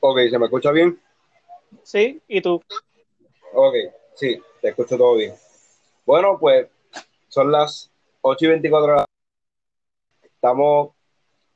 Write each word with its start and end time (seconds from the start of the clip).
Ok, 0.00 0.18
¿se 0.30 0.38
me 0.38 0.44
escucha 0.44 0.70
bien? 0.70 1.00
Sí, 1.82 2.22
¿y 2.28 2.40
tú? 2.40 2.62
Ok, 3.52 3.74
sí, 4.14 4.40
te 4.60 4.68
escucho 4.68 4.96
todo 4.96 5.16
bien. 5.16 5.34
Bueno, 6.04 6.38
pues 6.38 6.68
son 7.28 7.50
las 7.50 7.90
8 8.20 8.44
y 8.44 8.48
24 8.48 8.92
horas. 8.92 9.06
Estamos, 10.22 10.90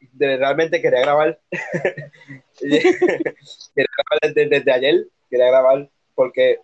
de, 0.00 0.36
realmente 0.36 0.82
quería 0.82 1.00
grabar. 1.00 1.40
quería 2.58 2.90
grabar 3.74 4.34
desde, 4.34 4.48
desde, 4.48 4.72
ayer, 4.72 5.06
quería 5.28 5.46
grabar 5.46 5.88
porque 6.14 6.58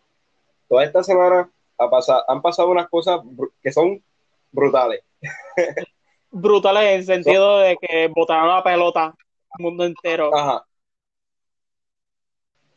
toda 0.69 0.85
esta 0.85 1.03
semana 1.03 1.51
ha 1.79 1.91
pasado, 1.91 2.25
han 2.29 2.43
pasado 2.43 2.71
unas 2.71 2.89
cosas 2.89 3.21
que 3.63 3.73
son 3.73 4.03
brutales. 4.51 5.03
brutales 6.31 6.83
en 6.83 6.97
el 6.97 7.05
sentido 7.05 7.59
de 7.59 7.77
que 7.81 8.09
botaron 8.09 8.49
la 8.49 8.63
pelota 8.63 9.15
el 9.59 9.65
mundo 9.65 9.85
entero. 9.85 10.35
Ajá. 10.35 10.65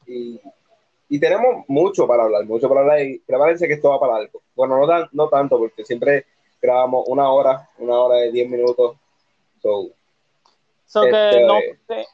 Y, 0.07 0.39
y, 1.07 1.19
tenemos 1.19 1.65
mucho 1.67 2.07
para 2.07 2.23
hablar, 2.23 2.45
mucho 2.45 2.67
para 2.67 2.81
hablar 2.81 3.01
y 3.01 3.19
prepárense 3.19 3.67
que 3.67 3.75
esto 3.75 3.89
va 3.89 3.99
para 3.99 4.15
algo. 4.15 4.41
Bueno, 4.55 4.79
no, 4.79 4.87
tan, 4.87 5.07
no 5.11 5.27
tanto, 5.29 5.57
porque 5.57 5.85
siempre 5.85 6.25
grabamos 6.61 7.05
una 7.07 7.31
hora, 7.31 7.69
una 7.77 7.99
hora 7.99 8.15
de 8.17 8.31
diez 8.31 8.49
minutos. 8.49 8.97
So, 9.61 9.89
so 10.85 11.01
que 11.03 11.29
este, 11.29 11.45
no, 11.45 11.57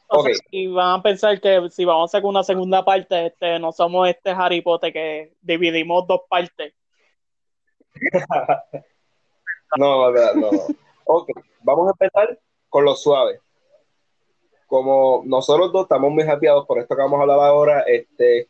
o 0.08 0.20
okay. 0.20 0.34
sea, 0.34 0.46
si 0.50 0.66
van 0.66 1.00
a 1.00 1.02
pensar 1.02 1.40
que 1.40 1.70
si 1.70 1.84
vamos 1.84 2.02
a 2.02 2.18
hacer 2.18 2.26
una 2.26 2.42
segunda 2.42 2.84
parte, 2.84 3.26
este, 3.26 3.58
no 3.58 3.72
somos 3.72 4.08
este 4.08 4.30
Harry 4.30 4.60
Potter 4.60 4.92
que 4.92 5.32
dividimos 5.40 6.06
dos 6.06 6.20
partes. 6.28 6.74
no, 9.78 10.10
no, 10.10 10.34
no, 10.34 10.52
no. 10.52 10.66
Ok, 11.08 11.30
vamos 11.62 11.86
a 11.86 11.92
empezar 11.92 12.38
con 12.68 12.84
lo 12.84 12.96
suave. 12.96 13.40
Como 14.66 15.22
nosotros 15.24 15.72
dos 15.72 15.82
estamos 15.82 16.10
muy 16.10 16.24
happyados 16.24 16.66
por 16.66 16.80
esto 16.80 16.96
que 16.96 17.02
vamos 17.02 17.18
a 17.18 17.22
hablar 17.22 17.38
ahora, 17.38 17.80
este, 17.82 18.48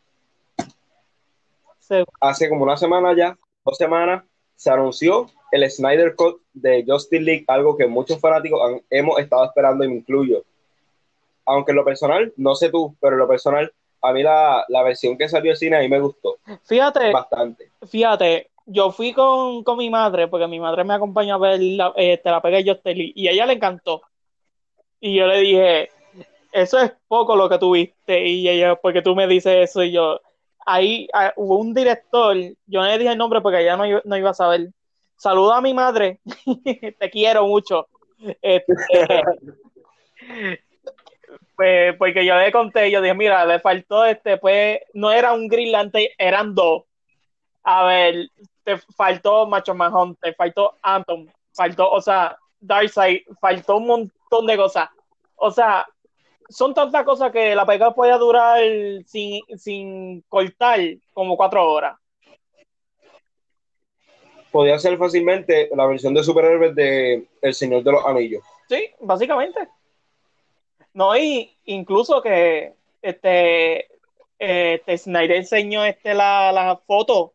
sí. 1.79 2.03
hace 2.19 2.49
como 2.49 2.63
una 2.63 2.75
semana 2.75 3.15
ya, 3.15 3.37
dos 3.63 3.77
semanas, 3.77 4.23
se 4.55 4.71
anunció 4.71 5.27
el 5.51 5.69
Snyder 5.69 6.15
Cut 6.15 6.41
de 6.53 6.83
Justice 6.85 7.21
League, 7.21 7.45
algo 7.47 7.77
que 7.77 7.85
muchos 7.85 8.19
fanáticos 8.19 8.59
han, 8.63 8.81
hemos 8.89 9.19
estado 9.19 9.45
esperando 9.45 9.83
y 9.83 9.89
me 9.89 9.95
incluyo. 9.95 10.43
Aunque 11.45 11.73
en 11.73 11.77
lo 11.77 11.85
personal, 11.85 12.33
no 12.37 12.55
sé 12.55 12.71
tú, 12.71 12.95
pero 12.99 13.13
en 13.13 13.19
lo 13.19 13.27
personal, 13.27 13.71
a 14.01 14.13
mí 14.13 14.23
la, 14.23 14.65
la 14.67 14.81
versión 14.81 15.15
que 15.15 15.29
salió 15.29 15.51
de 15.51 15.57
cine 15.57 15.77
a 15.77 15.81
mí 15.81 15.89
me 15.89 15.99
gustó. 15.99 16.37
Fíjate, 16.63 17.11
bastante. 17.11 17.71
Fíjate, 17.87 18.49
yo 18.67 18.91
fui 18.91 19.13
con, 19.13 19.63
con, 19.63 19.77
mi 19.77 19.89
madre, 19.89 20.27
porque 20.27 20.47
mi 20.47 20.59
madre 20.59 20.83
me 20.83 20.93
acompañó 20.93 21.35
a 21.35 21.37
ver 21.39 21.61
la, 21.61 21.93
este, 21.95 22.29
la 22.29 22.41
pega 22.41 22.57
de 22.57 22.95
League, 22.95 23.13
y 23.15 23.27
a 23.27 23.31
ella 23.31 23.45
le 23.45 23.53
encantó. 23.53 24.01
Y 24.99 25.15
yo 25.15 25.25
le 25.25 25.39
dije, 25.39 25.89
eso 26.51 26.79
es 26.79 26.91
poco 27.07 27.35
lo 27.35 27.49
que 27.49 27.57
tuviste, 27.57 28.27
y 28.27 28.47
ella, 28.47 28.75
porque 28.75 29.01
tú 29.01 29.15
me 29.15 29.27
dices 29.27 29.69
eso, 29.69 29.83
y 29.83 29.91
yo, 29.91 30.19
ahí 30.65 31.07
ah, 31.13 31.33
hubo 31.37 31.57
un 31.57 31.73
director, 31.73 32.35
yo 32.65 32.81
no 32.81 32.85
le 32.85 32.97
dije 32.97 33.11
el 33.11 33.17
nombre 33.17 33.41
porque 33.41 33.61
ella 33.61 33.77
no, 33.77 33.85
no 34.03 34.17
iba 34.17 34.31
a 34.31 34.33
saber. 34.33 34.69
Saluda 35.15 35.57
a 35.57 35.61
mi 35.61 35.73
madre, 35.73 36.19
te 36.99 37.09
quiero 37.09 37.47
mucho. 37.47 37.87
Este, 38.41 38.73
pues, 41.55 41.95
porque 41.97 42.25
yo 42.25 42.35
le 42.37 42.51
conté, 42.51 42.91
yo 42.91 43.01
dije, 43.01 43.15
mira, 43.15 43.45
le 43.45 43.59
faltó 43.59 44.05
este, 44.05 44.37
pues, 44.37 44.79
no 44.93 45.11
era 45.11 45.33
un 45.33 45.47
Green 45.47 45.71
Lantern, 45.71 46.05
eran 46.17 46.53
dos. 46.53 46.83
A 47.63 47.85
ver, 47.85 48.29
te 48.67 48.77
faltó 48.97 49.47
Macho 49.47 49.73
Mahon, 49.73 50.17
te 50.17 50.33
faltó 50.33 50.75
Anton, 50.81 51.31
faltó, 51.53 51.89
o 51.89 52.01
sea, 52.01 52.37
Darkseid, 52.59 53.21
faltó 53.39 53.77
un 53.77 53.87
montón 53.87 54.45
de 54.45 54.57
cosas. 54.57 54.89
O 55.37 55.49
sea, 55.49 55.87
son 56.49 56.73
tantas 56.73 57.05
cosas 57.05 57.31
que 57.31 57.55
la 57.55 57.65
pega 57.65 57.95
puede 57.95 58.11
durar 58.17 58.59
sin, 59.05 59.41
sin 59.57 60.19
cortar 60.27 60.81
como 61.13 61.37
cuatro 61.37 61.65
horas. 61.71 61.97
Podría 64.51 64.77
ser 64.79 64.97
fácilmente 64.97 65.69
la 65.73 65.85
versión 65.85 66.13
de 66.13 66.23
superhéroes 66.25 66.75
de 66.75 67.25
El 67.41 67.53
Señor 67.53 67.83
de 67.83 67.91
los 67.93 68.05
Anillos. 68.05 68.43
Sí, 68.67 68.89
básicamente. 68.99 69.65
No, 70.93 71.15
y 71.15 71.55
incluso 71.63 72.21
que 72.21 72.73
este, 73.01 73.87
este 74.37 74.97
Snyder 74.97 75.37
enseñó 75.37 75.85
este 75.85 76.13
la, 76.13 76.51
la 76.51 76.75
foto 76.85 77.31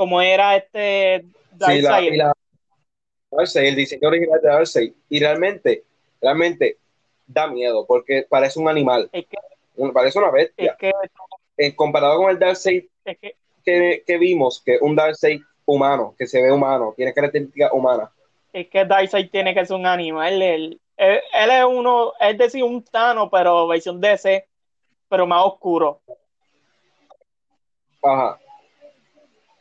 como 0.00 0.22
era 0.22 0.56
este. 0.56 1.26
Sí, 1.66 1.82
la, 1.82 2.00
la, 2.00 2.32
el 3.54 3.76
diseño 3.76 4.08
original 4.08 4.40
de 4.40 4.48
Darkseid. 4.48 4.94
Y 5.10 5.20
realmente, 5.20 5.84
realmente 6.22 6.78
da 7.26 7.46
miedo 7.48 7.84
porque 7.86 8.26
parece 8.26 8.58
un 8.58 8.70
animal. 8.70 9.10
Es 9.12 9.26
que, 9.26 9.36
parece 9.92 10.18
una 10.18 10.30
bestia. 10.30 10.70
Es 10.70 10.78
que, 10.78 10.92
en 11.58 11.72
comparado 11.72 12.16
con 12.16 12.30
el 12.30 12.38
Darkseid 12.38 12.84
es 13.04 13.18
que, 13.18 13.36
que, 13.62 14.02
que, 14.06 14.16
vimos, 14.16 14.62
que 14.64 14.78
un 14.80 14.96
Darkseid 14.96 15.42
humano, 15.66 16.14
que 16.16 16.26
se 16.26 16.40
ve 16.40 16.50
humano, 16.50 16.94
tiene 16.96 17.12
características 17.12 17.70
humanas. 17.74 18.08
Es 18.54 18.70
que 18.70 18.86
Darkseid 18.86 19.28
tiene 19.30 19.52
que 19.52 19.66
ser 19.66 19.76
un 19.76 19.84
animal. 19.84 20.40
Él, 20.40 20.80
él, 20.96 21.20
él 21.30 21.50
es 21.50 21.64
uno, 21.66 22.14
es 22.18 22.38
decir, 22.38 22.64
un 22.64 22.82
Tano, 22.82 23.28
pero 23.28 23.66
versión 23.66 24.00
DC, 24.00 24.48
pero 25.10 25.26
más 25.26 25.44
oscuro. 25.44 26.00
Ajá. 28.02 28.40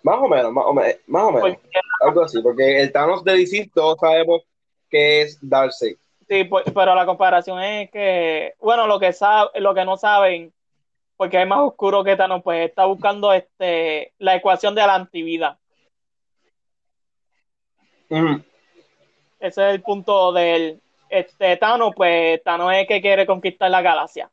Más 0.04 0.18
o 0.18 0.28
menos, 0.28 0.52
más 0.52 0.66
o 0.66 0.74
menos, 0.74 0.96
más 1.08 1.24
o 1.24 1.32
menos. 1.32 1.42
Porque, 1.42 1.80
algo 2.02 2.22
así, 2.22 2.42
porque 2.42 2.82
el 2.82 2.92
Thanos 2.92 3.24
de 3.24 3.34
DC 3.34 3.72
todos 3.74 4.00
sabemos 4.00 4.44
que 4.90 5.22
es 5.22 5.38
Darkseid. 5.42 5.98
Sí, 6.28 6.44
pues, 6.44 6.66
pero 6.74 6.96
la 6.96 7.06
comparación 7.06 7.62
es 7.62 7.90
que, 7.92 8.54
bueno, 8.60 8.88
lo 8.88 9.00
que 9.00 9.14
sabe, 9.14 9.60
lo 9.60 9.74
que 9.74 9.84
no 9.84 9.98
saben, 9.98 10.54
porque 11.18 11.42
es 11.42 11.48
más 11.48 11.60
oscuro 11.60 12.04
que 12.04 12.16
Thanos, 12.16 12.44
pues 12.44 12.70
está 12.70 12.86
buscando 12.86 13.34
este 13.34 14.14
la 14.20 14.36
ecuación 14.36 14.76
de 14.76 14.82
la 14.82 14.96
antivida. 14.96 15.58
Mm. 18.10 18.36
Ese 19.40 19.68
es 19.68 19.74
el 19.74 19.82
punto 19.82 20.32
del 20.32 20.82
este 21.10 21.58
Thanos, 21.58 21.94
pues 21.96 22.42
Thanos 22.44 22.74
es 22.74 22.88
que 22.88 23.02
quiere 23.02 23.26
conquistar 23.26 23.70
la 23.70 23.82
galaxia. 23.82 24.30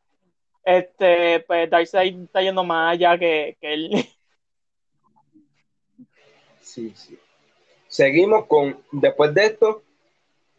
Este, 0.64 1.40
pues 1.40 1.70
Darkseid 1.70 2.24
está 2.24 2.42
yendo 2.42 2.62
más 2.64 2.92
allá 2.92 3.16
que, 3.18 3.56
que 3.60 3.72
él. 3.72 3.90
Sí, 6.66 6.92
sí. 6.96 7.16
Seguimos 7.86 8.46
con, 8.46 8.76
después 8.90 9.32
de 9.32 9.46
esto, 9.46 9.82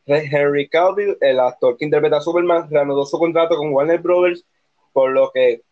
Henry 0.06 0.70
Cavill, 0.70 1.18
el 1.20 1.38
actor 1.38 1.76
que 1.76 1.84
interpreta 1.84 2.18
a 2.18 2.22
Superman, 2.22 2.70
reanudó 2.72 3.06
su 3.06 3.20
contrato 3.20 3.58
con 3.58 3.74
Warner 3.74 4.00
Brothers, 4.00 4.46
por 4.94 5.12
lo 5.12 5.32
que 5.32 5.64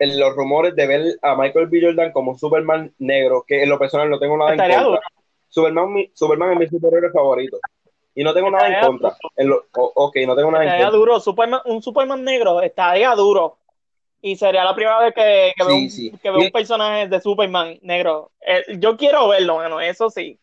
en 0.00 0.18
los 0.18 0.34
rumores 0.34 0.74
de 0.74 0.86
ver 0.88 1.18
a 1.22 1.36
Michael 1.36 1.68
B. 1.68 1.80
Jordan 1.80 2.10
como 2.10 2.36
Superman 2.36 2.92
negro, 2.98 3.44
que 3.46 3.62
en 3.62 3.68
lo 3.68 3.78
personal 3.78 4.10
no 4.10 4.18
tengo 4.18 4.36
nada 4.36 4.50
Estaría 4.50 4.78
en 4.78 4.82
contra. 4.84 5.00
duro. 5.00 5.24
Superman, 5.48 5.92
mi, 5.92 6.10
Superman 6.12 6.52
es 6.52 6.58
mi 6.58 6.66
superhéroe 6.66 7.12
favorito. 7.12 7.60
Y 8.16 8.24
no 8.24 8.34
tengo 8.34 8.50
nada 8.50 8.66
en 8.66 8.84
contra. 8.84 9.16
En 9.36 9.48
lo, 9.48 9.64
ok, 9.72 10.16
no 10.26 10.34
tengo 10.34 10.50
nada 10.50 10.64
en 10.64 10.70
Estaría 10.70 10.86
contra. 10.86 10.98
duro, 10.98 11.20
Superman, 11.20 11.60
un 11.66 11.80
Superman 11.82 12.24
negro 12.24 12.60
estaría 12.62 13.14
duro. 13.14 13.58
Y 14.22 14.36
sería 14.36 14.64
la 14.64 14.74
primera 14.74 14.98
vez 15.00 15.14
que, 15.14 15.52
que 15.56 15.64
veo, 15.64 15.76
Sí, 15.76 15.82
un, 15.84 15.90
sí. 15.90 16.10
que 16.22 16.30
veo 16.30 16.40
Y- 16.40 16.46
un 16.46 16.50
personaje 16.52 17.08
de 17.08 17.20
Superman 17.20 17.78
negro. 17.82 18.32
Eh, 18.46 18.76
yo 18.78 18.96
quiero 18.96 19.28
verlo, 19.28 19.54
bueno, 19.54 19.80
eso 19.80 20.10
sí. 20.10 20.38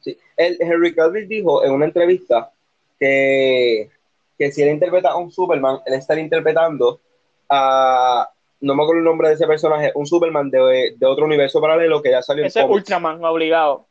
Sí. 0.00 0.16
El, 0.36 0.56
Henry 0.60 0.94
Cavill 0.94 1.28
dijo 1.28 1.64
en 1.64 1.72
una 1.72 1.84
entrevista 1.86 2.50
que, 2.98 3.90
que 4.38 4.52
si 4.52 4.62
él 4.62 4.70
interpreta 4.70 5.10
a 5.10 5.16
un 5.16 5.30
Superman, 5.30 5.80
él 5.84 5.94
estaría 5.94 6.22
interpretando 6.24 7.00
a, 7.48 8.28
no 8.60 8.74
me 8.74 8.82
acuerdo 8.82 9.00
el 9.00 9.04
nombre 9.04 9.28
de 9.28 9.34
ese 9.34 9.46
personaje, 9.46 9.92
un 9.94 10.06
Superman 10.06 10.50
de, 10.50 10.94
de 10.96 11.06
otro 11.06 11.24
universo 11.26 11.60
paralelo 11.60 12.00
que 12.00 12.10
ya 12.10 12.22
salió 12.22 12.42
en 12.42 12.46
Ese 12.48 12.60
es. 12.60 12.66
Ultraman, 12.68 13.22
obligado. 13.24 13.86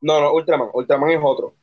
No, 0.00 0.20
no, 0.20 0.32
Ultraman, 0.32 0.68
Ultraman 0.72 1.10
es 1.10 1.20
otro. 1.22 1.54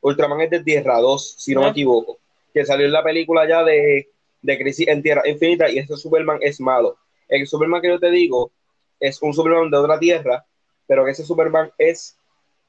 Ultraman 0.00 0.40
es 0.42 0.50
de 0.50 0.60
Tierra 0.62 0.98
2, 1.00 1.34
si 1.38 1.54
no 1.54 1.62
me 1.62 1.68
¿Eh? 1.68 1.70
equivoco, 1.70 2.18
que 2.54 2.64
salió 2.64 2.86
en 2.86 2.92
la 2.92 3.02
película 3.02 3.46
ya 3.46 3.64
de, 3.64 4.08
de 4.40 4.58
Crisis 4.58 4.86
en 4.88 5.02
Tierra 5.02 5.28
Infinita 5.28 5.68
y 5.68 5.78
ese 5.78 5.96
Superman 5.96 6.38
es 6.40 6.60
malo. 6.60 6.96
El 7.28 7.46
Superman 7.46 7.82
que 7.82 7.88
yo 7.88 7.98
te 7.98 8.10
digo 8.10 8.52
es 9.00 9.20
un 9.20 9.34
Superman 9.34 9.70
de 9.70 9.76
otra 9.76 9.98
Tierra, 9.98 10.46
pero 10.86 11.04
que 11.04 11.10
ese 11.10 11.24
Superman 11.24 11.72
es 11.76 12.16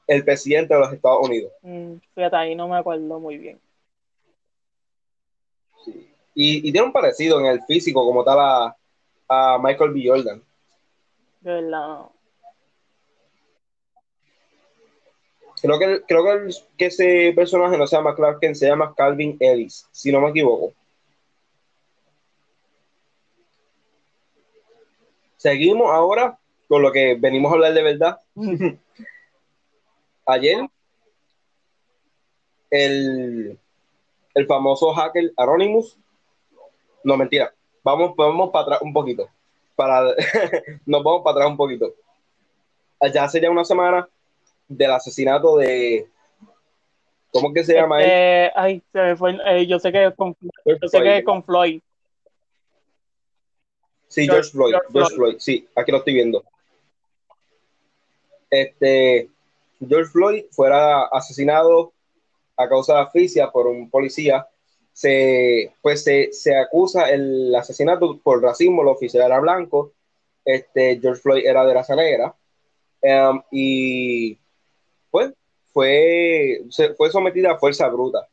el 0.08 0.26
presidente 0.26 0.74
de 0.74 0.80
los 0.80 0.92
Estados 0.92 1.28
Unidos. 1.28 1.52
Mm, 1.62 1.98
fíjate, 2.16 2.36
ahí 2.36 2.56
no 2.56 2.68
me 2.68 2.78
acuerdo 2.78 3.20
muy 3.20 3.38
bien. 3.38 3.62
Sí. 5.84 6.10
Y, 6.34 6.68
y 6.68 6.72
tiene 6.72 6.88
un 6.88 6.94
parecido 6.94 7.40
en 7.40 7.46
el 7.46 7.62
físico 7.64 8.04
como 8.06 8.24
tal 8.24 8.40
a, 8.40 8.76
a 9.30 9.60
Michael 9.62 9.92
B. 9.92 10.04
Jordan. 10.06 10.42
De 11.42 11.54
verdad, 11.54 11.88
no. 11.88 12.15
Creo 15.62 15.80
que, 15.80 16.02
creo 16.08 16.24
que, 16.24 16.32
el- 16.32 16.56
que 16.78 16.86
ese 16.88 17.34
personaje 17.36 17.78
no 17.78 17.88
se 17.88 17.96
llama 17.96 18.16
Clark 18.16 18.40
Kent, 18.40 18.56
se 18.56 18.68
llama 18.68 18.94
Calvin 18.96 19.38
Ellis, 19.40 19.88
si 19.92 20.12
no 20.12 20.22
me 20.22 20.30
equivoco. 20.30 20.74
Seguimos 25.38 25.92
ahora 25.92 26.38
con 26.68 26.82
lo 26.82 26.92
que 26.92 27.16
venimos 27.16 27.52
a 27.52 27.56
hablar 27.56 27.74
de 27.74 27.84
verdad. 27.84 28.20
Ayer 30.28 30.68
el, 32.70 33.58
el 34.34 34.48
famoso 34.48 34.94
hacker 34.94 35.32
Anonymous. 35.38 35.98
No, 37.04 37.18
mentira. 37.18 37.54
Vamos, 37.84 38.16
vamos 38.16 38.50
para 38.52 38.64
atrás 38.64 38.82
un 38.82 38.94
poquito. 38.94 39.30
Para, 39.76 40.04
nos 40.86 41.04
vamos 41.04 41.22
para 41.24 41.38
atrás 41.38 41.50
un 41.52 41.58
poquito. 41.58 41.94
Ya 43.14 43.24
hace 43.24 43.40
ya 43.40 43.52
una 43.52 43.64
semana 43.64 44.08
del 44.68 44.92
asesinato 44.92 45.58
de. 45.58 46.08
¿Cómo 47.32 47.52
que 47.54 47.64
se 47.66 47.74
llama 47.74 48.02
él? 48.02 48.06
Este, 48.10 48.52
ay, 48.56 48.82
se 48.94 49.00
me 49.02 49.16
fue, 49.18 49.38
eh, 49.46 49.68
yo 49.68 49.78
sé 49.80 49.92
que 49.92 50.06
es 50.06 50.16
con, 50.16 50.36
yo 50.66 50.88
sé 50.88 51.02
que 51.02 51.18
es 51.18 51.26
con 51.26 51.44
Floyd. 51.44 51.82
Sí, 54.08 54.26
George- 54.26 54.50
George 54.50 54.52
Floyd, 54.52 54.72
George 54.72 54.88
George 54.94 55.16
Floyd, 55.16 55.36
sí, 55.40 55.68
aquí 55.76 55.92
lo 55.92 55.98
estoy 55.98 56.14
viendo. 56.14 56.44
Este, 58.50 59.30
George 59.86 60.12
Floyd 60.12 60.46
fuera 60.52 61.04
asesinado 61.08 61.92
a 62.56 62.70
causa 62.70 62.96
de 62.96 63.02
asfixia 63.02 63.52
por 63.52 63.68
un 63.68 63.90
policía. 63.90 64.48
Se, 64.94 65.74
pues 65.82 66.06
se, 66.06 66.32
se 66.32 66.56
acusa 66.58 67.10
el 67.10 67.54
asesinato 67.54 68.18
por 68.20 68.42
racismo, 68.42 68.82
el 68.82 68.88
oficial 68.88 69.26
era 69.26 69.42
blanco, 69.42 69.92
este, 70.46 71.00
George 71.02 71.22
Floyd 71.22 71.46
era 71.46 71.66
de 71.66 71.74
raza 71.74 71.96
negra, 71.96 72.34
Em, 73.02 73.42
y 73.52 74.38
pues 75.16 75.34
fue, 75.72 76.62
se- 76.70 76.94
fue 76.96 77.10
sometida 77.10 77.52
a 77.54 77.58
fuerza 77.58 77.88
bruta. 77.88 78.28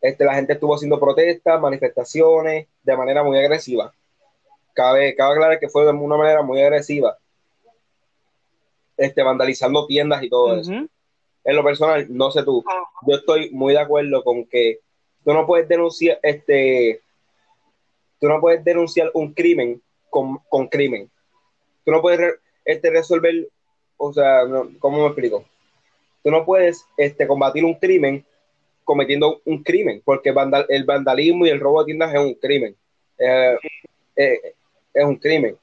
Este, 0.00 0.24
la 0.24 0.34
gente 0.34 0.54
estuvo 0.54 0.74
haciendo 0.74 0.98
protestas, 0.98 1.60
manifestaciones 1.60 2.66
de 2.82 2.96
manera 2.96 3.22
muy 3.22 3.38
agresiva 3.38 3.92
cabe, 4.74 5.14
cabe 5.14 5.32
aclarar 5.34 5.58
que 5.60 5.68
fue 5.68 5.84
de 5.84 5.92
una 5.92 6.16
manera 6.16 6.42
muy 6.42 6.60
agresiva, 6.60 7.16
este, 8.96 9.22
vandalizando 9.22 9.86
tiendas 9.86 10.22
y 10.22 10.28
todo 10.28 10.56
eso. 10.60 10.70
En 11.44 11.56
lo 11.56 11.62
personal, 11.64 12.06
no 12.10 12.30
sé 12.30 12.42
tú, 12.42 12.62
yo 13.06 13.16
estoy 13.16 13.50
muy 13.50 13.72
de 13.74 13.80
acuerdo 13.80 14.22
con 14.24 14.44
que 14.46 14.80
tú 15.24 15.32
no 15.32 15.46
puedes 15.46 15.68
denunciar, 15.68 16.18
este, 16.22 17.00
tú 18.20 18.28
no 18.28 18.40
puedes 18.40 18.64
denunciar 18.64 19.10
un 19.14 19.32
crimen 19.32 19.80
con, 20.10 20.38
con 20.48 20.66
crimen. 20.68 21.08
Tú 21.84 21.92
no 21.92 22.02
puedes 22.02 22.18
re- 22.20 22.38
este, 22.64 22.90
resolver, 22.90 23.48
o 23.96 24.12
sea, 24.12 24.44
no- 24.44 24.68
¿cómo 24.80 24.98
me 24.98 25.06
explico? 25.06 25.44
Tú 26.26 26.32
no 26.32 26.44
puedes 26.44 26.84
este, 26.96 27.24
combatir 27.24 27.64
un 27.64 27.74
crimen 27.74 28.26
cometiendo 28.82 29.42
un 29.44 29.62
crimen, 29.62 30.02
porque 30.04 30.34
el 30.70 30.84
vandalismo 30.84 31.46
y 31.46 31.50
el 31.50 31.60
robo 31.60 31.78
de 31.78 31.84
tiendas 31.84 32.12
es 32.12 32.18
un 32.18 32.34
crimen. 32.34 32.74
Eh, 33.16 33.56
eh, 34.16 34.54
es 34.92 35.04
un 35.04 35.14
crimen. 35.18 35.56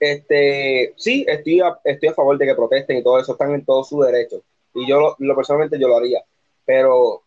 Este, 0.00 0.92
sí, 0.96 1.24
estoy 1.28 1.60
a, 1.60 1.78
estoy 1.84 2.08
a 2.08 2.14
favor 2.14 2.36
de 2.36 2.46
que 2.46 2.54
protesten 2.56 2.96
y 2.96 3.04
todo 3.04 3.20
eso, 3.20 3.30
están 3.30 3.54
en 3.54 3.64
todo 3.64 3.84
su 3.84 4.00
derecho. 4.00 4.42
Y 4.74 4.88
yo, 4.88 4.98
lo, 4.98 5.16
lo 5.20 5.36
personalmente, 5.36 5.78
yo 5.78 5.86
lo 5.86 5.98
haría. 5.98 6.24
Pero 6.64 7.22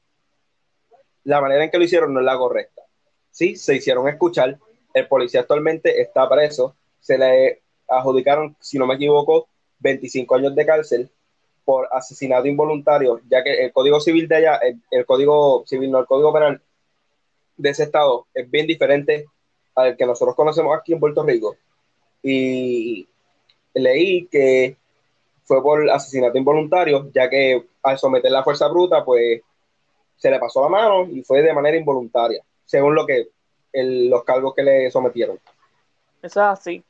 la 1.24 1.40
manera 1.40 1.64
en 1.64 1.72
que 1.72 1.78
lo 1.78 1.86
hicieron 1.86 2.14
no 2.14 2.20
es 2.20 2.26
la 2.26 2.38
correcta. 2.38 2.82
Sí, 3.32 3.56
se 3.56 3.74
hicieron 3.74 4.06
escuchar. 4.10 4.60
El 4.94 5.08
policía 5.08 5.40
actualmente 5.40 6.02
está 6.02 6.28
preso. 6.28 6.76
Se 7.00 7.18
le 7.18 7.62
adjudicaron, 7.88 8.58
si 8.60 8.78
no 8.78 8.86
me 8.86 8.96
equivoco, 8.96 9.48
25 9.80 10.36
años 10.36 10.54
de 10.54 10.66
cárcel 10.66 11.10
por 11.68 11.90
asesinato 11.92 12.48
involuntario, 12.48 13.20
ya 13.30 13.44
que 13.44 13.66
el 13.66 13.74
código 13.74 14.00
civil 14.00 14.26
de 14.26 14.38
allá, 14.38 14.62
el, 14.90 15.06
código 15.06 15.66
civil, 15.66 15.92
no 15.92 16.00
el 16.00 16.06
código 16.06 16.32
penal 16.32 16.62
de 17.58 17.70
ese 17.70 17.84
estado, 17.84 18.26
es 18.34 18.50
bien 18.50 18.66
diferente 18.66 19.26
al 19.76 19.98
que 19.98 20.06
nosotros 20.06 20.34
conocemos 20.34 20.74
aquí 20.78 20.94
en 20.94 21.02
Puerto 21.02 21.24
Rico. 21.24 21.58
Y 22.24 23.06
leí 23.74 24.28
que 24.28 24.78
fue 25.44 25.62
por 25.62 25.90
asesinato 25.90 26.38
involuntario, 26.38 27.12
ya 27.14 27.30
que 27.30 27.68
al 27.84 27.98
someter 27.98 28.32
la 28.32 28.46
fuerza 28.46 28.70
bruta, 28.70 29.04
pues 29.04 29.42
se 30.16 30.32
le 30.32 30.40
pasó 30.40 30.62
la 30.62 30.70
mano 30.70 31.04
y 31.04 31.22
fue 31.22 31.42
de 31.42 31.52
manera 31.52 31.76
involuntaria, 31.76 32.42
según 32.64 32.96
lo 32.96 33.06
que 33.06 33.28
los 33.74 34.24
cargos 34.24 34.56
que 34.56 34.64
le 34.64 34.90
sometieron. 34.90 35.38
Eso 36.22 36.40
es 36.40 36.48
así. 36.48 36.84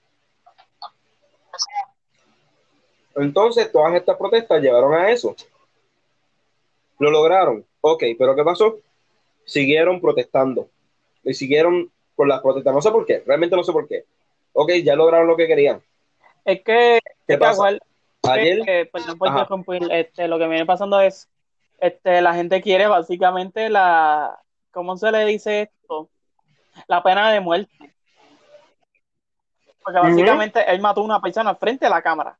Entonces, 3.17 3.71
todas 3.71 3.93
estas 3.95 4.15
protestas 4.15 4.61
llevaron 4.61 4.93
a 4.93 5.09
eso. 5.09 5.35
Lo 6.99 7.11
lograron. 7.11 7.65
Ok, 7.81 8.03
pero 8.17 8.35
¿qué 8.35 8.43
pasó? 8.43 8.77
Siguieron 9.45 9.99
protestando. 9.99 10.69
Y 11.23 11.33
siguieron 11.33 11.91
por 12.15 12.27
las 12.27 12.41
protestas. 12.41 12.73
No 12.73 12.81
sé 12.81 12.91
por 12.91 13.05
qué, 13.05 13.23
realmente 13.25 13.55
no 13.55 13.63
sé 13.63 13.71
por 13.71 13.87
qué. 13.87 14.05
Ok, 14.53 14.71
ya 14.83 14.95
lograron 14.95 15.27
lo 15.27 15.35
que 15.35 15.47
querían. 15.47 15.81
Es 16.45 16.61
que, 16.63 16.99
¿Qué 17.27 17.33
es 17.33 17.37
pasa? 17.39 17.77
Ayer, 18.23 18.61
que, 18.63 18.89
perdón 18.91 19.17
por 19.17 19.27
interrumpir, 19.29 19.91
este, 19.91 20.27
lo 20.27 20.37
que 20.39 20.47
viene 20.47 20.65
pasando 20.65 20.99
es, 20.99 21.29
este, 21.79 22.21
la 22.21 22.33
gente 22.33 22.61
quiere 22.61 22.87
básicamente 22.87 23.69
la, 23.69 24.39
¿cómo 24.71 24.97
se 24.97 25.11
le 25.11 25.25
dice 25.25 25.63
esto? 25.63 26.09
La 26.87 27.03
pena 27.03 27.31
de 27.31 27.39
muerte. 27.39 27.71
Porque 29.83 29.99
básicamente 29.99 30.69
él 30.69 30.81
mató 30.81 31.01
a 31.01 31.05
una 31.05 31.21
persona 31.21 31.55
frente 31.55 31.85
a 31.85 31.89
la 31.89 32.01
cámara. 32.01 32.37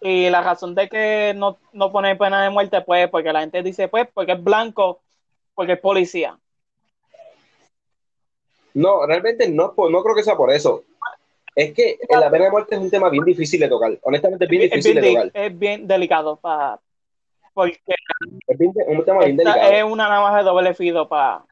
Y 0.00 0.30
la 0.30 0.42
razón 0.42 0.74
de 0.74 0.88
que 0.88 1.34
no, 1.36 1.58
no 1.72 1.90
pone 1.90 2.14
pena 2.16 2.42
de 2.44 2.50
muerte, 2.50 2.80
pues, 2.82 3.08
porque 3.08 3.32
la 3.32 3.40
gente 3.40 3.62
dice, 3.62 3.88
pues, 3.88 4.08
porque 4.12 4.32
es 4.32 4.42
blanco, 4.44 5.00
porque 5.54 5.72
es 5.72 5.80
policía. 5.80 6.38
no, 8.74 9.04
realmente 9.06 9.48
no, 9.48 9.74
no 9.76 10.02
creo 10.02 10.14
que 10.14 10.22
sea 10.22 10.36
por 10.36 10.52
eso. 10.52 10.84
Es 11.54 11.74
que 11.74 11.98
la 12.08 12.30
pena 12.30 12.44
de 12.44 12.50
muerte 12.52 12.76
es 12.76 12.80
un 12.80 12.90
tema 12.90 13.08
bien 13.10 13.24
difícil 13.24 13.58
de 13.58 13.68
tocar. 13.68 13.98
Honestamente, 14.02 14.44
es 14.44 14.50
bien 14.50 14.62
Es 14.62 14.70
difícil 14.70 15.00
bien, 15.00 15.04
de 15.04 15.20
tocar. 15.20 15.42
es 15.44 15.58
bien 15.58 15.88
delicado 15.88 16.36
para, 16.36 16.78
porque 17.52 17.80
Es 18.46 18.56
bien- 18.58 18.72
un 18.86 19.04
tema 19.04 19.24
bien 19.24 19.36
delicado. 19.36 19.72
es 19.72 19.82
una 19.82 20.08
navaja 20.08 20.38
de 20.38 20.44
doble 20.44 20.74
filo 20.74 21.08
para 21.08 21.44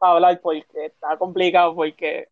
hablar, 0.00 0.40
porque 0.40 0.64
está 0.86 1.16
complicado, 1.16 1.74
porque 1.74 2.28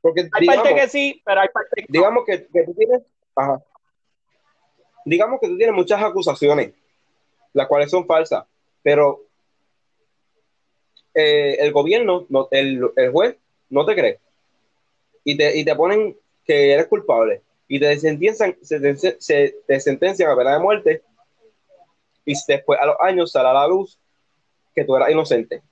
Porque 0.00 0.22
hay 0.32 0.40
digamos, 0.40 0.62
parte 0.64 0.80
que 0.80 0.88
sí, 0.88 1.22
pero 1.24 1.40
hay 1.42 1.48
parte 1.48 1.68
que 1.76 1.82
no. 1.92 1.98
digamos 1.98 2.24
que, 2.24 2.46
que 2.46 2.64
tú 2.64 2.74
tienes, 2.74 3.02
ajá. 3.36 3.62
Digamos 5.04 5.40
que 5.40 5.48
tú 5.48 5.56
tienes 5.56 5.74
muchas 5.74 6.02
acusaciones, 6.02 6.72
las 7.52 7.66
cuales 7.66 7.90
son 7.90 8.06
falsas, 8.06 8.44
pero 8.82 9.22
eh, 11.14 11.56
el 11.60 11.72
gobierno, 11.72 12.26
no, 12.28 12.48
el, 12.50 12.90
juez, 13.12 13.36
no 13.70 13.84
te 13.84 13.94
cree. 13.94 14.20
Y 15.24 15.36
te, 15.36 15.56
y 15.56 15.64
te 15.64 15.76
ponen 15.76 16.16
que 16.44 16.72
eres 16.72 16.86
culpable. 16.86 17.42
Y 17.68 17.78
te 17.78 17.98
sentencian 17.98 18.50
a 20.30 20.36
pena 20.36 20.52
de 20.52 20.58
muerte. 20.58 21.02
Y 22.24 22.34
después 22.46 22.78
a 22.80 22.86
los 22.86 22.96
años 23.00 23.32
sale 23.32 23.48
a 23.48 23.52
la 23.54 23.66
luz 23.66 23.98
que 24.74 24.84
tú 24.84 24.96
eras 24.96 25.10
inocente. 25.10 25.62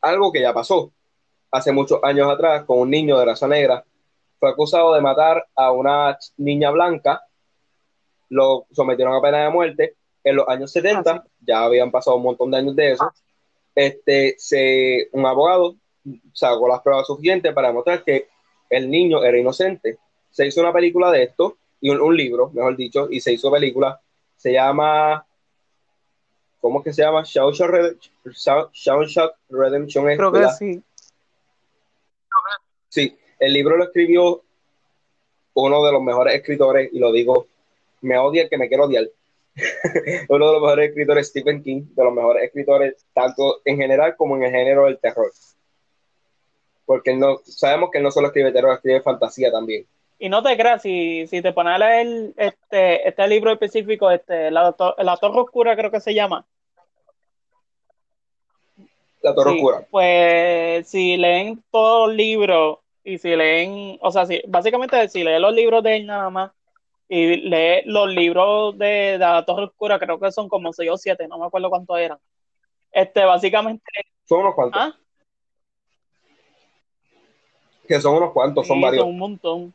Algo 0.00 0.32
que 0.32 0.40
ya 0.40 0.52
pasó 0.52 0.92
hace 1.50 1.72
muchos 1.72 2.00
años 2.02 2.28
atrás 2.30 2.64
con 2.64 2.78
un 2.80 2.90
niño 2.90 3.18
de 3.18 3.24
raza 3.26 3.46
negra 3.46 3.84
fue 4.42 4.50
acusado 4.50 4.92
de 4.92 5.00
matar 5.00 5.46
a 5.54 5.70
una 5.70 6.18
niña 6.36 6.72
blanca, 6.72 7.22
lo 8.28 8.66
sometieron 8.72 9.14
a 9.14 9.20
pena 9.20 9.44
de 9.44 9.50
muerte. 9.50 9.94
En 10.24 10.34
los 10.34 10.48
años 10.48 10.72
70, 10.72 11.12
Ah, 11.12 11.24
ya 11.46 11.62
habían 11.62 11.92
pasado 11.92 12.16
un 12.16 12.24
montón 12.24 12.50
de 12.50 12.56
años 12.56 12.74
de 12.74 12.90
eso, 12.90 13.12
este, 13.72 14.34
se, 14.38 15.08
un 15.12 15.24
abogado 15.26 15.76
sacó 16.32 16.66
las 16.66 16.80
pruebas 16.80 17.06
suficientes 17.06 17.54
para 17.54 17.68
demostrar 17.68 18.02
que 18.02 18.30
el 18.68 18.90
niño 18.90 19.22
era 19.22 19.38
inocente. 19.38 19.98
Se 20.32 20.44
hizo 20.44 20.60
una 20.60 20.72
película 20.72 21.12
de 21.12 21.22
esto, 21.22 21.58
y 21.80 21.90
un, 21.90 22.00
un 22.00 22.16
libro, 22.16 22.50
mejor 22.52 22.76
dicho, 22.76 23.06
y 23.08 23.20
se 23.20 23.32
hizo 23.32 23.48
película. 23.48 24.00
Se 24.36 24.52
llama, 24.52 25.24
¿cómo 26.60 26.80
es 26.80 26.84
que 26.86 26.92
se 26.92 27.02
llama? 27.02 27.22
Shawshank 27.22 27.70
Redemption. 28.24 29.30
Redemption. 29.50 30.10
es, 30.10 30.18
Creo 30.18 30.32
que 30.32 30.48
sí. 30.58 30.82
Sí, 32.88 33.16
el 33.42 33.52
libro 33.52 33.76
lo 33.76 33.84
escribió 33.84 34.42
uno 35.54 35.84
de 35.84 35.92
los 35.92 36.02
mejores 36.02 36.34
escritores, 36.34 36.90
y 36.92 36.98
lo 36.98 37.12
digo, 37.12 37.46
me 38.00 38.16
odia 38.18 38.42
el 38.44 38.48
que 38.48 38.56
me 38.58 38.68
quiere 38.68 38.84
odiar. 38.84 39.04
uno 40.28 40.46
de 40.46 40.52
los 40.52 40.62
mejores 40.62 40.88
escritores, 40.88 41.28
Stephen 41.28 41.62
King, 41.62 41.82
de 41.94 42.04
los 42.04 42.12
mejores 42.14 42.44
escritores, 42.44 43.04
tanto 43.12 43.60
en 43.64 43.76
general 43.76 44.16
como 44.16 44.36
en 44.36 44.44
el 44.44 44.50
género 44.52 44.86
del 44.86 44.98
terror. 44.98 45.30
Porque 46.86 47.10
él 47.10 47.18
no, 47.18 47.38
sabemos 47.44 47.90
que 47.90 47.98
él 47.98 48.04
no 48.04 48.10
solo 48.10 48.28
escribe 48.28 48.52
terror, 48.52 48.74
escribe 48.74 49.02
fantasía 49.02 49.50
también. 49.50 49.86
Y 50.18 50.28
no 50.28 50.42
te 50.42 50.56
creas, 50.56 50.82
si, 50.82 51.26
si 51.26 51.42
te 51.42 51.52
pones 51.52 51.74
a 51.74 51.78
leer 51.78 52.32
este, 52.36 53.08
este 53.08 53.28
libro 53.28 53.50
específico, 53.52 54.10
este, 54.10 54.50
la, 54.52 54.72
to- 54.72 54.94
la 54.98 55.16
Torre 55.16 55.40
Oscura 55.40 55.76
creo 55.76 55.90
que 55.90 56.00
se 56.00 56.14
llama. 56.14 56.46
La 59.20 59.34
Torre 59.34 59.50
Sí, 59.50 59.56
Oscura. 59.56 59.86
Pues 59.90 60.88
si 60.88 61.16
leen 61.16 61.62
todos 61.70 62.08
los 62.08 62.16
libros 62.16 62.78
y 63.04 63.18
si 63.18 63.34
leen, 63.36 63.98
o 64.00 64.10
sea, 64.12 64.26
si, 64.26 64.40
básicamente 64.46 65.08
si 65.08 65.24
leen 65.24 65.42
los 65.42 65.52
libros 65.54 65.82
de 65.82 65.96
él 65.96 66.06
nada 66.06 66.30
más 66.30 66.52
y 67.08 67.36
lee 67.36 67.82
los 67.86 68.08
libros 68.08 68.78
de, 68.78 68.86
de 68.86 69.18
la 69.18 69.44
Torre 69.44 69.64
Oscura, 69.64 69.98
creo 69.98 70.18
que 70.18 70.30
son 70.32 70.48
como 70.48 70.72
seis 70.72 70.90
o 70.90 70.96
siete, 70.96 71.26
no 71.28 71.38
me 71.38 71.46
acuerdo 71.46 71.68
cuántos 71.70 71.98
eran. 71.98 72.18
Este, 72.90 73.24
básicamente, 73.24 73.84
Son 74.24 74.40
unos 74.40 74.54
cuantos. 74.54 74.80
ah, 74.80 74.94
Que 77.88 78.00
son 78.00 78.16
unos 78.16 78.32
cuantos, 78.32 78.66
son 78.66 78.76
sí, 78.78 78.82
varios. 78.82 79.02
son 79.02 79.10
un 79.10 79.18
montón. 79.18 79.74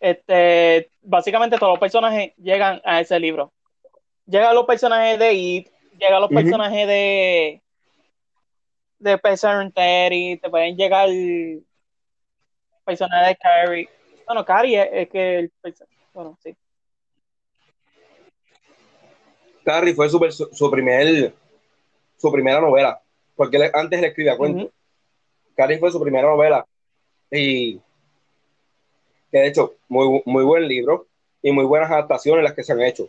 Este, 0.00 0.90
básicamente 1.02 1.58
todos 1.58 1.72
los 1.72 1.80
personajes 1.80 2.32
llegan 2.36 2.80
a 2.84 3.00
ese 3.00 3.18
libro. 3.20 3.52
Llegan 4.26 4.54
los 4.54 4.64
personajes 4.66 5.18
de 5.18 5.32
It, 5.34 5.68
llegan 5.98 6.20
los 6.20 6.30
personajes 6.30 6.86
de 6.86 7.62
de 9.00 9.16
Peasant 9.18 9.72
Terry, 9.74 10.38
te 10.42 10.50
pueden 10.50 10.76
llegar 10.76 11.08
personajes 12.88 13.28
de 13.28 13.36
Carrie. 13.36 13.88
Bueno, 14.26 14.44
Carrie 14.44 14.80
es, 14.82 14.88
es 14.92 15.08
que 15.10 15.38
el 15.40 15.52
bueno, 16.14 16.38
sí. 16.42 16.56
Carrie 19.64 19.94
fue 19.94 20.08
su, 20.08 20.18
su, 20.30 20.48
su 20.52 20.70
primer, 20.70 21.34
su 22.16 22.32
primera 22.32 22.60
novela, 22.60 23.00
porque 23.36 23.70
antes 23.74 23.98
él 23.98 24.06
escribía 24.06 24.36
cuentos. 24.36 24.70
Carrie 25.54 25.78
fue 25.78 25.90
su 25.92 26.00
primera 26.00 26.26
novela 26.28 26.64
y 27.30 27.76
que 29.30 29.38
de 29.38 29.46
hecho 29.48 29.74
muy, 29.88 30.22
muy 30.24 30.44
buen 30.44 30.66
libro 30.66 31.06
y 31.42 31.52
muy 31.52 31.64
buenas 31.66 31.90
adaptaciones 31.90 32.42
las 32.42 32.54
que 32.54 32.64
se 32.64 32.72
han 32.72 32.80
hecho, 32.80 33.08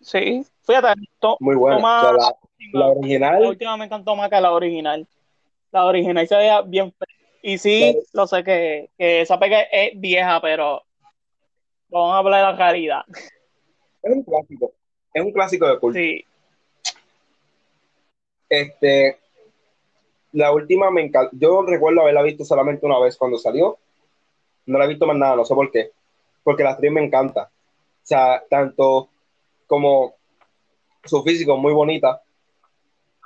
Sí, 0.00 0.46
fíjate, 0.64 1.00
to- 1.18 1.36
muy 1.40 1.56
buenas. 1.56 1.80
toma- 1.80 1.96
O 1.96 2.00
sea, 2.00 2.12
la, 2.12 2.36
la 2.72 2.80
la 2.80 2.86
original, 2.92 3.42
última 3.48 3.76
me 3.76 3.86
encantó 3.86 4.14
más 4.14 4.30
que 4.30 4.40
la 4.40 4.52
original. 4.52 5.06
La 5.72 5.84
original 5.86 6.26
se 6.28 6.36
veía 6.36 6.60
bien 6.62 6.92
fea. 6.92 7.07
Y 7.42 7.58
sí, 7.58 7.92
Claro. 7.92 8.06
lo 8.12 8.26
sé 8.26 8.44
que, 8.44 8.90
que 8.98 9.20
esa 9.22 9.38
pega 9.38 9.62
es 9.62 9.92
vieja, 10.00 10.40
pero 10.40 10.82
vamos 11.88 12.12
a 12.14 12.18
hablar 12.18 12.46
de 12.46 12.52
la 12.52 12.58
calidad. 12.58 13.02
es 14.02 14.12
un 14.16 14.22
clásico, 14.22 14.72
es 15.14 15.22
un 15.22 15.32
clásico 15.32 15.68
de 15.68 15.78
culto. 15.78 15.98
Sí, 15.98 16.24
Este, 18.48 19.18
la 20.32 20.52
última 20.52 20.90
me 20.90 21.02
encanta. 21.02 21.30
Yo 21.38 21.62
recuerdo 21.62 22.00
haberla 22.00 22.22
visto 22.22 22.44
solamente 22.44 22.86
una 22.86 22.98
vez 22.98 23.16
cuando 23.16 23.36
salió. 23.38 23.78
No 24.66 24.78
la 24.78 24.84
he 24.86 24.88
visto 24.88 25.06
más 25.06 25.16
nada, 25.16 25.36
no 25.36 25.44
sé 25.44 25.54
por 25.54 25.70
qué. 25.70 25.90
Porque 26.42 26.62
la 26.62 26.70
actriz 26.70 26.90
me 26.92 27.04
encanta. 27.04 27.44
O 27.44 28.06
sea, 28.06 28.42
tanto 28.48 29.08
como 29.66 30.14
su 31.04 31.22
físico 31.22 31.56
muy 31.58 31.74
bonita, 31.74 32.22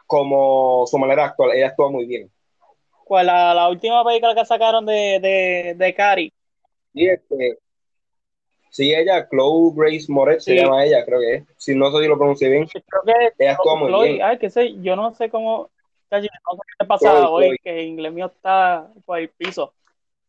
como 0.06 0.84
su 0.88 0.98
manera 0.98 1.26
actual. 1.26 1.52
Ella 1.52 1.68
actúa 1.68 1.88
muy 1.90 2.04
bien. 2.06 2.30
Pues 3.12 3.26
la, 3.26 3.52
la 3.52 3.68
última 3.68 4.02
película 4.02 4.34
que 4.34 4.46
sacaron 4.46 4.86
de, 4.86 5.20
de, 5.20 5.74
de 5.76 5.94
Carrie, 5.94 6.32
Y 6.94 7.08
este, 7.08 7.58
sí, 8.70 8.94
ella, 8.94 9.28
Chloe 9.28 9.72
Grace 9.74 10.06
Moretz, 10.08 10.44
se 10.44 10.54
Sí. 10.54 10.60
llama 10.60 10.82
ella, 10.82 11.04
creo 11.04 11.20
que 11.20 11.34
es. 11.34 11.44
Si 11.58 11.74
no 11.74 11.90
sé 11.92 12.02
si 12.02 12.08
lo 12.08 12.16
pronuncié 12.16 12.48
bien. 12.48 12.66
creo 12.66 13.02
que 13.04 13.32
Ella 13.38 13.52
actúa 13.52 13.76
muy 13.76 13.88
Chloe, 13.88 14.08
bien. 14.12 14.22
ay, 14.22 14.38
qué 14.38 14.48
sé, 14.48 14.80
yo 14.80 14.96
no 14.96 15.12
sé 15.12 15.28
cómo, 15.28 15.68
no 16.10 16.22
sé 16.22 16.28
qué 16.28 16.62
te 16.78 16.86
pasa 16.86 17.10
Chloe, 17.10 17.26
hoy, 17.28 17.44
Chloe. 17.48 17.58
que 17.62 17.80
el 17.80 17.86
inglés 17.88 18.12
mío 18.14 18.26
está 18.34 18.88
por 19.04 19.18
el 19.18 19.28
piso. 19.28 19.74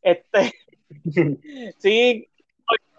Este, 0.02 0.52
sí, 1.78 2.28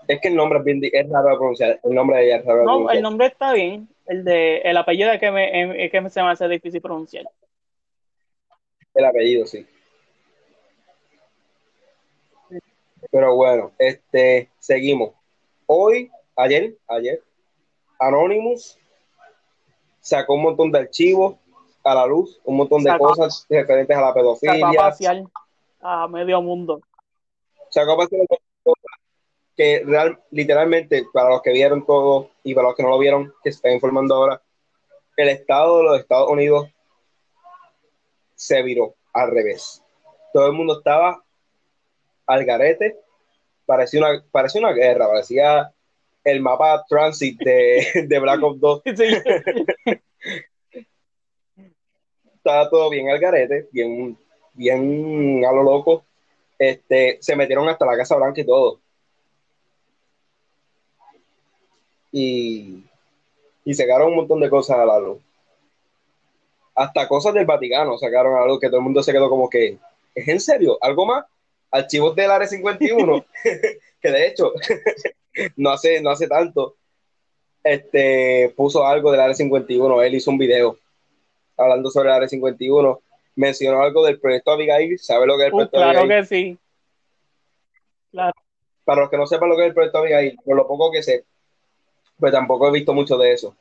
Es 0.08 0.20
que 0.22 0.28
el 0.28 0.36
nombre 0.36 0.60
es, 0.60 0.64
bien, 0.64 0.80
es 0.82 1.08
raro 1.10 1.28
de 1.28 1.36
pronunciar. 1.36 1.80
El 1.84 1.94
nombre 1.94 2.16
de 2.18 2.24
ella 2.26 2.36
es 2.36 2.44
raro 2.46 2.60
de 2.60 2.64
no, 2.64 2.90
el 2.90 3.02
nombre 3.02 3.26
está 3.26 3.52
bien, 3.52 3.86
el 4.06 4.24
de, 4.24 4.58
el 4.58 4.76
apellido 4.78 5.12
es 5.12 5.20
que 5.20 5.30
me, 5.30 5.84
es 5.84 5.90
que 5.90 6.08
se 6.08 6.22
me 6.22 6.30
hace 6.30 6.48
difícil 6.48 6.80
pronunciar. 6.80 7.24
El 8.94 9.04
apellido, 9.04 9.44
sí. 9.46 9.66
Pero 13.10 13.34
bueno, 13.34 13.72
este, 13.78 14.50
seguimos. 14.58 15.12
Hoy, 15.66 16.10
ayer, 16.36 16.76
ayer, 16.88 17.22
Anonymous 17.98 18.78
sacó 20.00 20.34
un 20.34 20.42
montón 20.42 20.70
de 20.72 20.80
archivos 20.80 21.36
a 21.82 21.94
la 21.94 22.06
luz, 22.06 22.40
un 22.44 22.56
montón 22.56 22.82
de 22.82 22.90
Sacó- 22.90 23.08
cosas 23.08 23.46
referentes 23.48 23.96
a 23.96 24.00
la 24.00 24.08
a 24.08 24.14
pedofilia. 24.14 24.72
pasear 24.76 25.22
a 25.80 26.08
medio 26.08 26.40
mundo. 26.42 26.80
Sacó 27.70 27.92
a 27.92 27.96
pasear 27.98 28.20
que 29.56 29.82
real, 29.86 30.20
literalmente, 30.30 31.06
para 31.12 31.30
los 31.30 31.42
que 31.42 31.52
vieron 31.52 31.86
todo 31.86 32.30
y 32.42 32.54
para 32.54 32.68
los 32.68 32.76
que 32.76 32.82
no 32.82 32.88
lo 32.88 32.98
vieron, 32.98 33.32
que 33.42 33.52
se 33.52 33.56
están 33.56 33.72
informando 33.72 34.14
ahora, 34.16 34.42
el 35.16 35.28
Estado 35.28 35.78
de 35.78 35.84
los 35.84 36.00
Estados 36.00 36.28
Unidos 36.28 36.68
se 38.34 38.62
viró 38.62 38.94
al 39.12 39.30
revés. 39.30 39.80
Todo 40.32 40.46
el 40.48 40.52
mundo 40.54 40.78
estaba 40.78 41.22
al 42.26 42.44
garete, 42.44 42.96
parecía 43.66 44.00
una, 44.00 44.24
parecía 44.30 44.60
una 44.60 44.72
guerra, 44.72 45.08
parecía 45.08 45.72
el 46.24 46.40
mapa 46.40 46.84
transit 46.88 47.38
de, 47.40 48.06
de 48.08 48.18
Black 48.18 48.42
Ops 48.42 48.60
2. 48.60 48.82
Sí, 48.96 49.04
Estaba 52.34 52.68
todo 52.68 52.90
bien 52.90 53.08
al 53.08 53.18
garete, 53.18 53.68
bien, 53.72 54.18
bien 54.52 55.44
a 55.46 55.52
lo 55.52 55.62
loco. 55.62 56.04
Este, 56.58 57.18
se 57.20 57.36
metieron 57.36 57.68
hasta 57.68 57.86
la 57.86 57.96
Casa 57.96 58.16
Blanca 58.16 58.40
y 58.40 58.46
todo. 58.46 58.80
Y, 62.12 62.84
y 63.64 63.74
sacaron 63.74 64.10
un 64.10 64.16
montón 64.16 64.40
de 64.40 64.50
cosas 64.50 64.78
a 64.78 64.84
la 64.84 64.98
luz. 64.98 65.22
Hasta 66.74 67.08
cosas 67.08 67.34
del 67.34 67.46
Vaticano 67.46 67.96
sacaron 67.98 68.36
a 68.36 68.40
la 68.40 68.46
luz 68.46 68.60
que 68.60 68.68
todo 68.68 68.78
el 68.78 68.84
mundo 68.84 69.02
se 69.02 69.12
quedó 69.12 69.28
como 69.28 69.48
que, 69.48 69.78
¿es 70.14 70.28
en 70.28 70.40
serio? 70.40 70.78
¿Algo 70.80 71.06
más? 71.06 71.24
Archivos 71.74 72.14
del 72.14 72.30
Área 72.30 72.46
51, 72.46 73.24
que 74.00 74.10
de 74.10 74.26
hecho, 74.28 74.52
no 75.56 75.70
hace, 75.70 76.00
no 76.00 76.10
hace 76.10 76.28
tanto, 76.28 76.76
este, 77.62 78.52
puso 78.56 78.86
algo 78.86 79.10
del 79.10 79.20
Área 79.20 79.34
51, 79.34 80.02
él 80.02 80.14
hizo 80.14 80.30
un 80.30 80.38
video 80.38 80.78
hablando 81.56 81.90
sobre 81.90 82.10
el 82.10 82.14
Área 82.14 82.28
51, 82.28 83.00
mencionó 83.36 83.82
algo 83.82 84.04
del 84.06 84.20
proyecto 84.20 84.52
Abigail, 84.52 84.98
¿sabe 84.98 85.26
lo 85.26 85.36
que 85.36 85.42
es 85.44 85.46
el 85.48 85.52
Uh, 85.54 85.56
proyecto 85.56 85.76
claro 85.78 85.98
Abigail? 86.00 86.20
que 86.20 86.26
sí. 86.26 86.58
Claro. 88.12 88.32
Para 88.84 89.00
los 89.02 89.10
que 89.10 89.16
no 89.16 89.26
sepan 89.26 89.48
lo 89.48 89.56
que 89.56 89.62
es 89.62 89.68
el 89.68 89.74
proyecto 89.74 89.98
Abigail, 89.98 90.38
por 90.44 90.56
lo 90.56 90.66
poco 90.68 90.92
que 90.92 91.02
sé, 91.02 91.24
pues 92.18 92.32
tampoco 92.32 92.68
he 92.68 92.72
visto 92.72 92.92
mucho 92.94 93.16
de 93.16 93.32
eso. 93.32 93.56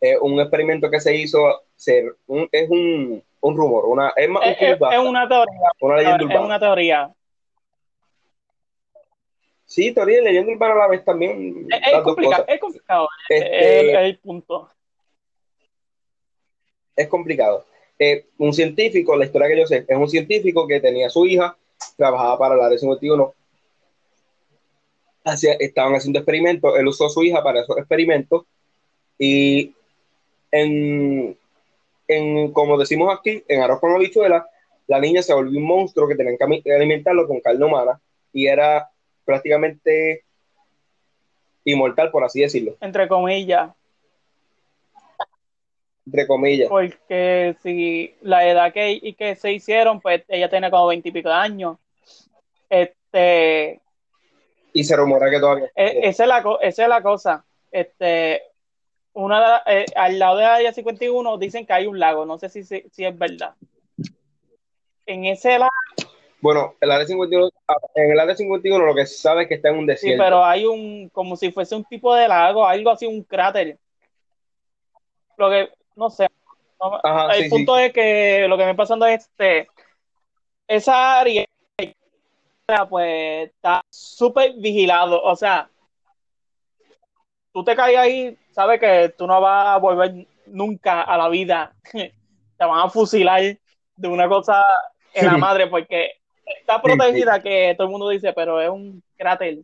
Es 0.00 0.16
un 0.20 0.40
experimento 0.40 0.90
que 0.90 1.00
se 1.00 1.14
hizo, 1.14 1.62
ser, 1.76 2.14
un- 2.26 2.48
es 2.52 2.70
un, 2.70 3.22
un 3.40 3.56
rumor, 3.56 3.84
una, 3.86 4.12
es 4.16 4.28
más 4.30 4.42
un 4.42 4.48
Es, 4.48 4.52
es- 4.52 4.58
creepypasta, 4.58 4.96
es 4.96 5.02
una 5.08 5.28
teoría. 5.28 5.60
una 5.80 5.96
leyenda 5.96 6.16
Es 6.16 6.22
urbana. 6.24 6.40
una 6.46 6.58
teoría. 6.60 7.14
Sí, 9.70 9.94
teoría 9.94 10.20
y 10.20 10.24
leyenda 10.24 10.52
urbana 10.52 10.74
a 10.74 10.78
la 10.78 10.88
vez 10.88 11.04
también, 11.04 11.68
Es, 11.70 12.02
complicado. 12.02 12.44
Es 12.48 12.58
complicado. 12.58 13.08
Este, 13.28 13.88
Es, 13.88 13.94
es 13.94 14.00
el 14.00 14.18
punto. 14.18 14.68
es 16.96 17.06
complicado. 17.06 17.64
Eh, 17.96 18.26
un 18.38 18.52
científico, 18.52 19.16
la 19.16 19.26
historia 19.26 19.46
que 19.46 19.60
yo 19.60 19.66
sé, 19.68 19.84
es 19.86 19.96
un 19.96 20.08
científico 20.08 20.66
que 20.66 20.80
tenía 20.80 21.06
a 21.06 21.10
su 21.10 21.24
hija, 21.24 21.56
trabajaba 21.96 22.36
para 22.36 22.56
el 22.56 22.62
área 22.62 22.78
51, 22.78 23.32
hacía, 25.22 25.52
estaban 25.52 25.94
haciendo 25.94 26.18
experimentos, 26.18 26.76
él 26.76 26.88
usó 26.88 27.06
a 27.06 27.10
su 27.10 27.22
hija 27.22 27.40
para 27.40 27.60
esos 27.60 27.78
experimentos 27.78 28.46
y 29.20 29.72
en, 30.50 31.38
en 32.08 32.52
como 32.52 32.76
decimos 32.76 33.16
aquí, 33.16 33.44
en 33.46 33.62
arroz 33.62 33.78
con 33.78 33.94
habichuela, 33.94 34.48
la 34.88 34.98
niña 34.98 35.22
se 35.22 35.32
volvió 35.32 35.60
un 35.60 35.64
monstruo 35.64 36.08
que 36.08 36.16
tenían 36.16 36.36
que 36.36 36.74
alimentarlo 36.74 37.28
con 37.28 37.38
carne 37.38 37.64
humana 37.64 38.00
y 38.32 38.48
era 38.48 38.90
prácticamente 39.30 40.24
inmortal, 41.64 42.10
por 42.10 42.24
así 42.24 42.40
decirlo, 42.40 42.76
Entre 42.80 43.06
comillas. 43.06 43.70
entre 46.06 46.26
comillas. 46.26 46.68
Porque 46.68 47.54
si 47.62 48.14
la 48.22 48.46
edad 48.48 48.72
que, 48.72 48.98
y 49.00 49.12
que 49.14 49.36
se 49.36 49.52
hicieron, 49.52 50.00
pues 50.00 50.24
ella 50.28 50.48
tenía 50.48 50.70
como 50.70 50.88
veintipico 50.88 51.28
de 51.28 51.34
años. 51.34 51.76
Este, 52.68 53.80
Y 54.72 54.82
se 54.84 54.96
rumora 54.96 55.30
que 55.30 55.38
todavía... 55.38 55.66
e- 55.76 56.00
esa, 56.08 56.24
es 56.24 56.28
la, 56.28 56.44
esa 56.62 56.82
es 56.82 56.88
la 56.88 57.02
cosa. 57.02 57.44
Este, 57.70 58.42
una 59.12 59.62
eh, 59.66 59.84
al 59.94 60.18
lado 60.18 60.36
de 60.38 60.42
la 60.44 60.54
área 60.56 60.72
51 60.72 61.38
dicen 61.38 61.64
que 61.66 61.72
hay 61.72 61.86
un 61.86 61.98
lago. 62.00 62.26
No 62.26 62.38
sé 62.38 62.48
si, 62.48 62.64
si, 62.64 62.82
si 62.90 63.04
es 63.04 63.16
verdad. 63.16 63.54
En 65.06 65.24
ese 65.26 65.58
lago, 65.58 65.70
Bueno, 66.42 66.74
el 66.80 66.90
área 66.90 67.06
51, 67.06 67.50
en 67.94 68.10
el 68.12 68.20
área 68.20 68.34
51 68.34 68.84
lo 68.84 68.94
que 68.94 69.06
se 69.06 69.16
sabe 69.16 69.42
es 69.42 69.48
que 69.48 69.54
está 69.54 69.68
en 69.68 69.78
un 69.78 69.86
sí, 69.86 69.86
desierto. 69.86 70.22
pero 70.22 70.44
hay 70.44 70.64
un, 70.64 71.08
como 71.10 71.36
si 71.36 71.52
fuese 71.52 71.76
un 71.76 71.84
tipo 71.84 72.14
de 72.14 72.28
lago, 72.28 72.66
algo 72.66 72.90
así, 72.90 73.06
un 73.06 73.22
cráter. 73.22 73.78
Lo 75.36 75.50
que, 75.50 75.70
no 75.96 76.10
sé. 76.10 76.26
No- 76.80 77.00
Ajá, 77.02 77.34
el 77.34 77.44
sí, 77.44 77.50
punto 77.50 77.76
es 77.78 77.92
que 77.92 78.46
lo 78.48 78.56
que 78.56 78.64
me 78.64 78.70
está 78.70 78.82
pasando 78.82 79.06
es 79.06 79.22
este, 79.22 79.68
esa 80.66 81.20
área 81.20 81.44
pues 82.88 83.50
está 83.50 83.82
súper 83.90 84.52
vigilado, 84.54 85.20
o 85.22 85.34
sea, 85.34 85.68
tú 87.52 87.64
te 87.64 87.74
caes 87.74 87.98
ahí, 87.98 88.38
sabes 88.52 88.78
que 88.78 89.12
tú 89.18 89.26
no 89.26 89.40
vas 89.40 89.74
a 89.74 89.78
volver 89.78 90.26
nunca 90.46 91.02
a 91.02 91.18
la 91.18 91.28
vida, 91.28 91.74
te 91.92 92.64
van 92.64 92.78
a 92.86 92.88
fusilar 92.88 93.42
de 93.96 94.08
una 94.08 94.28
cosa 94.28 94.64
en 95.12 95.26
la 95.26 95.36
madre 95.38 95.66
porque 95.66 96.19
está 96.58 96.80
protegida 96.82 97.40
que 97.42 97.74
todo 97.76 97.86
el 97.86 97.90
mundo 97.90 98.08
dice, 98.08 98.32
pero 98.32 98.60
es 98.60 98.68
un 98.68 99.02
cráter 99.16 99.58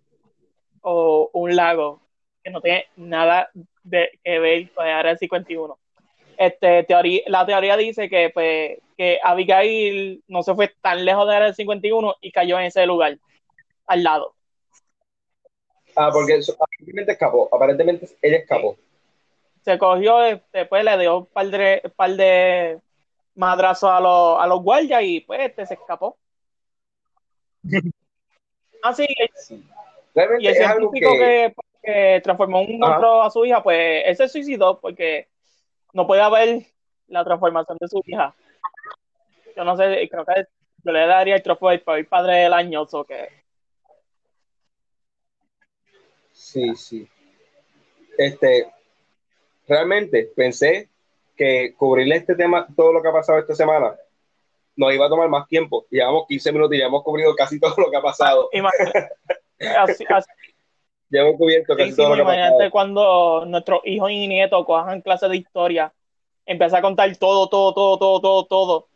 o 0.81 1.31
un 1.33 1.57
lago 1.57 2.01
que 2.43 2.51
no 2.51 2.61
tiene 2.61 2.87
nada 2.97 3.51
de 3.83 4.11
que 4.23 4.39
ver 4.39 4.71
con 4.73 4.87
el 4.87 4.93
área 4.93 5.17
51 5.17 5.79
este, 6.39 6.85
teoría, 6.85 7.23
la 7.27 7.47
teoría 7.47 7.77
dice 7.77 8.09
que, 8.09 8.31
pues, 8.31 8.79
que 8.97 9.19
Abigail 9.23 10.23
no 10.29 10.43
se 10.43 10.55
fue 10.55 10.69
tan 10.81 11.05
lejos 11.05 11.27
de 11.27 11.33
la 11.33 11.37
área 11.39 11.53
51 11.53 12.15
y 12.21 12.31
cayó 12.31 12.59
en 12.59 12.67
ese 12.67 12.87
lugar, 12.87 13.19
al 13.87 14.03
lado. 14.03 14.35
Ah, 15.95 16.11
porque 16.13 16.37
eso- 16.37 16.55
aparentemente 16.61 17.13
escapó. 17.13 17.49
Aparentemente 17.53 18.09
ella 18.23 18.39
escapó. 18.39 18.77
se 19.65 19.79
cogió, 19.79 20.19
después 20.53 20.85
le 20.85 20.99
dio 20.99 21.19
un 21.19 21.27
par 21.27 21.47
de, 21.49 21.81
un 21.83 21.91
par 21.91 22.11
de 22.11 22.79
madrazos 23.35 23.91
a 23.91 23.99
los, 23.99 24.41
a 24.41 24.47
los 24.47 24.63
guardias 24.63 25.03
y 25.03 25.21
pues 25.21 25.41
este 25.41 25.67
se 25.67 25.75
escapó. 25.75 26.17
Ah, 28.83 28.93
sí, 28.93 29.07
Sí. 29.35 29.65
y 30.39 30.47
el 30.47 30.53
es 30.53 30.57
científico 30.57 31.13
que... 31.13 31.53
que, 31.53 31.55
que 31.83 32.21
transformó 32.23 32.63
un 32.63 32.83
Ajá. 32.83 32.93
monstruo 32.93 33.23
a 33.23 33.31
su 33.31 33.45
hija, 33.45 33.63
pues 33.63 34.03
él 34.07 34.17
se 34.17 34.29
suicidó 34.29 34.81
porque 34.81 35.29
no 35.93 36.07
podía 36.07 36.29
ver 36.29 36.67
la 37.09 37.25
transformación 37.25 37.79
de 37.81 37.89
su 37.89 38.03
hija. 38.05 38.35
Yo 39.57 39.65
no 39.65 39.77
sé, 39.77 40.09
creo 40.11 40.25
que 40.25 40.47
yo 40.85 40.93
le 40.93 41.07
daría 41.07 41.37
el 41.37 41.43
trofeo 41.43 41.71
de 41.71 41.83
el 41.87 42.07
padre 42.07 42.35
del 42.37 42.53
año, 42.53 42.83
o 42.83 43.05
que 43.05 43.29
Sí, 46.33 46.75
sí. 46.77 47.09
Este, 48.19 48.71
realmente 49.67 50.31
pensé 50.37 50.89
que 51.37 51.75
cubrirle 51.77 52.17
este 52.17 52.35
tema, 52.35 52.67
todo 52.77 52.93
lo 52.93 53.03
que 53.03 53.09
ha 53.09 53.13
pasado 53.13 53.39
esta 53.39 53.55
semana, 53.55 53.95
nos 54.77 54.93
iba 54.95 55.07
a 55.07 55.09
tomar 55.09 55.29
más 55.29 55.49
tiempo. 55.49 55.87
Llevamos 55.91 56.27
15 56.29 56.53
minutos 56.53 56.75
y 56.77 56.81
ya 56.81 56.87
hemos 56.87 57.03
cubrido 57.03 57.35
casi 57.35 57.59
todo 57.59 57.75
lo 57.79 57.91
que 57.91 57.97
ha 57.97 58.03
pasado. 58.03 58.49
así, 59.79 60.05
así, 60.09 60.29
Ya 61.11 61.21
hemos 61.23 61.37
cubierto 61.37 61.77
casi 61.77 61.95
todo 61.97 62.11
lo 62.11 62.15
que 62.17 62.21
ha 62.21 62.25
imagínate 62.25 62.53
pasado. 62.55 62.71
cuando 62.71 63.45
nuestros 63.47 63.81
hijos 63.85 64.11
y 64.11 64.29
nietos 64.29 64.65
cojan 64.67 65.01
clases 65.01 65.31
de 65.31 65.37
historia, 65.37 65.93
empieza 66.45 66.79
a 66.79 66.83
contar 66.83 67.15
todo, 67.17 67.49
todo, 67.49 67.73
todo, 67.75 67.99
todo, 67.99 68.21
todo, 68.21 68.45
todo, 68.47 68.89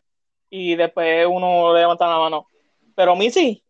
y 0.51 0.77
después 0.77 1.27
uno 1.29 1.75
levanta 1.75 2.07
la 2.09 2.19
mano. 2.19 2.47
Pero 2.95 3.13
a 3.13 3.17
mí 3.17 3.31
sí, 3.31 3.63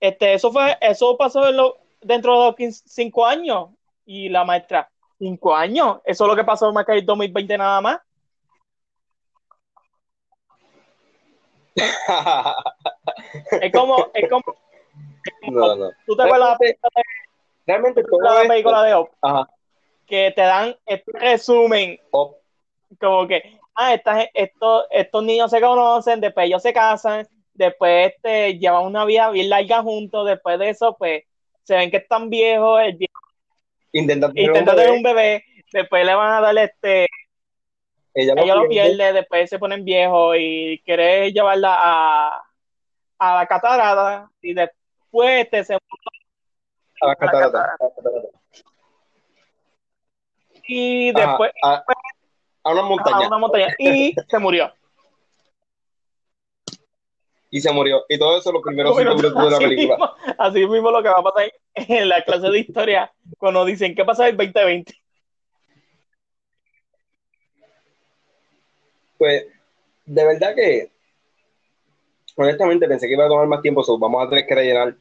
este, 0.00 0.34
eso 0.34 0.52
fue, 0.52 0.76
eso 0.80 1.16
pasó 1.16 1.48
en 1.48 1.56
lo- 1.56 1.76
dentro 2.02 2.38
de 2.38 2.46
los 2.46 2.56
15 2.56 2.82
cinco 2.86 3.24
años, 3.26 3.70
y 4.04 4.28
la 4.28 4.44
maestra, 4.44 4.88
cinco 5.18 5.54
años, 5.54 5.98
eso 6.04 6.24
es 6.24 6.28
lo 6.28 6.36
que 6.36 6.44
pasó 6.44 6.72
que 6.86 6.92
el 6.92 7.04
2020 7.06 7.58
nada 7.58 7.80
más. 7.80 7.98
Es 13.60 13.72
como, 13.72 14.08
es 14.14 14.28
como, 14.30 14.42
no, 15.48 15.76
no. 15.76 15.90
tú 16.06 16.16
te 16.16 16.22
acuerdas 16.22 16.58
de 16.58 16.78
Realmente 17.66 18.02
todo 18.04 18.20
la 18.20 18.36
esto- 18.42 18.48
película 18.48 18.82
de 18.84 19.06
Ajá. 19.22 19.48
que 20.06 20.32
te 20.34 20.40
dan 20.42 20.76
este 20.86 21.12
resumen 21.12 22.00
Op. 22.12 22.36
como 23.00 23.26
que, 23.26 23.58
ah, 23.74 23.92
esta 23.94 24.16
gen- 24.20 24.30
estos, 24.34 24.84
estos 24.90 25.22
niños 25.24 25.50
se 25.50 25.60
conocen, 25.60 26.20
después 26.20 26.46
ellos 26.46 26.62
se 26.62 26.72
casan, 26.72 27.26
después 27.54 28.12
este, 28.14 28.58
llevan 28.58 28.84
una 28.84 29.04
vida 29.04 29.30
bien 29.30 29.48
larga 29.50 29.82
juntos, 29.82 30.26
después 30.26 30.58
de 30.58 30.70
eso, 30.70 30.96
pues, 30.98 31.24
se 31.64 31.74
ven 31.76 31.90
que 31.90 31.96
están 31.98 32.30
viejos, 32.30 32.80
el 32.80 32.96
viejo 32.96 33.12
Intenta 33.92 34.32
tener 34.32 34.52
bebé, 34.52 34.90
un 34.90 35.02
bebé, 35.02 35.44
después 35.72 36.04
le 36.06 36.14
van 36.14 36.32
a 36.34 36.40
dar 36.40 36.56
este, 36.58 37.06
ella 38.16 38.34
lo 38.34 38.42
ella 38.42 38.54
lo 38.56 38.68
pierde. 38.68 39.12
después 39.12 39.50
se 39.50 39.58
ponen 39.58 39.84
viejos 39.84 40.36
y 40.38 40.80
quiere 40.84 41.32
llevarla 41.32 41.74
a, 41.78 42.42
a 43.18 43.34
la 43.36 43.46
catarata, 43.46 44.30
y 44.42 44.54
después 44.54 45.44
este, 45.44 45.64
se 45.64 45.74
a 45.74 47.06
la 47.06 47.16
catarata. 47.16 47.76
a 47.80 47.84
la 47.84 47.90
catarata. 47.94 48.28
y 50.68 51.12
Ajá, 51.20 51.28
después 51.28 51.52
a, 51.62 51.84
a 52.64 52.72
una 52.72 52.82
a 52.82 52.84
montaña. 52.84 53.26
una 53.28 53.38
montaña 53.38 53.74
y 53.78 54.14
se 54.28 54.38
murió. 54.38 54.72
Y 57.50 57.60
se 57.60 57.72
murió. 57.72 58.04
Y 58.08 58.18
todo 58.18 58.38
eso 58.38 58.52
los 58.52 58.62
primeros 58.62 58.96
cinco 58.96 59.14
Bueno, 59.14 59.14
minutos 59.14 59.44
de 59.44 59.50
la 59.50 59.60
película. 59.60 59.98
mismo, 59.98 60.14
así 60.38 60.66
mismo 60.66 60.90
lo 60.90 61.02
que 61.02 61.08
va 61.08 61.20
a 61.20 61.22
pasar 61.22 61.52
en 61.74 62.08
la 62.08 62.22
clase 62.24 62.50
de 62.50 62.58
historia 62.58 63.12
cuando 63.38 63.64
dicen 63.64 63.94
qué 63.94 64.04
pasa 64.04 64.24
en 64.28 64.30
el 64.32 64.36
2020. 64.52 64.94
Pues, 69.18 69.46
de 70.04 70.24
verdad 70.24 70.54
que, 70.54 70.90
honestamente, 72.36 72.88
pensé 72.88 73.06
que 73.06 73.14
iba 73.14 73.24
a 73.24 73.28
tomar 73.28 73.46
más 73.46 73.62
tiempo, 73.62 73.82
so 73.82 73.98
vamos 73.98 74.24
a 74.24 74.28
tener 74.28 74.46
que 74.46 74.54
rellenar 74.54 74.96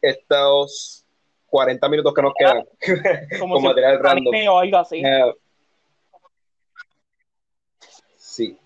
estos 0.00 1.06
40 1.46 1.88
minutos 1.88 2.14
que 2.14 2.22
nos 2.22 2.32
quedan 2.36 2.64
Como 3.38 3.54
con 3.54 3.62
si 3.62 3.68
material 3.68 4.00
random. 4.00 4.34
o 4.48 4.58
algo 4.58 4.76
así. 4.78 5.02
Sí. 8.16 8.58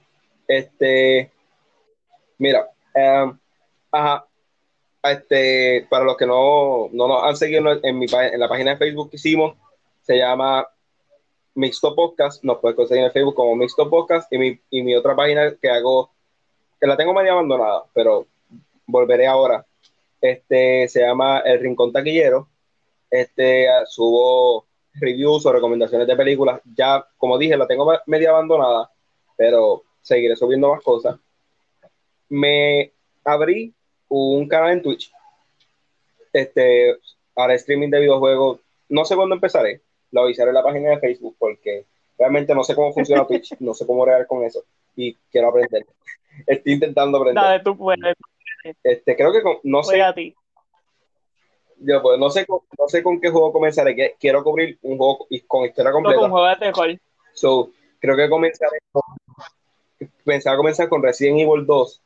Este, 0.47 1.33
mira, 2.38 2.71
eh, 2.95 3.33
ajá, 3.90 4.27
este, 5.03 5.87
para 5.90 6.05
los 6.05 6.16
que 6.16 6.27
no, 6.27 6.88
no 6.92 7.09
nos 7.09 7.25
han 7.25 7.37
seguido 7.37 7.81
en, 7.83 7.99
mi, 7.99 8.07
en 8.07 8.40
la 8.40 8.49
página 8.49 8.73
de 8.73 8.77
Facebook 8.77 9.11
que 9.11 9.16
hicimos, 9.16 9.57
se 10.03 10.16
llama 10.19 10.66
Mixto 11.57 11.95
Podcast, 11.95 12.45
nos 12.45 12.59
puedes 12.59 12.77
conseguir 12.77 13.05
en 13.05 13.12
Facebook 13.12 13.35
como 13.35 13.57
Mixto 13.57 13.88
Podcast 13.88 14.31
y 14.31 14.37
mi, 14.37 14.61
y 14.69 14.83
mi 14.83 14.95
otra 14.95 15.16
página 15.16 15.55
que 15.61 15.71
hago, 15.71 16.11
que 16.79 16.87
la 16.87 16.99
tengo 16.99 17.14
medio 17.14 17.33
abandonada, 17.33 17.85
pero 17.95 18.27
volveré 18.87 19.27
ahora, 19.27 19.64
este, 20.21 20.87
se 20.87 21.01
llama 21.01 21.38
El 21.40 21.59
Rincón 21.61 21.92
Taquillero, 21.92 22.47
este, 23.11 23.69
subo 23.87 24.66
reviews 24.92 25.47
o 25.47 25.53
recomendaciones 25.53 26.07
de 26.07 26.14
películas, 26.14 26.61
ya, 26.77 27.07
como 27.16 27.38
dije, 27.38 27.57
la 27.57 27.66
tengo 27.66 27.90
medio 28.05 28.31
abandonada, 28.31 28.90
pero 29.35 29.83
seguiré 30.03 30.37
subiendo 30.37 30.71
más 30.71 30.83
cosas. 30.83 31.16
Me 32.29 32.92
abrí 33.25 33.73
un 34.09 34.47
canal 34.47 34.73
en 34.73 34.83
Twitch, 34.83 35.11
este, 36.35 36.99
para 37.33 37.55
streaming 37.55 37.88
de 37.88 38.01
videojuegos, 38.01 38.61
no 38.90 39.07
sé 39.07 39.16
cuándo 39.16 39.35
empezaré, 39.35 39.81
lo 40.12 40.23
avisaré 40.23 40.49
en 40.51 40.55
la 40.55 40.62
página 40.62 40.90
de 40.90 40.99
Facebook 40.99 41.37
porque 41.38 41.85
realmente 42.19 42.55
no 42.55 42.64
sé 42.64 42.75
cómo 42.75 42.92
funciona 42.92 43.27
Twitch, 43.29 43.55
no 43.61 43.75
sé 43.75 43.87
cómo 43.87 44.05
regar 44.05 44.27
con 44.27 44.45
eso 44.45 44.62
y 44.95 45.14
quiero 45.31 45.49
aprender. 45.49 45.87
Estoy 46.47 46.73
intentando 46.75 47.19
aprender. 47.19 47.42
Dale, 47.42 47.62
tú 47.62 47.77
puedes, 47.77 48.14
Este, 48.83 49.16
creo 49.16 49.33
que 49.33 49.42
con- 49.42 49.59
no 49.64 49.83
sé, 49.83 50.03
a 50.03 50.12
ti. 50.14 50.35
yo 51.79 52.01
pues 52.03 52.19
no 52.19 52.31
sé 52.31 52.47
con, 52.47 52.61
no 52.79 52.88
sé 52.88 53.03
con 53.03 53.21
qué 53.21 53.31
juego 53.31 53.53
comenzaré, 53.53 54.16
quiero 54.19 54.42
cubrir 54.42 54.79
un 54.83 54.97
juego 54.99 55.27
y- 55.31 55.40
con 55.40 55.64
historia 55.64 55.92
completa. 55.92 56.21
un 56.23 56.31
juego 56.31 56.47
de 56.47 56.57
terror. 56.57 56.99
So, 57.35 57.71
creo 58.01 58.16
que 58.16 58.29
comenzaré 58.29 58.79
con, 58.90 59.03
pensaba 60.25 60.57
comenzar 60.57 60.88
con 60.88 61.03
Resident 61.03 61.38
Evil 61.40 61.66
2. 61.66 62.03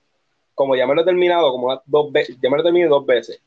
Como 0.54 0.76
ya 0.76 0.86
me 0.86 0.94
lo 0.94 1.02
he 1.02 1.04
terminado, 1.04 1.50
como 1.52 1.80
dos 1.86 2.12
veces, 2.12 2.36
ya 2.42 2.50
me 2.50 2.56
lo 2.58 2.62
terminé 2.62 2.86
dos 2.86 3.06
veces, 3.06 3.40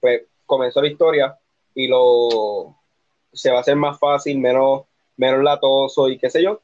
pues 0.00 0.22
comenzó 0.44 0.82
la 0.82 0.88
historia 0.88 1.38
y 1.74 1.86
lo 1.88 2.76
se 3.32 3.50
va 3.50 3.58
a 3.58 3.60
hacer 3.60 3.76
más 3.76 3.98
fácil, 3.98 4.38
menos, 4.38 4.82
menos 5.16 5.42
latoso 5.42 6.08
y 6.08 6.18
qué 6.18 6.30
sé 6.30 6.42
yo. 6.42 6.60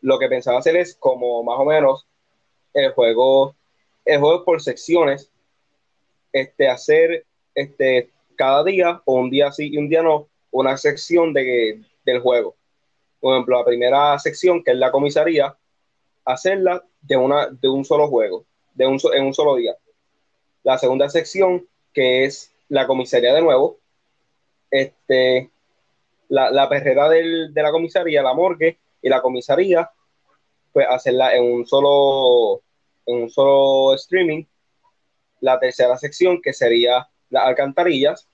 Lo 0.00 0.18
que 0.18 0.28
pensaba 0.28 0.58
hacer 0.58 0.76
es 0.76 0.94
como 0.94 1.42
más 1.42 1.58
o 1.58 1.64
menos 1.64 2.06
el 2.74 2.92
juego, 2.92 3.54
el 4.04 4.20
juego 4.20 4.44
por 4.44 4.62
secciones, 4.62 5.30
este, 6.32 6.68
hacer 6.68 7.24
este, 7.54 8.10
cada 8.36 8.64
día 8.64 9.02
o 9.04 9.14
un 9.14 9.30
día 9.30 9.52
sí 9.52 9.70
y 9.72 9.76
un 9.78 9.88
día 9.88 10.02
no, 10.02 10.28
una 10.50 10.76
sección 10.76 11.32
de, 11.32 11.82
del 12.04 12.20
juego 12.20 12.56
por 13.22 13.34
ejemplo, 13.34 13.56
la 13.56 13.64
primera 13.64 14.18
sección, 14.18 14.64
que 14.64 14.72
es 14.72 14.76
la 14.76 14.90
comisaría, 14.90 15.56
hacerla 16.24 16.84
de, 17.02 17.16
una, 17.16 17.46
de 17.46 17.68
un 17.68 17.84
solo 17.84 18.08
juego, 18.08 18.44
de 18.74 18.84
un, 18.84 18.98
en 19.14 19.24
un 19.24 19.32
solo 19.32 19.54
día. 19.54 19.76
La 20.64 20.76
segunda 20.76 21.08
sección, 21.08 21.64
que 21.94 22.24
es 22.24 22.50
la 22.68 22.84
comisaría 22.88 23.32
de 23.32 23.40
nuevo, 23.40 23.78
este, 24.72 25.50
la, 26.32 26.50
la 26.50 26.66
perrera 26.68 27.08
del- 27.10 27.52
de 27.52 27.62
la 27.62 27.70
comisaría, 27.70 28.22
la 28.22 28.32
morgue 28.32 28.78
y 29.02 29.08
la 29.10 29.20
comisaría, 29.20 29.90
pues 30.72 30.86
hacerla 30.88 31.34
en 31.36 31.44
un 31.44 31.66
solo, 31.66 32.62
en 33.06 33.22
un 33.24 33.30
solo 33.30 33.94
streaming. 33.94 34.44
La 35.40 35.58
tercera 35.60 35.96
sección, 35.98 36.40
que 36.40 36.52
sería 36.54 37.06
las 37.28 37.44
alcantarillas. 37.44 38.28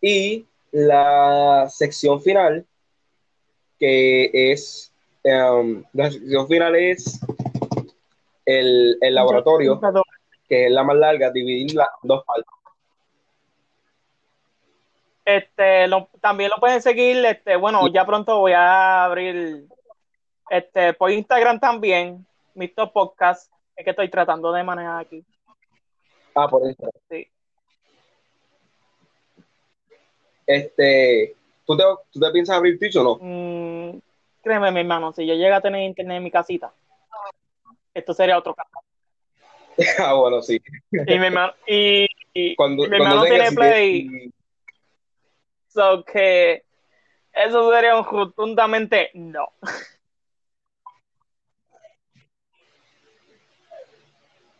Y 0.00 0.46
la 0.72 1.66
sección 1.68 2.20
final, 2.22 2.66
que 3.78 4.30
es, 4.52 4.92
em, 5.24 5.84
la 5.92 6.10
sección 6.10 6.46
final 6.48 6.74
es 6.76 7.20
el, 8.46 8.96
el 9.00 9.14
laboratorio, 9.14 9.78
que 10.48 10.66
es 10.66 10.70
la 10.72 10.84
más 10.84 10.96
larga, 10.96 11.30
dividirla 11.30 11.88
en 12.02 12.08
dos 12.08 12.24
partes. 12.24 12.46
Este, 15.24 15.86
lo- 15.88 16.08
también 16.20 16.50
lo 16.50 16.56
pueden 16.58 16.82
seguir, 16.82 17.24
este, 17.24 17.56
bueno, 17.56 17.88
ya 17.88 18.04
pronto 18.04 18.38
voy 18.40 18.52
a 18.52 19.04
abrir 19.04 19.64
este 20.50 20.92
por 20.92 21.10
Instagram 21.10 21.58
también, 21.58 22.26
Mixto 22.54 22.92
Podcast, 22.92 23.50
es 23.74 23.84
que 23.84 23.90
estoy 23.90 24.10
tratando 24.10 24.52
de 24.52 24.62
manejar 24.62 25.00
aquí. 25.00 25.24
Ah, 26.34 26.46
por 26.48 26.68
eso. 26.68 26.90
Sí. 27.08 27.26
Este, 30.46 31.34
¿tú 31.66 31.76
te, 31.76 31.84
¿tú 32.12 32.20
te 32.20 32.30
piensas 32.30 32.56
abrir 32.56 32.78
Twitch 32.78 32.96
o 32.96 33.02
no? 33.02 33.18
Mm, 33.20 33.98
créeme, 34.42 34.70
mi 34.72 34.80
hermano, 34.80 35.12
si 35.12 35.26
yo 35.26 35.34
llego 35.34 35.54
a 35.54 35.60
tener 35.60 35.82
internet 35.82 36.18
en 36.18 36.22
mi 36.24 36.30
casita, 36.30 36.72
esto 37.94 38.12
sería 38.12 38.36
otro 38.36 38.54
caso. 38.54 38.78
ah, 40.04 40.14
bueno, 40.14 40.42
sí. 40.42 40.60
Y, 40.92 41.18
mi 41.18 41.26
hermano- 41.26 41.54
y 41.66 42.06
Y 42.34 42.54
Cuando, 42.56 42.86
mi 42.88 42.96
hermano 42.96 43.22
tiene 43.22 43.52
Play, 43.52 44.32
so 45.74 46.04
que 46.04 46.64
eso 47.32 47.72
sería 47.72 47.98
un 47.98 48.04
rotundamente 48.04 49.10
no. 49.14 49.48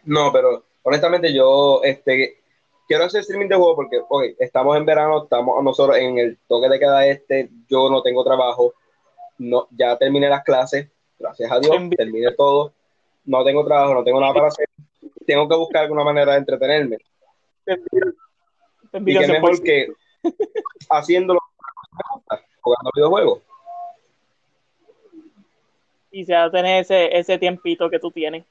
No, 0.06 0.30
pero 0.32 0.64
honestamente 0.82 1.32
yo 1.32 1.80
este, 1.82 2.42
quiero 2.86 3.04
hacer 3.04 3.22
streaming 3.22 3.48
de 3.48 3.56
juego 3.56 3.76
porque 3.76 4.00
ok, 4.06 4.22
estamos 4.38 4.76
en 4.76 4.84
verano, 4.84 5.22
estamos 5.22 5.64
nosotros 5.64 5.96
en 5.96 6.18
el 6.18 6.38
toque 6.46 6.68
de 6.68 6.78
queda 6.78 7.06
este, 7.06 7.48
yo 7.70 7.88
no 7.88 8.02
tengo 8.02 8.22
trabajo, 8.22 8.74
no, 9.38 9.66
ya 9.70 9.96
terminé 9.96 10.28
las 10.28 10.44
clases, 10.44 10.90
gracias 11.18 11.50
a 11.50 11.58
Dios, 11.60 11.76
terminé 11.96 12.32
todo, 12.32 12.74
no 13.24 13.44
tengo 13.44 13.64
trabajo, 13.64 13.94
no 13.94 14.04
tengo 14.04 14.20
nada 14.20 14.34
para 14.34 14.48
hacer, 14.48 14.68
tengo 15.26 15.48
que 15.48 15.56
buscar 15.56 15.84
alguna 15.84 16.04
manera 16.04 16.32
de 16.32 16.38
entretenerme. 16.38 16.98
Te 17.64 17.80
Y 18.92 18.96
envidio 18.98 19.20
qué 19.20 19.28
mejor 19.28 19.56
100%. 19.56 19.96
Que 20.24 20.86
haciéndolo 20.90 21.40
que 21.40 21.96
me 21.96 22.02
gusta, 22.14 22.40
jugando 22.60 22.90
videojuegos. 22.94 23.42
Y 26.10 26.24
se 26.24 26.34
va 26.34 26.44
a 26.44 26.50
tener 26.50 26.82
ese, 26.82 27.16
ese 27.16 27.38
tiempito 27.38 27.90
que 27.90 27.98
tú 27.98 28.10
tienes. 28.10 28.44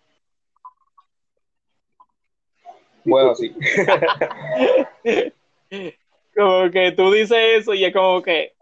Bueno, 3.06 3.36
sí. 3.36 3.56
Como 6.36 6.72
que 6.72 6.92
tú 6.94 7.12
dices 7.12 7.38
eso 7.60 7.74
y 7.74 7.86
es 7.86 7.94
como 7.94 8.22
que, 8.22 8.54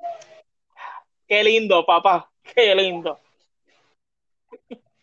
qué 1.28 1.43
lindo, 1.43 1.86
papá, 1.86 2.30
qué 2.54 2.76
lindo. 2.76 3.19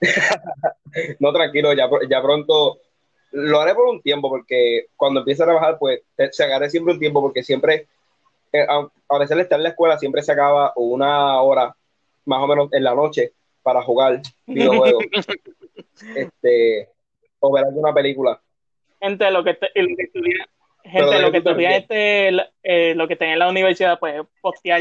No, 1.21 1.33
tranquilo, 1.33 1.73
ya, 1.75 1.88
ya 2.09 2.23
pronto 2.23 2.79
lo 3.33 3.61
haré 3.61 3.75
por 3.75 3.87
un 3.87 4.01
tiempo 4.01 4.29
porque 4.31 4.87
cuando 4.97 5.21
empiece 5.21 5.42
a 5.42 5.47
trabajar, 5.47 5.77
pues 5.79 6.01
se 6.31 6.44
agarre 6.44 6.71
siempre 6.71 6.94
un 6.94 7.01
tiempo 7.01 7.21
porque 7.21 7.42
siempre, 7.42 7.87
a, 8.54 8.88
a 9.08 9.18
veces 9.18 9.32
al 9.32 9.40
estar 9.40 9.58
en 9.58 9.62
la 9.64 9.68
escuela, 9.70 9.98
siempre 9.98 10.22
se 10.22 10.32
acaba 10.32 10.72
una 10.76 11.40
hora 11.42 11.74
más 12.24 12.42
o 12.42 12.46
menos 12.46 12.72
en 12.72 12.84
la 12.84 12.94
noche 12.94 13.32
para 13.62 13.82
jugar 13.82 14.20
videojuegos 14.46 15.04
este, 16.14 16.88
o 17.40 17.52
ver 17.52 17.64
alguna 17.64 17.92
película. 17.92 18.40
Gente, 19.00 19.30
lo 19.30 19.44
que, 19.44 19.54
te- 19.54 19.70
lo 19.74 19.96
que 19.96 20.02
estudia, 20.02 20.48
Pero 20.82 20.92
gente, 21.11 21.20
lo 21.20 21.32
que 21.32 21.40
te 21.40 21.48
estudia 21.50 21.76
este, 21.76 22.28
eh, 22.62 22.94
lo 22.94 23.06
que 23.08 23.16
tenga 23.16 23.32
en 23.34 23.38
la 23.38 23.48
universidad, 23.48 23.98
pues 23.98 24.20
postear, 24.40 24.80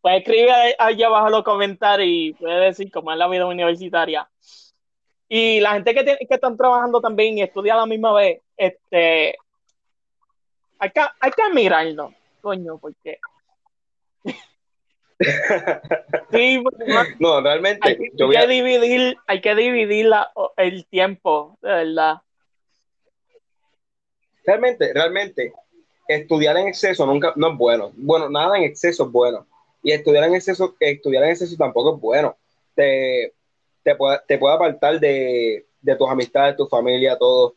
puede 0.00 0.18
escribir 0.18 0.50
ahí- 0.50 0.74
allá 0.78 1.06
abajo 1.08 1.30
los 1.30 1.42
comentarios 1.42 2.08
y 2.08 2.32
puede 2.34 2.66
decir 2.66 2.90
cómo 2.92 3.10
es 3.12 3.18
la 3.18 3.28
vida 3.28 3.46
universitaria. 3.46 4.28
Y 5.28 5.58
la 5.60 5.72
gente 5.72 5.92
que, 5.94 6.04
tiene- 6.04 6.18
que 6.28 6.34
están 6.34 6.56
trabajando 6.56 7.00
también 7.00 7.38
y 7.38 7.42
estudia 7.42 7.74
a 7.74 7.78
la 7.78 7.86
misma 7.86 8.12
vez, 8.12 8.40
este, 8.56 9.36
hay 10.78 10.90
que, 10.90 11.00
hay 11.20 11.30
que 11.32 11.42
admirarlo, 11.42 12.12
coño, 12.46 12.78
porque 12.78 13.18
sí, 16.30 16.60
porque 16.62 16.84
no- 17.18 17.40
realmente, 17.40 17.88
hay, 17.88 17.96
que- 17.96 18.10
yo 18.14 18.26
hay 18.26 18.28
voy 18.28 18.36
a- 18.36 18.40
que 18.42 18.46
dividir, 18.46 19.16
hay 19.26 19.40
que 19.40 19.54
dividir 19.56 20.06
la- 20.06 20.30
el 20.56 20.86
tiempo, 20.86 21.58
de 21.60 21.68
verdad. 21.70 22.18
realmente, 24.44 24.92
realmente, 24.94 25.52
estudiar 26.06 26.56
en 26.58 26.68
exceso 26.68 27.04
nunca 27.04 27.32
no 27.34 27.50
es 27.50 27.58
bueno. 27.58 27.90
Bueno, 27.96 28.28
nada 28.28 28.56
en 28.58 28.62
exceso 28.64 29.06
es 29.06 29.10
bueno. 29.10 29.44
Y 29.82 29.90
estudiar 29.90 30.22
en 30.24 30.36
exceso, 30.36 30.76
estudiar 30.78 31.24
en 31.24 31.30
exceso 31.30 31.56
tampoco 31.56 31.96
es 31.96 32.00
bueno. 32.00 32.36
Te, 32.76 33.34
te, 33.82 33.96
puede, 33.96 34.20
te 34.28 34.38
puede 34.38 34.54
apartar 34.54 35.00
de, 35.00 35.66
de 35.80 35.96
tus 35.96 36.08
amistades, 36.08 36.56
tu 36.56 36.68
familia, 36.68 37.16
todo. 37.18 37.56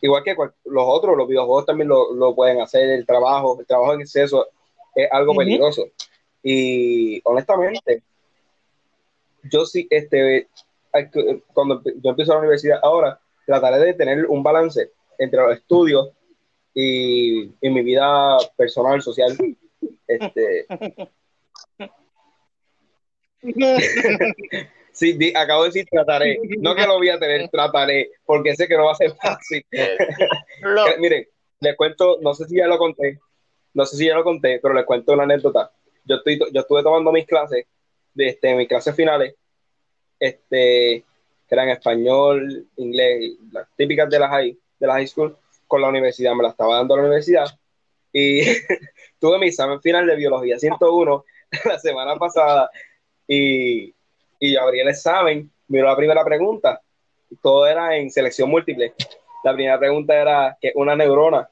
Igual 0.00 0.22
que 0.22 0.36
cual- 0.36 0.54
los 0.64 0.84
otros, 0.86 1.16
los 1.16 1.28
videojuegos 1.28 1.66
también 1.66 1.88
lo, 1.88 2.12
lo 2.14 2.34
pueden 2.34 2.60
hacer, 2.60 2.90
el 2.90 3.06
trabajo, 3.06 3.58
el 3.60 3.66
trabajo 3.66 3.94
en 3.94 4.02
exceso 4.02 4.46
es 4.94 5.10
algo 5.10 5.34
peligroso. 5.34 5.86
Y 6.42 7.20
honestamente, 7.24 8.02
yo 9.44 9.64
sí, 9.66 9.86
este, 9.90 10.48
cuando 11.52 11.82
yo 11.84 12.10
empiezo 12.10 12.32
la 12.32 12.38
universidad 12.40 12.80
ahora, 12.82 13.20
trataré 13.44 13.78
de 13.78 13.94
tener 13.94 14.26
un 14.26 14.42
balance 14.42 14.90
entre 15.18 15.40
los 15.40 15.56
estudios 15.56 16.10
y, 16.74 17.44
y 17.60 17.70
mi 17.70 17.82
vida 17.82 18.38
personal, 18.56 19.02
social. 19.02 19.36
Este, 20.06 20.66
sí, 24.96 25.12
di- 25.12 25.32
acabo 25.36 25.62
de 25.62 25.68
decir 25.68 25.86
trataré, 25.90 26.40
no 26.58 26.74
que 26.74 26.86
lo 26.86 26.94
voy 26.96 27.10
a 27.10 27.18
tener, 27.18 27.48
trataré, 27.52 28.10
porque 28.24 28.54
sé 28.56 28.66
que 28.66 28.76
no 28.76 28.86
va 28.86 28.92
a 28.92 28.96
ser 28.96 29.12
fácil. 29.14 29.64
Lo- 30.62 30.88
Eh, 30.88 30.96
miren, 30.98 31.26
les 31.60 31.76
cuento, 31.76 32.18
no 32.22 32.34
sé 32.34 32.46
si 32.46 32.56
ya 32.56 32.66
lo 32.66 32.78
conté, 32.78 33.18
no 33.74 33.84
sé 33.86 33.96
si 33.96 34.06
ya 34.06 34.14
lo 34.14 34.24
conté, 34.24 34.58
pero 34.60 34.74
les 34.74 34.84
cuento 34.84 35.12
una 35.12 35.24
anécdota. 35.24 35.70
Yo, 36.04 36.16
estoy, 36.16 36.38
yo 36.52 36.60
estuve 36.62 36.82
tomando 36.82 37.12
mis 37.12 37.26
clases, 37.26 37.66
de, 38.14 38.28
este, 38.28 38.54
mis 38.54 38.68
clases 38.68 38.94
finales, 38.96 39.34
este, 40.18 41.04
que 41.48 41.54
eran 41.54 41.68
español, 41.68 42.66
inglés, 42.76 43.34
las 43.52 43.68
típicas 43.76 44.08
de 44.08 44.18
la 44.18 44.28
high, 44.28 44.58
de 44.78 44.86
la 44.86 44.94
high 44.94 45.06
school, 45.06 45.36
con 45.66 45.80
la 45.82 45.88
universidad, 45.88 46.32
me 46.34 46.42
la 46.42 46.50
estaba 46.50 46.76
dando 46.76 46.96
la 46.96 47.02
universidad, 47.02 47.46
y 48.12 48.40
tuve 49.20 49.38
mi 49.38 49.48
examen 49.48 49.80
final 49.80 50.06
de 50.06 50.16
biología 50.16 50.58
101 50.58 51.24
la 51.64 51.78
semana 51.78 52.16
pasada, 52.16 52.70
y, 53.28 53.94
y 54.38 54.54
yo 54.54 54.62
abrí 54.62 54.80
el 54.80 55.50
miró 55.68 55.86
la 55.86 55.96
primera 55.96 56.24
pregunta, 56.24 56.80
todo 57.42 57.66
era 57.66 57.96
en 57.96 58.10
selección 58.10 58.50
múltiple. 58.50 58.94
La 59.44 59.54
primera 59.54 59.78
pregunta 59.78 60.14
era 60.14 60.56
que 60.60 60.72
una 60.74 60.96
neurona 60.96 61.48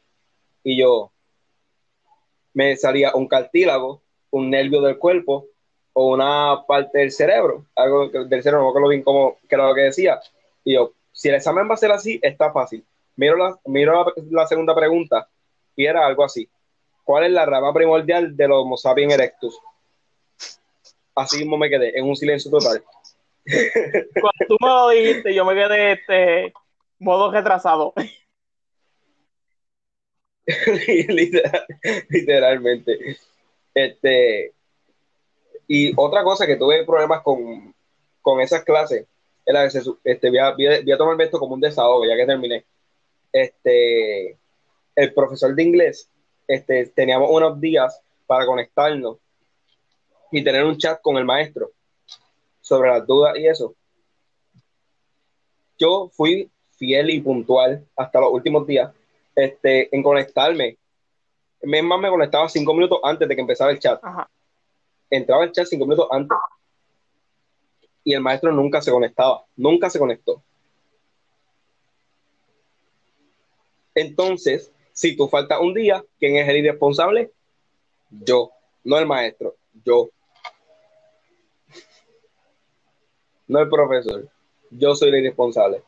y 0.62 0.78
yo 0.78 1.12
me 2.52 2.76
salía 2.76 3.14
un 3.14 3.28
cartílago, 3.28 4.02
un 4.30 4.50
nervio 4.50 4.80
del 4.80 4.98
cuerpo 4.98 5.46
o 5.92 6.12
una 6.12 6.64
parte 6.66 6.98
del 6.98 7.12
cerebro, 7.12 7.66
algo 7.74 8.08
del 8.08 8.42
cerebro, 8.42 8.60
no 8.60 8.64
me 8.64 8.70
acuerdo 8.70 8.88
bien 8.88 9.02
cómo 9.02 9.36
que 9.48 9.54
era 9.54 9.68
lo 9.68 9.74
que 9.74 9.82
decía. 9.82 10.20
Y 10.64 10.74
yo, 10.74 10.94
si 11.12 11.28
el 11.28 11.36
examen 11.36 11.68
va 11.68 11.74
a 11.74 11.78
ser 11.78 11.92
así, 11.92 12.18
está 12.22 12.52
fácil. 12.52 12.84
Miro 13.16 13.36
la, 13.36 13.58
miro 13.66 14.04
la, 14.30 14.46
segunda 14.46 14.74
pregunta 14.74 15.28
y 15.76 15.86
era 15.86 16.04
algo 16.04 16.24
así. 16.24 16.48
¿Cuál 17.04 17.24
es 17.24 17.32
la 17.32 17.46
rama 17.46 17.72
primordial 17.72 18.36
del 18.36 18.52
Homo 18.52 18.76
sapiens 18.76 19.14
erectus? 19.14 19.60
Así 21.14 21.38
mismo 21.38 21.56
me 21.56 21.70
quedé, 21.70 21.96
en 21.98 22.04
un 22.06 22.16
silencio 22.16 22.50
total. 22.50 22.82
Cuando 23.44 24.46
tú 24.48 24.56
me 24.60 24.68
lo 24.68 24.88
dijiste, 24.90 25.34
yo 25.34 25.44
me 25.44 25.54
quedé 25.54 25.92
este 25.92 26.52
modo 26.98 27.30
retrasado. 27.30 27.92
Literal- 31.08 31.66
literalmente. 32.10 33.16
Este, 33.74 34.52
y 35.66 35.92
otra 35.96 36.22
cosa 36.22 36.46
que 36.46 36.56
tuve 36.56 36.84
problemas 36.84 37.22
con, 37.22 37.74
con 38.20 38.40
esas 38.40 38.62
clases 38.64 39.06
era 39.46 39.64
que 39.64 39.70
se 39.70 39.82
este, 40.04 40.28
voy, 40.30 40.38
a, 40.38 40.52
voy 40.52 40.66
a- 40.66 40.80
voy 40.82 40.92
a 40.92 40.96
tomarme 40.98 41.24
esto 41.24 41.38
como 41.38 41.54
un 41.54 41.60
desahogo, 41.60 42.04
ya 42.06 42.16
que 42.16 42.26
terminé. 42.26 42.64
Este, 43.32 44.38
el 44.96 45.12
profesor 45.14 45.54
de 45.54 45.62
inglés, 45.62 46.10
este, 46.46 46.86
teníamos 46.86 47.30
unos 47.30 47.60
días 47.60 48.00
para 48.26 48.46
conectarnos 48.46 49.18
y 50.34 50.42
tener 50.42 50.64
un 50.64 50.76
chat 50.76 51.00
con 51.00 51.16
el 51.16 51.24
maestro 51.24 51.70
sobre 52.60 52.90
las 52.90 53.06
dudas 53.06 53.38
y 53.38 53.46
eso. 53.46 53.76
Yo 55.78 56.10
fui 56.12 56.50
fiel 56.76 57.10
y 57.10 57.20
puntual 57.20 57.86
hasta 57.94 58.20
los 58.20 58.32
últimos 58.32 58.66
días 58.66 58.92
este, 59.36 59.94
en 59.94 60.02
conectarme. 60.02 60.76
Es 61.60 61.84
más, 61.84 62.00
me 62.00 62.10
conectaba 62.10 62.48
cinco 62.48 62.74
minutos 62.74 62.98
antes 63.04 63.28
de 63.28 63.34
que 63.34 63.40
empezara 63.42 63.70
el 63.70 63.78
chat. 63.78 64.02
Ajá. 64.02 64.28
Entraba 65.08 65.44
el 65.44 65.52
chat 65.52 65.66
cinco 65.66 65.84
minutos 65.84 66.08
antes. 66.10 66.36
Y 68.02 68.12
el 68.12 68.20
maestro 68.20 68.50
nunca 68.50 68.82
se 68.82 68.90
conectaba. 68.90 69.44
Nunca 69.56 69.88
se 69.88 70.00
conectó. 70.00 70.42
Entonces, 73.94 74.72
si 74.92 75.16
tú 75.16 75.28
faltas 75.28 75.60
un 75.60 75.74
día, 75.74 76.04
¿quién 76.18 76.36
es 76.36 76.48
el 76.48 76.56
irresponsable? 76.56 77.30
Yo, 78.10 78.50
no 78.82 78.98
el 78.98 79.06
maestro, 79.06 79.54
yo. 79.84 80.10
No 83.46 83.60
el 83.60 83.68
profesor. 83.68 84.28
Yo 84.70 84.94
soy 84.94 85.10
el 85.10 85.16
irresponsable. 85.16 85.82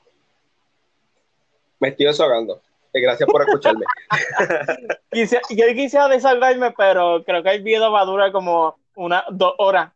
Me 1.80 1.88
estoy 1.88 2.06
desahogando. 2.06 2.60
Eh, 2.92 3.00
Gracias 3.00 3.28
por 3.28 3.42
escucharme. 3.42 3.84
Quise- 5.10 5.40
yo 5.50 5.66
quisiera 5.74 6.08
desahogarme, 6.08 6.72
pero 6.72 7.22
creo 7.24 7.42
que 7.42 7.50
el 7.50 7.62
video 7.62 7.90
va 7.90 8.02
a 8.02 8.04
durar 8.06 8.32
como 8.32 8.78
una, 8.94 9.24
dos 9.30 9.54
horas. 9.58 9.92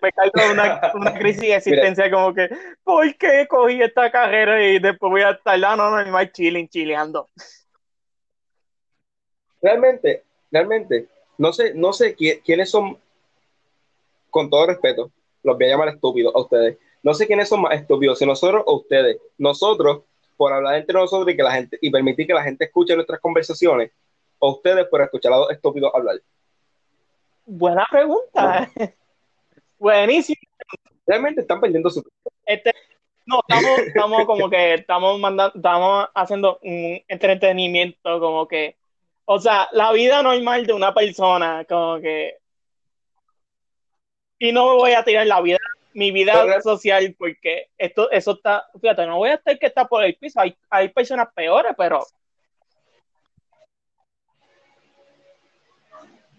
Me 0.00 0.10
caigo 0.12 0.52
una, 0.52 0.80
una 0.94 1.12
crisis 1.18 1.42
de 1.42 1.54
existencia 1.56 2.10
como 2.10 2.32
que, 2.32 2.48
¿por 2.82 3.14
qué 3.16 3.46
cogí 3.48 3.82
esta 3.82 4.10
carrera 4.10 4.62
y 4.64 4.78
después 4.78 5.10
voy 5.10 5.22
a 5.22 5.30
estar, 5.30 5.58
no, 5.58 5.76
no, 5.76 5.90
no, 6.02 6.10
más 6.10 6.32
chilling, 6.32 6.68
chileando? 6.68 7.28
realmente, 9.60 10.24
realmente, 10.50 11.06
no 11.38 11.52
sé, 11.52 11.72
no 11.74 11.92
sé 11.92 12.16
qui- 12.16 12.42
quiénes 12.44 12.68
son, 12.70 12.98
con 14.30 14.50
todo 14.50 14.66
respeto, 14.66 15.10
los 15.42 15.56
voy 15.56 15.66
a 15.66 15.70
llamar 15.70 15.88
estúpidos 15.88 16.34
a 16.34 16.40
ustedes. 16.40 16.78
No 17.02 17.14
sé 17.14 17.26
quiénes 17.26 17.48
son 17.48 17.62
más 17.62 17.74
estúpidos, 17.74 18.18
si 18.18 18.26
nosotros 18.26 18.62
o 18.66 18.76
ustedes. 18.76 19.18
Nosotros, 19.38 20.02
por 20.36 20.52
hablar 20.52 20.76
entre 20.76 20.94
nosotros 20.94 21.32
y 21.32 21.36
que 21.36 21.42
la 21.42 21.52
gente 21.52 21.78
y 21.80 21.90
permitir 21.90 22.26
que 22.26 22.34
la 22.34 22.42
gente 22.42 22.64
escuche 22.64 22.94
nuestras 22.94 23.20
conversaciones 23.20 23.90
o 24.38 24.50
ustedes 24.50 24.86
por 24.86 25.00
escuchar 25.02 25.32
a 25.32 25.38
los 25.38 25.50
estúpidos 25.50 25.92
hablar? 25.94 26.16
Buena 27.46 27.86
pregunta. 27.90 28.70
Buenísimo. 29.78 30.40
Realmente 31.06 31.40
están 31.40 31.60
perdiendo 31.60 31.90
su 31.90 32.04
Este, 32.46 32.72
no, 33.26 33.40
estamos, 33.46 33.78
estamos 33.86 34.24
como 34.26 34.50
que 34.50 34.74
estamos 34.74 35.18
mandando, 35.20 35.56
estamos 35.56 36.08
haciendo 36.14 36.58
un 36.62 37.00
entretenimiento 37.06 38.18
como 38.20 38.48
que, 38.48 38.76
o 39.24 39.38
sea, 39.38 39.68
la 39.72 39.92
vida 39.92 40.22
normal 40.22 40.66
de 40.66 40.72
una 40.72 40.92
persona, 40.92 41.64
como 41.68 42.00
que, 42.00 42.38
y 44.44 44.50
no 44.50 44.70
me 44.70 44.74
voy 44.74 44.92
a 44.92 45.04
tirar 45.04 45.24
la 45.24 45.40
vida, 45.40 45.58
mi 45.94 46.10
vida 46.10 46.32
Pero- 46.34 46.60
social, 46.62 47.14
porque 47.16 47.68
esto, 47.78 48.10
eso 48.10 48.32
está, 48.32 48.66
fíjate, 48.80 49.06
no 49.06 49.18
voy 49.18 49.30
a 49.30 49.34
estar 49.34 49.56
que 49.56 49.66
está 49.66 49.86
por 49.86 50.02
el 50.02 50.16
piso, 50.16 50.40
hay, 50.40 50.56
hay 50.68 50.88
personas 50.88 51.28
peores, 51.32 51.72
pero, 51.78 52.04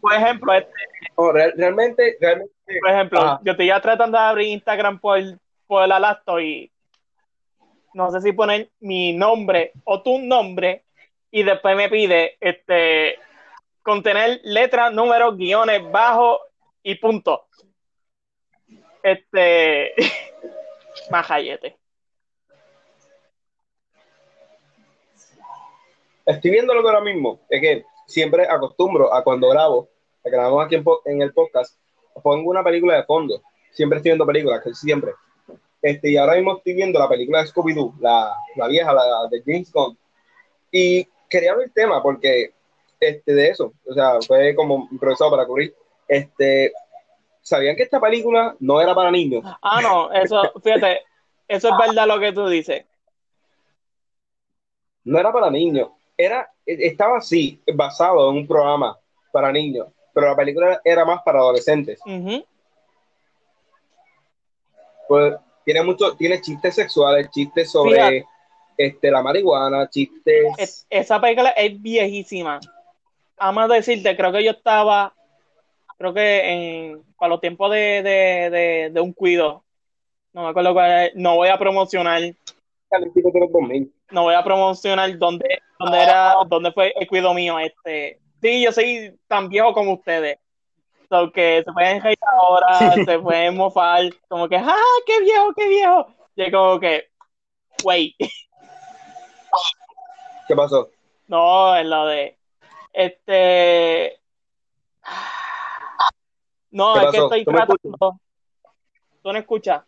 por 0.02 0.14
ejemplo, 0.14 0.54
este, 0.54 0.70
No, 1.18 1.32
real- 1.32 1.54
realmente, 1.56 2.18
realmente, 2.20 2.54
por 2.82 2.92
ejemplo, 2.92 3.20
Ajá. 3.22 3.40
yo 3.44 3.52
estoy 3.54 3.68
ya 3.68 3.80
tratando 3.80 4.18
de 4.18 4.24
abrir 4.26 4.48
Instagram 4.50 5.00
por, 5.00 5.20
por 5.66 5.88
la 5.88 5.98
laptop 6.00 6.40
y 6.40 6.70
no 7.94 8.12
sé 8.12 8.20
si 8.20 8.34
poner 8.34 8.70
mi 8.82 9.14
nombre 9.14 9.72
o 9.86 10.02
tu 10.02 10.20
nombre 10.20 10.84
y 11.32 11.44
después 11.44 11.78
me 11.78 11.88
pide 11.90 12.36
este 12.42 13.18
contener 13.82 14.42
letras, 14.44 14.92
números, 14.92 15.38
guiones, 15.38 15.90
bajo 15.90 16.40
y 16.84 16.96
punto. 16.96 17.48
Este 19.04 19.94
majayete. 21.12 21.78
estoy 26.26 26.52
viendo 26.52 26.74
lo 26.74 26.82
que 26.82 26.88
ahora 26.88 27.02
mismo, 27.02 27.42
es 27.50 27.62
que 27.62 27.86
siempre 28.08 28.48
acostumbro 28.48 29.14
a 29.14 29.24
cuando 29.24 29.50
grabo, 29.50 29.90
a 30.22 30.24
que 30.24 30.30
grabamos 30.30 30.66
aquí 30.66 30.76
en, 31.06 31.22
el 31.22 31.34
podcast, 31.34 31.78
pongo 32.22 32.50
una 32.50 32.64
película 32.64 32.96
de 32.96 33.04
fondo. 33.04 33.42
Siempre 33.72 33.98
estoy 33.98 34.12
viendo 34.12 34.26
películas, 34.26 34.62
casi 34.64 34.76
siempre. 34.76 35.12
Este, 35.82 36.12
y 36.12 36.18
ahora 36.18 36.36
mismo 36.36 36.58
estoy 36.58 36.74
viendo 36.76 37.00
la 37.00 37.10
película 37.10 37.42
de 37.42 37.48
Scooby-Doo, 37.50 37.96
la, 38.00 38.34
la 38.56 38.68
vieja, 38.68 38.94
la 38.94 39.28
de 39.30 39.44
James 39.46 39.72
Gunn. 39.72 39.98
Y 40.72 41.06
quería 41.30 41.56
ver 41.56 41.66
el 41.66 41.74
tema 41.74 42.02
porque 42.02 42.54
este, 43.00 43.34
de 43.34 43.50
eso, 43.50 43.74
o 43.86 43.94
sea, 43.94 44.22
fue 44.26 44.56
como 44.56 44.88
improvisado 44.92 45.32
para 45.32 45.46
cubrir. 45.46 45.76
Este, 46.08 46.72
¿Sabían 47.44 47.76
que 47.76 47.84
esta 47.84 48.00
película 48.00 48.56
no 48.62 48.80
era 48.82 48.96
para 48.96 49.12
niños? 49.12 49.44
Ah, 49.62 49.82
no, 49.82 50.12
eso, 50.14 50.42
fíjate, 50.64 51.02
eso 51.48 51.70
es 51.70 51.78
verdad 51.78 52.08
lo 52.08 52.20
que 52.20 52.32
tú 52.32 52.48
dices. 52.48 52.86
No 55.04 55.20
era 55.20 55.32
para 55.32 55.52
niños. 55.52 55.90
Era, 56.18 56.50
estaba 56.66 57.18
así, 57.18 57.62
basado 57.76 58.32
en 58.32 58.38
un 58.38 58.48
programa 58.48 58.98
para 59.32 59.52
niños, 59.52 59.88
pero 60.14 60.28
la 60.28 60.36
película 60.38 60.82
era 60.86 61.04
más 61.04 61.22
para 61.24 61.40
adolescentes. 61.40 62.00
Ujú. 62.06 62.46
Pues 65.10 65.36
tiene 65.66 65.84
mucho, 65.84 66.16
tiene 66.16 66.40
chistes 66.40 66.76
sexuales, 66.76 67.30
chistes 67.32 67.70
sobre 67.72 67.96
Fíjate. 67.96 68.26
este, 68.78 69.12
la 69.12 69.22
marihuana, 69.22 69.90
chistes. 69.90 70.46
Es- 70.58 70.88
esa 70.90 71.20
película 71.20 71.50
es 71.50 71.82
viejísima. 71.82 72.62
Vamos 73.38 73.70
a 73.70 73.74
decirte, 73.74 74.16
creo 74.16 74.32
que 74.32 74.44
yo 74.46 74.52
estaba, 74.52 75.14
creo 76.04 76.14
que 76.14 76.52
en, 76.52 77.04
para 77.18 77.30
los 77.30 77.40
tiempos 77.40 77.72
de, 77.72 78.04
de, 78.04 78.50
de, 78.50 78.90
de 78.92 79.02
un 79.02 79.14
cuido. 79.14 79.64
No 80.34 80.44
me 80.44 80.50
acuerdo 80.50 80.74
cuál 80.74 81.06
es, 81.06 81.16
no 81.16 81.36
voy 81.36 81.48
a 81.48 81.58
promocionar, 81.58 82.22
calentito 82.90 83.30
de 83.32 83.40
los 83.40 83.52
2000. 83.52 83.94
no 84.12 84.24
voy 84.24 84.36
a 84.36 84.44
promocionar 84.44 85.18
dónde, 85.18 85.62
dónde 85.80 86.02
era, 86.02 86.36
dónde 86.48 86.74
fue 86.74 86.94
el 87.00 87.08
cuido 87.08 87.34
mío. 87.34 87.58
Este, 87.60 88.20
sí, 88.42 88.64
yo 88.64 88.74
soy 88.74 89.18
tan 89.28 89.48
viejo 89.48 89.74
como 89.74 89.94
ustedes. 89.94 90.40
So 91.08 91.32
que 91.32 91.64
se 91.66 91.72
pueden 91.72 92.02
reír 92.02 92.18
ahora, 92.34 92.96
se 93.06 93.20
pueden 93.20 93.56
mofar, 93.56 94.10
como 94.28 94.50
que, 94.50 94.58
¡ah, 94.58 94.76
qué 95.06 95.22
viejo, 95.22 95.54
qué 95.56 95.70
viejo! 95.70 96.08
Y 96.36 96.42
es 96.42 96.52
como 96.52 96.80
que, 96.82 97.08
wait. 97.84 98.16
¿Qué 100.48 100.56
pasó? 100.56 100.90
No, 101.28 101.78
en 101.78 101.90
lo 101.90 102.08
de. 102.08 102.38
Este. 102.92 104.23
No, 106.74 106.94
¿Qué 106.96 107.06
es 107.06 107.12
que 107.12 107.18
estoy 107.18 107.46
¿Tú 107.46 107.52
me 107.52 107.58
tratando. 107.58 108.20
¿Tú 109.22 109.32
no 109.32 109.38
escuchas? 109.38 109.84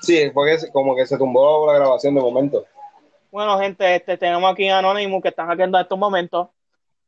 Sí, 0.00 0.30
porque 0.34 0.58
como 0.72 0.96
que 0.96 1.06
se 1.06 1.16
tumbó 1.16 1.66
la 1.66 1.78
grabación 1.78 2.14
de 2.16 2.20
momento. 2.20 2.66
Bueno, 3.30 3.58
gente, 3.60 3.94
este, 3.94 4.18
tenemos 4.18 4.52
aquí 4.52 4.68
a 4.68 4.78
Anonymous 4.78 5.22
que 5.22 5.28
están 5.28 5.46
hackeando 5.46 5.78
en 5.78 5.82
estos 5.82 5.98
momentos. 5.98 6.48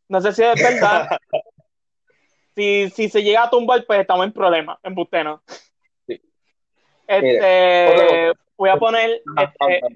No 0.09 0.21
sé 0.21 0.33
si 0.33 0.45
es 0.45 0.55
verdad. 0.63 1.09
si, 2.57 2.89
si 2.91 3.09
se 3.09 3.23
llega 3.25 3.43
a 3.43 3.51
tumbar, 3.51 3.85
pues 3.85 4.01
estamos 4.01 4.25
en 4.25 4.33
problemas, 4.33 4.79
en 4.85 4.95
Busteno. 4.95 5.43
Sí. 6.07 6.23
Este, 7.09 8.33
voy 8.57 8.71
a 8.71 8.77
poner, 8.77 9.11
este, 9.11 9.79
ajá. 9.79 9.87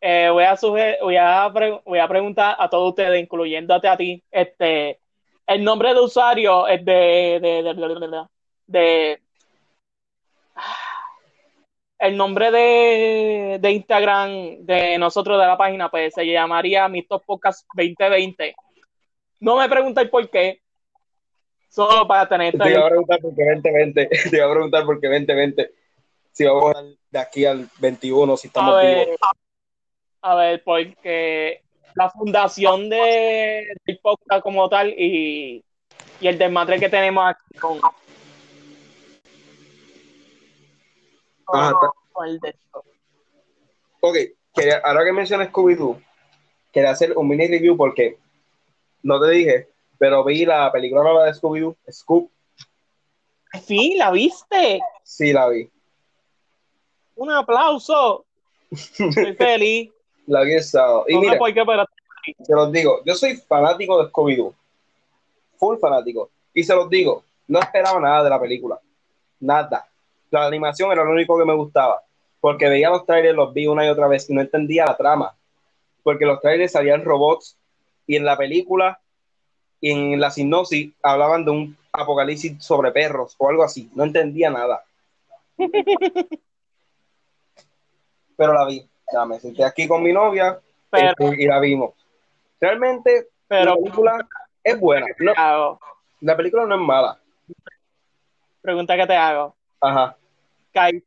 eh, 0.00 0.28
voy 0.30 0.44
a 0.44 0.56
suger- 0.56 0.98
voy 1.00 1.16
a 1.16 1.48
pre- 1.54 1.80
voy 1.84 1.98
a 2.00 2.08
preguntar 2.08 2.56
a 2.58 2.68
todos 2.68 2.90
ustedes, 2.90 3.22
incluyéndote 3.22 3.86
a 3.88 3.96
ti, 3.96 4.24
este, 4.30 5.00
el 5.46 5.62
nombre 5.64 5.94
de 5.94 6.00
usuario 6.00 6.66
es 6.66 6.84
de, 6.84 7.38
de, 7.40 7.62
de, 7.62 8.36
de- 8.66 9.20
el 11.98 12.16
nombre 12.16 12.50
de, 12.50 13.58
de 13.60 13.70
Instagram 13.70 14.64
de 14.66 14.98
nosotros 14.98 15.40
de 15.40 15.46
la 15.46 15.56
página, 15.56 15.90
pues 15.90 16.12
se 16.14 16.26
llamaría 16.26 16.88
Mis 16.88 17.08
Top 17.08 17.24
Podcast 17.24 17.66
2020. 17.74 18.54
No 19.40 19.56
me 19.56 19.68
preguntéis 19.68 20.08
por 20.10 20.28
qué, 20.28 20.60
solo 21.68 22.06
para 22.06 22.28
tener 22.28 22.56
Te 22.56 22.70
iba 22.70 22.84
a 22.84 22.88
preguntar 22.88 23.20
por 23.20 23.34
qué 23.34 23.44
2020. 23.44 24.06
Te 24.30 24.36
iba 24.36 24.46
a 24.46 24.50
preguntar 24.50 24.84
por 24.84 25.00
qué 25.00 25.08
2020. 25.08 25.70
Si 26.32 26.44
vamos 26.44 26.74
de 27.10 27.18
aquí 27.18 27.46
al 27.46 27.68
21, 27.78 28.36
si 28.36 28.46
A 28.46 28.50
estamos 28.50 28.76
ver, 28.76 29.06
vivos. 29.06 29.18
a 30.22 30.34
ver, 30.34 30.62
porque 30.64 31.62
la 31.96 32.10
fundación 32.10 32.88
de, 32.88 33.66
del 33.84 33.98
podcast 34.00 34.42
como 34.42 34.68
tal 34.68 34.90
y, 34.90 35.64
y 36.20 36.26
el 36.28 36.38
desmadre 36.38 36.78
que 36.78 36.88
tenemos 36.88 37.24
aquí 37.26 37.58
con, 37.58 37.80
con- 37.80 37.90
Ajá, 41.48 41.66
está- 41.70 41.90
con 42.12 42.28
el 42.28 42.38
de. 42.40 42.54
Ok, 44.00 44.16
quería- 44.54 44.80
ahora 44.84 45.04
que 45.04 45.12
mencionas 45.12 45.48
Scooby-Doo, 45.48 46.00
quería 46.72 46.90
hacer 46.90 47.16
un 47.16 47.28
mini 47.28 47.46
review 47.48 47.76
porque 47.76 48.18
no 49.02 49.20
te 49.20 49.30
dije, 49.30 49.68
pero 49.98 50.24
vi 50.24 50.44
la 50.44 50.70
película 50.72 51.02
nueva 51.02 51.24
de 51.24 51.32
Scooby-Doo, 51.34 51.76
Scoop, 51.90 52.30
Sí, 53.64 53.94
la 53.96 54.10
viste. 54.10 54.80
sí 55.02 55.32
la 55.32 55.48
vi. 55.48 55.70
Un 57.14 57.30
aplauso. 57.30 58.26
Estoy 58.70 59.34
feliz. 59.38 59.90
La 60.26 60.42
el 60.42 60.62
sábado. 60.62 61.04
Y 61.08 61.14
No 61.14 61.20
mira, 61.20 61.38
por 61.38 61.52
qué, 61.52 61.64
pero 61.64 61.84
se 62.42 62.52
los 62.52 62.72
digo, 62.72 63.00
yo 63.04 63.14
soy 63.14 63.36
fanático 63.36 64.02
de 64.02 64.10
Scooby-Doo, 64.10 64.52
full 65.56 65.78
fanático, 65.78 66.30
y 66.52 66.64
se 66.64 66.74
los 66.74 66.90
digo, 66.90 67.22
no 67.46 67.60
esperaba 67.60 68.00
nada 68.00 68.24
de 68.24 68.30
la 68.30 68.40
película, 68.40 68.80
nada. 69.38 69.88
La 70.30 70.46
animación 70.46 70.90
era 70.90 71.04
lo 71.04 71.12
único 71.12 71.38
que 71.38 71.44
me 71.44 71.54
gustaba, 71.54 72.02
porque 72.40 72.68
veía 72.68 72.90
los 72.90 73.06
trailers, 73.06 73.36
los 73.36 73.54
vi 73.54 73.68
una 73.68 73.86
y 73.86 73.88
otra 73.88 74.08
vez 74.08 74.28
y 74.28 74.34
no 74.34 74.40
entendía 74.40 74.86
la 74.86 74.96
trama, 74.96 75.36
porque 76.02 76.26
los 76.26 76.40
trailers 76.40 76.72
salían 76.72 77.04
robots 77.04 77.56
y 78.06 78.16
en 78.16 78.24
la 78.24 78.36
película 78.36 79.00
y 79.80 79.90
en 79.90 80.18
la 80.20 80.30
sinopsis 80.30 80.92
hablaban 81.02 81.44
de 81.44 81.50
un 81.52 81.76
apocalipsis 81.92 82.62
sobre 82.62 82.90
perros 82.90 83.36
o 83.38 83.48
algo 83.48 83.62
así, 83.62 83.88
no 83.94 84.02
entendía 84.04 84.50
nada. 84.50 84.84
Pero 88.36 88.52
la 88.52 88.66
vi, 88.66 88.86
ya 89.12 89.24
me 89.24 89.38
senté 89.40 89.64
aquí 89.64 89.86
con 89.86 90.02
mi 90.02 90.12
novia 90.12 90.58
pero, 90.90 91.10
este, 91.18 91.42
y 91.42 91.46
la 91.46 91.60
vimos. 91.60 91.94
Realmente 92.60 93.28
pero 93.48 93.64
la 93.70 93.76
película 93.76 94.28
es 94.64 94.80
buena. 94.80 95.06
No, 95.18 95.32
te 95.32 95.40
hago, 95.40 95.80
la 96.20 96.36
película 96.36 96.66
no 96.66 96.74
es 96.74 96.80
mala. 96.80 97.20
pregunta 98.62 98.96
que 98.96 99.06
te 99.06 99.14
hago. 99.14 99.54
Ajá. 99.80 100.16
Caí- 100.72 101.04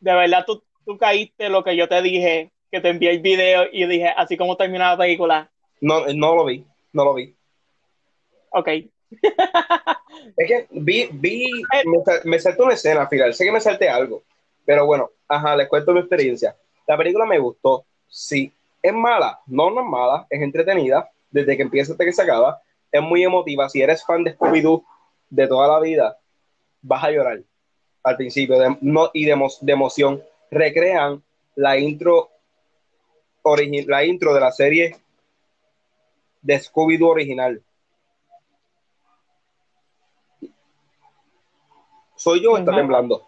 de 0.00 0.14
verdad 0.14 0.44
tú, 0.46 0.62
tú 0.84 0.96
caíste 0.98 1.48
lo 1.48 1.64
que 1.64 1.76
yo 1.76 1.88
te 1.88 2.00
dije, 2.02 2.52
que 2.70 2.80
te 2.80 2.88
envié 2.90 3.10
el 3.10 3.20
video 3.20 3.64
y 3.72 3.86
dije, 3.86 4.08
así 4.16 4.36
como 4.36 4.56
termina 4.56 4.90
la 4.90 4.98
película. 4.98 5.50
No, 5.80 6.06
no 6.14 6.36
lo 6.36 6.44
vi. 6.44 6.64
No 6.92 7.04
lo 7.04 7.14
vi. 7.14 7.34
Ok. 8.50 8.68
Es 10.36 10.48
que 10.48 10.66
vi, 10.70 11.08
vi, 11.12 11.50
me, 11.84 11.98
me 12.24 12.38
salté 12.38 12.62
una 12.62 12.74
escena 12.74 13.02
al 13.02 13.08
final. 13.08 13.34
Sé 13.34 13.44
que 13.44 13.52
me 13.52 13.60
salté 13.60 13.88
algo. 13.88 14.22
Pero 14.64 14.86
bueno, 14.86 15.10
ajá, 15.28 15.56
les 15.56 15.68
cuento 15.68 15.92
mi 15.92 16.00
experiencia. 16.00 16.56
La 16.86 16.96
película 16.96 17.24
me 17.26 17.38
gustó. 17.38 17.84
Sí. 18.08 18.52
¿Es 18.82 18.92
mala? 18.92 19.40
No, 19.46 19.70
no 19.70 19.80
es 19.80 19.86
mala. 19.86 20.26
Es 20.30 20.40
entretenida. 20.42 21.10
Desde 21.30 21.56
que 21.56 21.62
empieza 21.62 21.92
hasta 21.92 22.04
que 22.04 22.12
se 22.12 22.22
acaba. 22.22 22.60
Es 22.92 23.02
muy 23.02 23.22
emotiva. 23.24 23.68
Si 23.68 23.82
eres 23.82 24.04
fan 24.04 24.22
de 24.24 24.36
Scooby-Doo 24.36 24.84
de 25.30 25.48
toda 25.48 25.66
la 25.68 25.80
vida, 25.80 26.18
vas 26.82 27.02
a 27.04 27.10
llorar 27.10 27.40
al 28.02 28.16
principio 28.16 28.58
de, 28.58 28.76
no, 28.82 29.10
y 29.14 29.24
de, 29.24 29.34
emo- 29.34 29.58
de 29.60 29.72
emoción. 29.72 30.22
Recrean 30.50 31.22
la 31.56 31.78
intro 31.78 32.30
la 33.86 34.04
intro 34.04 34.32
de 34.32 34.40
la 34.40 34.52
serie 34.52 34.96
de 36.40 36.54
Scooby-Doo 36.60 37.08
original. 37.10 37.62
¿Soy 42.16 42.42
yo 42.42 42.52
o 42.52 42.56
está 42.58 42.74
temblando? 42.74 43.26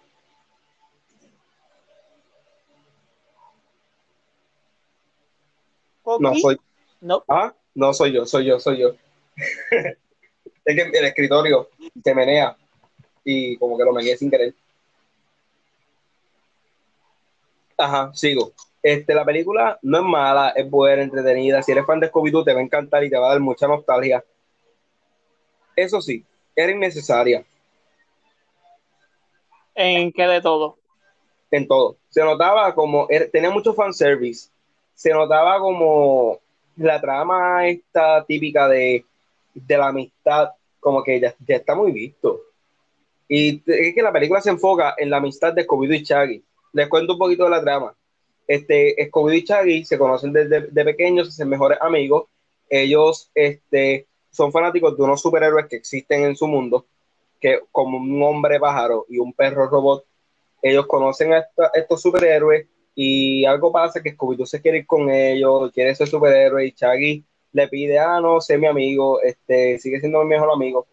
No 6.18 6.34
soy. 6.34 6.56
No. 7.00 7.24
Ah, 7.28 7.54
no 7.74 7.92
soy 7.92 8.12
yo, 8.12 8.26
soy 8.26 8.46
yo, 8.46 8.58
soy 8.58 8.78
yo. 8.78 8.94
es 10.64 10.74
que 10.74 10.98
el 10.98 11.04
escritorio 11.04 11.68
se 12.02 12.14
menea 12.14 12.56
y 13.24 13.56
como 13.56 13.76
que 13.76 13.84
lo 13.84 13.92
meneé 13.92 14.16
sin 14.16 14.30
querer. 14.30 14.54
Ajá, 17.76 18.10
sigo. 18.14 18.52
Este, 18.82 19.14
la 19.14 19.24
película 19.24 19.78
no 19.82 19.98
es 19.98 20.04
mala, 20.04 20.50
es 20.50 20.70
buena, 20.70 21.02
entretenida. 21.02 21.62
Si 21.62 21.72
eres 21.72 21.84
fan 21.84 22.00
de 22.00 22.10
Scooby-Doo, 22.10 22.44
te 22.44 22.54
va 22.54 22.60
a 22.60 22.62
encantar 22.62 23.04
y 23.04 23.10
te 23.10 23.18
va 23.18 23.26
a 23.26 23.30
dar 23.30 23.40
mucha 23.40 23.66
nostalgia. 23.66 24.24
Eso 25.74 26.00
sí, 26.00 26.24
era 26.54 26.72
innecesaria. 26.72 27.44
¿En 29.74 30.10
qué 30.12 30.22
de 30.26 30.40
todo? 30.40 30.78
En 31.50 31.68
todo. 31.68 31.98
Se 32.08 32.24
notaba 32.24 32.74
como, 32.74 33.06
tenía 33.30 33.50
mucho 33.50 33.74
fanservice. 33.74 34.50
Se 34.96 35.12
notaba 35.12 35.60
como 35.60 36.40
la 36.76 37.00
trama 37.00 37.68
esta 37.68 38.24
típica 38.24 38.66
de, 38.66 39.04
la 39.68 39.88
amistad, 39.88 40.50
como 40.80 41.04
que 41.04 41.20
ya, 41.20 41.32
ya, 41.46 41.56
está 41.56 41.76
muy 41.76 41.92
visto. 41.92 42.40
Y 43.28 43.62
es 43.64 43.94
que 43.94 44.02
la 44.02 44.12
película 44.12 44.40
se 44.40 44.50
enfoca 44.50 44.96
en 44.98 45.10
la 45.10 45.18
amistad 45.18 45.52
de 45.52 45.64
Scooby-Doo 45.64 46.00
y 46.00 46.02
Shaggy. 46.02 46.44
Les 46.72 46.88
cuento 46.88 47.12
un 47.12 47.18
poquito 47.20 47.44
de 47.44 47.50
la 47.50 47.62
trama 47.62 47.94
este, 48.46 48.96
Scooby 49.08 49.38
y 49.38 49.44
Shaggy 49.44 49.84
se 49.84 49.98
conocen 49.98 50.32
desde 50.32 50.68
de 50.68 50.84
pequeños, 50.84 51.34
se 51.34 51.44
mejores 51.44 51.78
amigos. 51.80 52.26
Ellos 52.68 53.30
este, 53.34 54.06
son 54.30 54.52
fanáticos 54.52 54.96
de 54.96 55.02
unos 55.02 55.20
superhéroes 55.20 55.66
que 55.66 55.76
existen 55.76 56.24
en 56.24 56.36
su 56.36 56.46
mundo, 56.46 56.86
que 57.40 57.60
como 57.72 57.98
un 57.98 58.22
hombre 58.22 58.58
pájaro 58.58 59.06
y 59.08 59.18
un 59.18 59.32
perro 59.32 59.68
robot, 59.68 60.04
ellos 60.62 60.86
conocen 60.86 61.32
a, 61.34 61.44
estos 61.74 62.02
superhéroes 62.02 62.66
y 62.96 63.44
algo 63.44 63.70
pasa 63.70 64.02
que 64.02 64.16
Scooby-Doo 64.16 64.46
se 64.46 64.60
quiere 64.60 64.78
ir 64.78 64.86
con 64.86 65.08
ellos, 65.10 65.70
quiere 65.70 65.94
ser 65.94 66.08
superhéroe 66.08 66.66
y 66.66 66.74
Shaggy 66.76 67.24
le 67.52 67.68
pide, 67.68 67.98
ah, 68.00 68.20
no, 68.20 68.40
sé 68.40 68.58
mi 68.58 68.66
amigo, 68.66 69.22
este, 69.22 69.78
sigue 69.78 70.00
siendo 70.00 70.22
mi 70.24 70.30
mejor 70.30 70.50
amigo. 70.52 70.86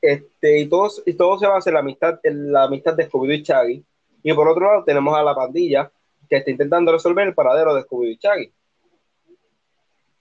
Este, 0.00 0.60
y, 0.60 0.68
todo, 0.68 0.90
y 1.06 1.14
todo 1.14 1.38
se 1.38 1.46
basa 1.48 1.70
en 1.70 1.74
la 1.74 1.80
amistad, 1.80 2.20
en 2.22 2.52
la 2.52 2.64
amistad 2.64 2.94
de 2.94 3.08
Scooby-Doo 3.08 3.34
y 3.34 3.42
Shaggy 3.42 3.84
y 4.24 4.32
por 4.32 4.48
otro 4.48 4.66
lado 4.66 4.84
tenemos 4.84 5.14
a 5.16 5.22
la 5.22 5.34
pandilla 5.34 5.92
que 6.28 6.38
está 6.38 6.50
intentando 6.50 6.90
resolver 6.90 7.28
el 7.28 7.34
paradero 7.34 7.74
de 7.74 7.82
Scooby 7.82 8.12
y 8.12 8.16
Shaggy. 8.16 8.52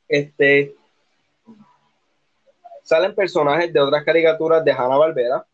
Este, 0.09 0.75
salen 2.83 3.15
personajes 3.15 3.71
de 3.71 3.79
otras 3.79 4.03
caricaturas 4.03 4.63
de 4.63 4.73
Hanna 4.73 4.97
Barbera. 4.97 5.47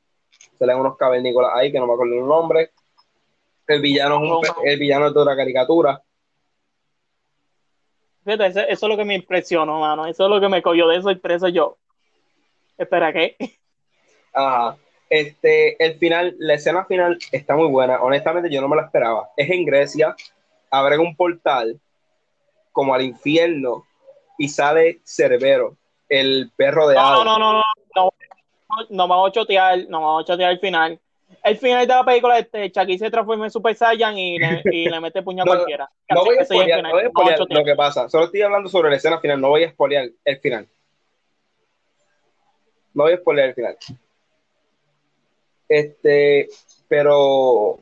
Salen 0.58 0.78
unos 0.78 0.98
cavernícolas 0.98 1.52
ahí 1.54 1.72
que 1.72 1.80
no 1.80 1.86
me 1.86 1.94
acuerdo 1.94 2.16
el 2.16 2.26
nombre. 2.26 2.72
El 3.70 3.82
villano 3.82 4.42
es, 4.42 4.52
el 4.64 4.80
villano 4.80 5.12
de 5.12 5.20
otra 5.20 5.36
caricatura. 5.36 6.02
Fíjate, 8.26 8.48
eso, 8.48 8.60
es 8.62 8.82
lo 8.82 8.98
que 8.98 9.06
me 9.06 9.16
impresionó, 9.16 9.80
mano. 9.80 10.08
Eso 10.08 10.26
es 10.26 10.30
lo 10.30 10.42
que 10.42 10.50
me 10.50 10.62
cogió 10.62 10.88
de 10.88 11.02
sorpresa 11.02 11.50
yo. 11.50 11.78
Espera, 12.78 13.14
¿qué? 13.14 13.38
Ajá. 14.34 14.76
Este, 15.10 15.84
el 15.84 15.98
final, 15.98 16.36
la 16.40 16.56
escena 16.56 16.86
final 16.86 17.18
está 17.32 17.56
muy 17.56 17.68
buena. 17.68 18.02
Honestamente, 18.02 18.50
yo 18.50 18.60
no 18.60 18.68
me 18.68 18.76
la 18.76 18.84
esperaba. 18.84 19.30
Es 19.38 19.50
en 19.50 19.66
Grecia, 19.66 20.16
abre 20.72 20.98
un 20.98 21.16
portal 21.16 21.80
como 22.72 22.94
al 22.94 23.02
infierno 23.04 23.86
y 24.38 24.48
sale 24.48 25.00
Cerbero, 25.04 25.78
el 26.08 26.52
perro 26.56 26.88
de 26.88 26.96
no, 26.96 27.24
no, 27.24 27.38
no, 27.38 27.54
no, 27.54 27.64
no, 27.96 28.14
no, 28.90 29.08
me 29.08 29.16
voy 29.16 29.30
a 29.30 29.34
chotear, 29.34 29.80
no 29.90 30.00
me 30.00 30.06
voy 30.06 30.24
a 30.24 30.26
chotear 30.26 30.52
el 30.52 30.60
final. 30.60 31.00
El 31.44 31.58
final 31.58 31.88
de 31.88 31.94
la 31.94 32.04
película, 32.04 32.40
este, 32.40 32.72
Chucky 32.72 32.98
se 32.98 33.10
transforma 33.10 33.46
en 33.46 33.52
Super 33.52 33.76
Saiyan 33.76 34.18
y 34.18 34.40
le, 34.40 34.62
y 34.72 34.90
le 34.90 35.00
mete 35.00 35.22
puño 35.22 35.44
a 35.44 35.46
cualquiera. 35.46 35.90
No, 36.10 36.26
voy 36.26 36.38
a 36.38 36.46
spoilear, 36.46 36.84
no 36.84 36.92
voy 36.92 37.34
a 37.34 37.38
lo 37.38 37.64
que 37.64 37.76
pasa. 37.76 38.10
Solo 38.10 38.26
estoy 38.26 38.42
hablando 38.42 38.70
sobre 38.70 38.90
la 38.90 38.98
escena 38.98 39.20
final, 39.20 39.40
no 39.40 39.50
voy 39.50 39.64
a 39.64 39.72
spoilear 39.72 40.10
el 40.26 40.40
final. 40.40 40.68
No 42.94 43.04
voy 43.04 43.14
a 43.14 43.18
spoilear 43.18 43.50
el 43.50 43.56
final. 43.56 43.78
Este, 45.68 46.50
pero 46.88 47.80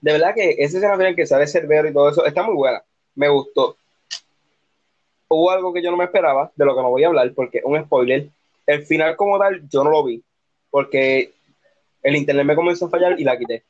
de 0.00 0.12
verdad 0.12 0.34
que 0.34 0.50
ese 0.52 0.78
escena 0.78 0.96
final 0.96 1.14
que 1.14 1.26
sale 1.26 1.46
Cerbero 1.46 1.88
y 1.88 1.92
todo 1.92 2.08
eso 2.08 2.24
está 2.24 2.42
muy 2.42 2.54
buena. 2.54 2.82
Me 3.14 3.28
gustó. 3.28 3.76
Hubo 5.28 5.50
algo 5.50 5.72
que 5.72 5.82
yo 5.82 5.90
no 5.90 5.96
me 5.96 6.04
esperaba, 6.04 6.50
de 6.56 6.64
lo 6.64 6.74
que 6.74 6.82
no 6.82 6.90
voy 6.90 7.04
a 7.04 7.08
hablar, 7.08 7.32
porque 7.34 7.60
un 7.64 7.82
spoiler. 7.84 8.28
El 8.66 8.84
final 8.84 9.16
como 9.16 9.38
tal, 9.38 9.68
yo 9.68 9.84
no 9.84 9.90
lo 9.90 10.04
vi, 10.04 10.22
porque 10.70 11.32
el 12.02 12.16
internet 12.16 12.46
me 12.46 12.54
comenzó 12.54 12.86
a 12.86 12.90
fallar 12.90 13.18
y 13.18 13.24
la 13.24 13.38
quité. 13.38 13.64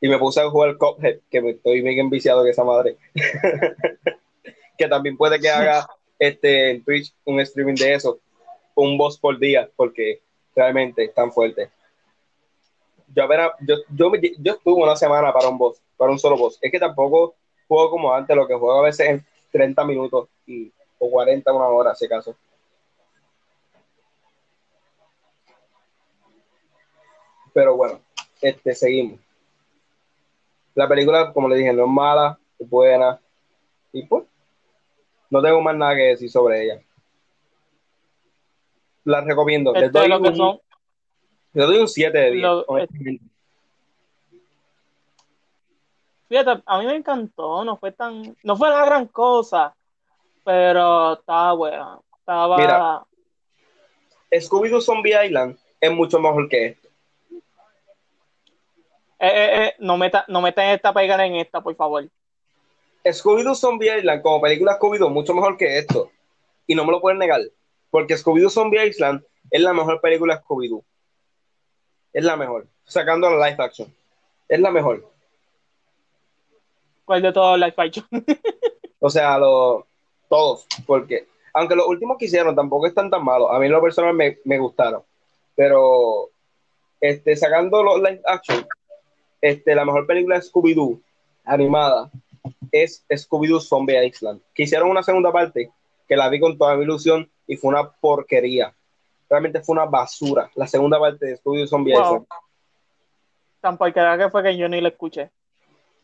Y 0.00 0.08
me 0.08 0.18
puse 0.18 0.40
a 0.40 0.50
jugar 0.50 0.76
Cuphead, 0.76 1.20
que 1.30 1.40
me 1.40 1.50
estoy 1.50 1.80
bien 1.80 1.98
enviciado 1.98 2.42
de 2.42 2.50
esa 2.50 2.64
madre. 2.64 2.96
que 4.78 4.88
también 4.88 5.16
puede 5.16 5.40
que 5.40 5.48
haga 5.48 5.88
este 6.18 6.70
en 6.70 6.84
Twitch 6.84 7.14
un 7.24 7.40
streaming 7.40 7.74
de 7.74 7.94
eso, 7.94 8.18
un 8.74 8.98
boss 8.98 9.18
por 9.18 9.38
día, 9.38 9.68
porque 9.76 10.20
realmente 10.54 11.08
tan 11.08 11.32
fuerte. 11.32 11.70
Yo, 13.14 13.28
yo, 13.60 13.76
yo, 13.94 14.12
yo 14.38 14.52
estuve 14.52 14.82
una 14.82 14.96
semana 14.96 15.32
para 15.32 15.48
un 15.48 15.58
boss, 15.58 15.80
para 15.96 16.10
un 16.10 16.18
solo 16.18 16.36
boss. 16.36 16.58
Es 16.60 16.70
que 16.70 16.78
tampoco 16.78 17.34
juego 17.68 17.90
como 17.90 18.12
antes, 18.12 18.36
lo 18.36 18.46
que 18.46 18.54
juego 18.54 18.80
a 18.80 18.84
veces 18.84 19.08
en 19.08 19.24
30 19.52 19.84
minutos 19.84 20.28
y, 20.46 20.72
o 20.98 21.10
40, 21.10 21.52
una 21.52 21.66
hora, 21.66 21.94
si 21.94 22.06
acaso. 22.06 22.36
Pero 27.54 27.76
bueno, 27.76 28.00
este, 28.42 28.74
seguimos. 28.74 29.18
La 30.74 30.86
película, 30.86 31.32
como 31.32 31.48
le 31.48 31.56
dije, 31.56 31.72
no 31.72 31.84
es 31.84 31.90
mala, 31.90 32.38
es 32.58 32.68
buena. 32.68 33.18
Y 33.92 34.04
pues, 34.04 34.24
no 35.30 35.40
tengo 35.40 35.62
más 35.62 35.74
nada 35.76 35.94
que 35.94 36.02
decir 36.02 36.30
sobre 36.30 36.64
ella 36.64 36.82
la 39.04 39.20
recomiendo. 39.20 39.72
Les 39.72 39.92
doy, 39.92 40.10
un, 40.10 40.60
doy 41.52 41.78
un 41.78 41.88
7 41.88 42.18
de 42.18 42.30
10. 42.32 43.20
Fíjate, 46.28 46.62
a 46.64 46.78
mí 46.78 46.86
me 46.86 46.96
encantó, 46.96 47.64
no 47.64 47.76
fue 47.76 47.92
tan, 47.92 48.36
no 48.42 48.56
fue 48.56 48.70
la 48.70 48.84
gran 48.86 49.06
cosa, 49.06 49.74
pero 50.42 51.12
estaba 51.12 51.52
buena. 51.52 51.98
Estaba. 52.18 52.56
Mira, 52.56 53.02
Scooby-Doo 54.32 54.80
Zombie 54.80 55.14
Island 55.26 55.56
es 55.80 55.92
mucho 55.92 56.18
mejor 56.18 56.48
que 56.48 56.66
esto. 56.66 56.83
Eh, 59.24 59.26
eh, 59.26 59.64
eh, 59.64 59.74
no 59.78 59.96
metan 59.96 60.22
no 60.28 60.42
meta 60.42 60.70
esta 60.74 60.92
pegada 60.92 61.24
en 61.24 61.36
esta, 61.36 61.62
por 61.62 61.74
favor. 61.74 62.06
Scooby-Doo 63.04 63.54
Zombie 63.54 63.96
Island, 63.96 64.20
como 64.20 64.42
película 64.42 64.78
Scooby-Doo, 64.78 65.08
mucho 65.08 65.32
mejor 65.32 65.56
que 65.56 65.78
esto. 65.78 66.10
Y 66.66 66.74
no 66.74 66.84
me 66.84 66.92
lo 66.92 67.00
pueden 67.00 67.18
negar. 67.18 67.40
Porque 67.90 68.16
Scooby-Doo 68.16 68.50
Zombie 68.50 68.86
Island 68.86 69.24
es 69.50 69.62
la 69.62 69.72
mejor 69.72 70.02
película 70.02 70.36
de 70.36 70.42
Scooby-Doo. 70.42 70.84
Es 72.12 72.22
la 72.22 72.36
mejor. 72.36 72.66
Sacando 72.84 73.30
la 73.30 73.48
live 73.48 73.64
action. 73.64 73.94
Es 74.46 74.60
la 74.60 74.70
mejor. 74.70 75.10
¿Cuál 77.06 77.22
de 77.22 77.32
todos 77.32 77.58
live 77.58 77.74
action? 77.78 78.06
o 79.00 79.08
sea, 79.08 79.38
los 79.38 79.84
todos. 80.28 80.66
Porque, 80.86 81.28
aunque 81.54 81.76
los 81.76 81.86
últimos 81.86 82.18
que 82.18 82.26
hicieron 82.26 82.54
tampoco 82.54 82.86
están 82.86 83.08
tan 83.08 83.24
malos. 83.24 83.48
A 83.50 83.58
mí, 83.58 83.66
en 83.66 83.72
lo 83.72 83.80
personal, 83.80 84.12
me, 84.12 84.36
me 84.44 84.58
gustaron. 84.58 85.02
Pero, 85.56 86.28
este, 87.00 87.36
sacando 87.36 87.82
los 87.82 88.00
live 88.00 88.20
action, 88.26 88.66
este, 89.44 89.74
la 89.74 89.84
mejor 89.84 90.06
película 90.06 90.36
de 90.36 90.42
Scooby-Doo 90.42 90.98
animada 91.44 92.10
es 92.72 93.04
Scooby-Doo 93.10 93.60
Zombie 93.60 94.06
Island. 94.06 94.40
Que 94.54 94.62
hicieron 94.62 94.88
una 94.88 95.02
segunda 95.02 95.30
parte 95.30 95.70
que 96.08 96.16
la 96.16 96.30
vi 96.30 96.40
con 96.40 96.56
toda 96.56 96.74
mi 96.76 96.84
ilusión 96.84 97.30
y 97.46 97.56
fue 97.56 97.68
una 97.68 97.90
porquería. 97.90 98.74
Realmente 99.28 99.60
fue 99.60 99.74
una 99.74 99.84
basura. 99.84 100.50
La 100.54 100.66
segunda 100.66 100.98
parte 100.98 101.26
de 101.26 101.36
Studio 101.36 101.66
Zombie 101.66 101.92
wow. 101.92 102.26
Tan 103.60 103.76
porquería 103.76 104.16
que 104.16 104.30
fue 104.30 104.42
que 104.42 104.56
yo 104.56 104.66
ni 104.66 104.80
la 104.80 104.88
escuché. 104.88 105.30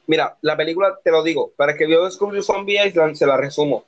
Mira, 0.06 0.36
la 0.42 0.54
película, 0.54 0.98
te 1.02 1.10
lo 1.10 1.22
digo, 1.22 1.50
para 1.56 1.74
que 1.74 1.86
vio 1.86 2.10
Scooby 2.10 2.42
Zombie 2.42 2.86
Island, 2.86 3.14
se 3.14 3.26
la 3.26 3.38
resumo. 3.38 3.84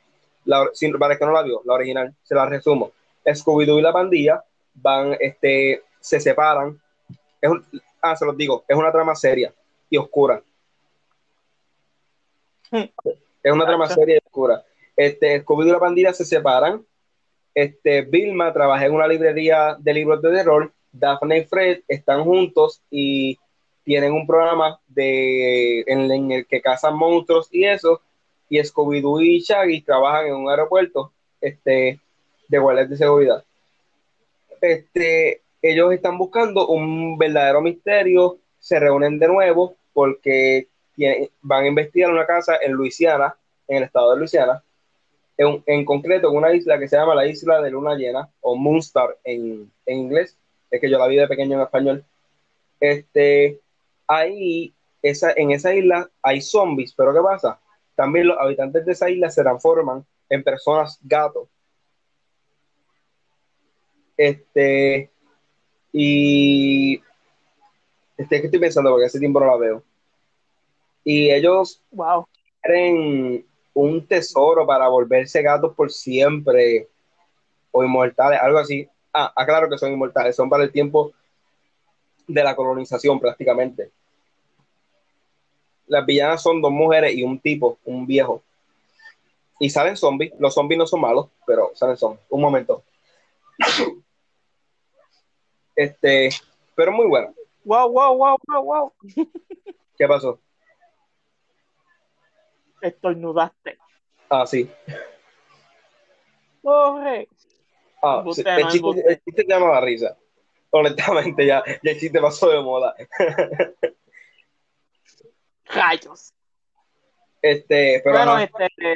La, 0.47 0.67
para 0.99 1.19
que 1.19 1.27
no 1.27 1.33
la 1.33 1.43
vio, 1.43 1.61
la 1.67 1.75
original, 1.75 2.15
se 2.23 2.35
la 2.35 2.47
resumo. 2.47 2.93
Scooby-Doo 3.27 3.79
y 3.79 3.83
la 3.83 3.93
pandilla 3.93 4.43
van, 4.73 5.15
este, 5.21 5.83
se 6.01 6.21
separan. 6.21 6.81
Es 7.39 7.51
ah, 8.03 8.17
se 8.17 8.27
los 8.27 8.37
digo, 8.37 8.65
es 8.69 8.77
una 8.77 8.93
trama 8.93 9.15
seria 9.15 9.55
y 9.89 9.97
oscura. 9.97 10.43
Es 13.45 13.53
una 13.53 13.67
trama 13.67 13.89
seria 13.89 14.15
y 14.15 14.19
oscura. 14.25 14.65
Este, 14.95 15.45
Scooby-Doo 15.45 15.71
y 15.71 15.73
la 15.73 15.81
pandilla 15.81 16.13
se 16.13 16.25
separan 16.25 16.87
este, 17.55 18.03
Vilma 18.03 18.53
trabaja 18.53 18.87
en 18.87 18.95
una 18.95 19.07
librería 19.07 19.77
de 19.79 19.95
libros 19.95 20.23
de 20.23 20.31
terror, 20.31 20.73
Daphne 20.91 21.39
y 21.39 21.45
Fred 21.45 21.81
están 21.89 22.25
juntos 22.25 22.83
y 22.91 23.39
tienen 23.85 24.13
un 24.13 24.27
programa 24.27 24.81
de, 24.87 25.81
en, 25.81 26.31
el 26.31 26.47
que 26.47 26.63
cazan 26.63 26.97
monstruos 26.97 27.49
y 27.51 27.65
eso, 27.65 28.01
y 28.49 28.59
Scooby-Doo 28.59 29.23
y 29.23 29.41
Shaggy 29.41 29.83
trabajan 29.83 30.27
en 30.27 30.35
un 30.35 30.51
aeropuerto 30.51 31.13
este, 31.41 31.99
de 32.49 32.59
guardias 32.59 32.91
de 32.91 32.97
seguridad. 32.97 33.45
Este, 34.61 35.42
ellos 35.63 35.93
están 35.93 36.19
buscando 36.19 36.67
un 36.67 37.17
verdadero 37.17 37.63
misterio, 37.63 38.39
se 38.59 38.81
reúnen 38.81 39.19
de 39.19 39.29
nuevo 39.29 39.77
porque 39.93 40.69
van 41.41 41.65
a 41.65 41.69
investigar 41.69 42.11
una 42.11 42.27
casa 42.27 42.57
en 42.61 42.73
Luisiana, 42.73 43.35
en 43.69 43.79
el 43.79 43.83
estado 43.85 44.13
de 44.13 44.19
Luisiana, 44.19 44.63
en, 45.37 45.85
concreto 45.85 46.31
en 46.31 46.37
una 46.37 46.53
isla 46.53 46.79
que 46.79 46.89
se 46.89 46.97
llama 46.97 47.15
la 47.15 47.27
isla 47.27 47.61
de 47.63 47.71
Luna 47.71 47.95
Llena, 47.95 48.29
o 48.41 48.57
Moonstar 48.57 49.17
en, 49.25 49.71
en 49.87 49.99
inglés, 49.99 50.37
es 50.71 50.81
que 50.81 50.91
yo 50.91 50.99
la 50.99 51.07
vi 51.07 51.17
de 51.17 51.29
pequeño 51.29 51.57
en 51.57 51.63
español. 51.63 52.05
Este, 52.81 53.61
ahí, 54.07 54.75
esa, 55.03 55.33
en 55.33 55.53
esa 55.53 55.75
isla 55.75 56.11
hay 56.23 56.41
zombies, 56.41 56.95
pero 56.95 57.15
¿qué 57.15 57.21
pasa? 57.21 57.61
También 57.95 58.27
los 58.27 58.39
habitantes 58.39 58.85
de 58.85 58.93
esa 58.93 59.11
isla 59.11 59.31
se 59.31 59.43
transforman 59.43 60.05
en 60.29 60.43
personas 60.43 60.99
gatos. 61.03 61.49
Este, 64.17 65.12
y 65.93 67.01
este, 68.17 68.41
que 68.41 68.47
estoy 68.47 68.61
pensando 68.61 68.91
porque 68.91 69.07
hace 69.07 69.19
tiempo 69.19 69.41
no 69.41 69.47
la 69.47 69.57
veo. 69.57 69.83
Y 71.05 71.31
ellos 71.31 71.83
wow. 71.91 72.27
quieren 72.61 73.45
un 73.75 74.07
tesoro 74.07 74.67
para 74.67 74.89
volverse 74.89 75.43
gatos 75.43 75.75
por 75.75 75.91
siempre 75.91 76.89
o 77.71 77.85
inmortales, 77.85 78.41
algo 78.41 78.59
así. 78.59 78.89
Ah, 79.13 79.33
aclaro 79.37 79.69
que 79.69 79.79
son 79.79 79.93
inmortales, 79.93 80.37
son 80.37 80.49
para 80.49 80.65
el 80.65 80.73
tiempo 80.73 81.13
de 82.27 82.45
la 82.45 82.57
colonización 82.57 83.21
prácticamente. 83.21 83.91
Las 85.87 86.07
villanas 86.07 86.43
son 86.43 86.63
dos 86.63 86.71
mujeres 86.71 87.15
y 87.15 87.23
un 87.23 87.39
tipo, 87.39 87.79
un 87.85 88.07
viejo. 88.07 88.43
Y 89.59 89.69
salen 89.69 89.97
zombies. 89.97 90.33
Los 90.39 90.55
zombies 90.55 90.79
no 90.79 90.87
son 90.87 91.01
malos, 91.01 91.29
pero 91.47 91.73
salen 91.75 91.97
zombies. 91.97 92.25
Un 92.31 92.41
momento. 92.41 92.83
Este, 95.83 96.29
pero 96.77 96.93
muy 96.93 97.07
bueno. 97.09 97.35
Wow, 97.65 97.91
wow, 97.91 98.17
wow, 98.17 98.37
wow, 98.47 98.63
wow. 98.63 98.93
¿Qué 99.99 100.07
pasó? 100.07 100.41
Estornudaste. 102.81 103.79
Ah, 104.31 104.47
sí. 104.47 104.71
Corre. 106.63 107.29
Ah, 108.01 108.23
el, 108.25 108.33
chiste, 108.33 109.05
el, 109.09 109.23
chiste, 109.23 109.45
llama 109.49 109.71
la 109.71 109.81
risa. 109.81 110.17
Honestamente, 110.71 111.47
ya, 111.47 111.65
ya 111.83 111.91
el 111.91 111.99
chiste 111.99 112.21
pasó 112.21 112.49
de 112.49 112.61
moda. 112.61 112.95
Rayos. 115.67 116.33
Este, 117.41 118.01
pero. 118.05 118.17
Bueno, 118.17 118.39
este. 118.39 118.95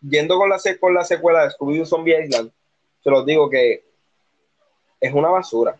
Yendo 0.00 0.38
con 0.38 0.48
la, 0.48 0.58
con 0.80 0.94
la 0.94 1.04
secuela 1.04 1.44
de 1.44 1.50
Scooby-Doo 1.50 1.86
Zombie 1.86 2.24
Island, 2.24 2.50
se 3.02 3.10
los 3.10 3.24
digo 3.24 3.48
que 3.48 3.93
es 5.04 5.12
una 5.12 5.28
basura. 5.28 5.76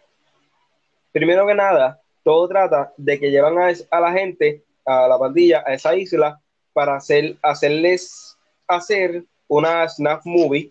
Primero 1.11 1.47
que 1.47 1.55
nada, 1.55 1.99
todo 2.23 2.47
trata 2.47 2.93
de 2.99 3.19
que 3.19 3.31
llevan 3.31 3.57
a, 3.59 4.01
la 4.01 4.13
gente, 4.13 4.63
a 4.85 5.09
la 5.09 5.19
pandilla, 5.19 5.65
a 5.67 5.73
esa 5.73 5.97
isla 5.97 6.39
para 6.75 6.97
hacer, 6.97 7.37
hacerles 7.41 8.37
hacer 8.67 9.25
una 9.49 9.89
snap 9.89 10.21
movie, 10.27 10.71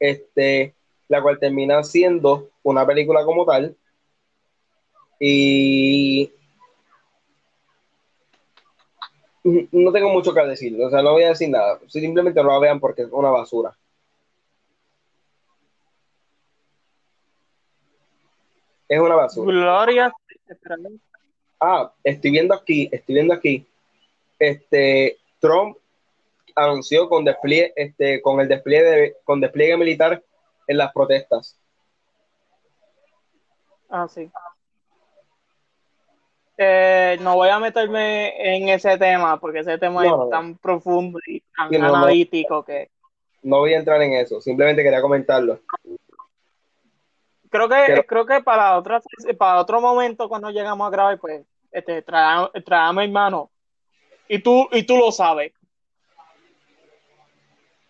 este, 0.00 0.74
la 1.06 1.22
cual 1.22 1.38
termina 1.38 1.84
siendo 1.84 2.48
una 2.64 2.84
película 2.84 3.24
como 3.24 3.44
tal. 3.44 3.76
Y 5.20 6.32
no 9.44 9.92
tengo 9.92 10.08
mucho 10.08 10.34
que 10.34 10.40
decir, 10.40 10.76
o 10.82 10.90
sea, 10.90 11.02
no 11.02 11.12
voy 11.12 11.22
a 11.22 11.28
decir 11.28 11.50
nada, 11.50 11.78
simplemente 11.86 12.42
no 12.42 12.50
la 12.50 12.58
vean 12.58 12.80
porque 12.80 13.02
es 13.02 13.08
una 13.12 13.30
basura. 13.30 13.76
Es 18.88 19.00
una 19.00 19.14
basura. 19.14 19.52
Gloria. 19.52 20.12
Ah, 21.60 21.92
estoy 22.02 22.30
viendo 22.30 22.54
aquí, 22.54 22.88
estoy 22.92 23.14
viendo 23.14 23.34
aquí. 23.34 23.66
Este, 24.38 25.18
Trump 25.40 25.76
anunció 26.54 27.08
con 27.08 27.24
despliegue, 27.24 27.72
este, 27.76 28.20
con 28.22 28.40
el 28.40 28.48
despliegue 28.48 29.16
con 29.24 29.40
despliegue 29.40 29.76
militar 29.76 30.22
en 30.66 30.76
las 30.76 30.92
protestas. 30.92 31.58
Ah, 33.88 34.06
sí. 34.08 34.30
Eh, 36.56 37.18
no 37.20 37.34
voy 37.34 37.48
a 37.48 37.58
meterme 37.58 38.56
en 38.56 38.68
ese 38.68 38.96
tema 38.96 39.40
porque 39.40 39.60
ese 39.60 39.76
tema 39.76 40.06
es 40.06 40.12
tan 40.30 40.56
profundo 40.58 41.18
y 41.26 41.42
tan 41.56 41.74
analítico 41.82 42.64
que. 42.64 42.90
No 43.42 43.58
voy 43.58 43.74
a 43.74 43.78
entrar 43.78 44.00
en 44.02 44.14
eso, 44.14 44.40
simplemente 44.40 44.82
quería 44.82 45.02
comentarlo. 45.02 45.60
Creo 47.54 47.68
que, 47.68 48.04
creo 48.08 48.26
que 48.26 48.42
para 48.42 48.76
otra, 48.76 49.00
para 49.38 49.60
otro 49.60 49.80
momento 49.80 50.28
cuando 50.28 50.50
llegamos 50.50 50.88
a 50.88 50.90
grabar, 50.90 51.20
pues, 51.20 51.46
este, 51.70 52.02
trae, 52.02 52.48
a 52.52 52.92
mi 52.92 53.04
hermano. 53.04 53.48
Y 54.26 54.40
tú, 54.40 54.66
y 54.72 54.82
tú 54.82 54.96
lo 54.96 55.12
sabes. 55.12 55.52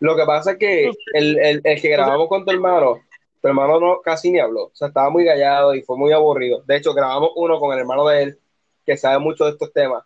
Lo 0.01 0.17
que 0.17 0.27
pasa 0.27 0.51
es 0.51 0.59
que 0.59 0.91
el, 1.15 1.39
el, 1.39 1.61
el 1.65 1.81
que 1.81 1.89
grabamos 1.89 2.29
con 2.29 2.45
tu 2.45 2.51
hermano, 2.51 3.01
tu 3.41 3.49
hermano 3.49 3.81
no, 3.81 4.03
casi 4.03 4.31
ni 4.31 4.39
habló. 4.39 4.65
O 4.65 4.75
sea, 4.75 4.89
estaba 4.89 5.09
muy 5.09 5.25
callado 5.25 5.75
y 5.75 5.81
fue 5.81 5.97
muy 5.97 6.13
aburrido. 6.13 6.63
De 6.67 6.77
hecho, 6.77 6.93
grabamos 6.93 7.31
uno 7.35 7.59
con 7.59 7.73
el 7.73 7.79
hermano 7.79 8.07
de 8.07 8.23
él, 8.23 8.39
que 8.85 8.99
sabe 8.99 9.19
mucho 9.19 9.47
de 9.47 9.53
estos 9.53 9.73
temas. 9.73 10.05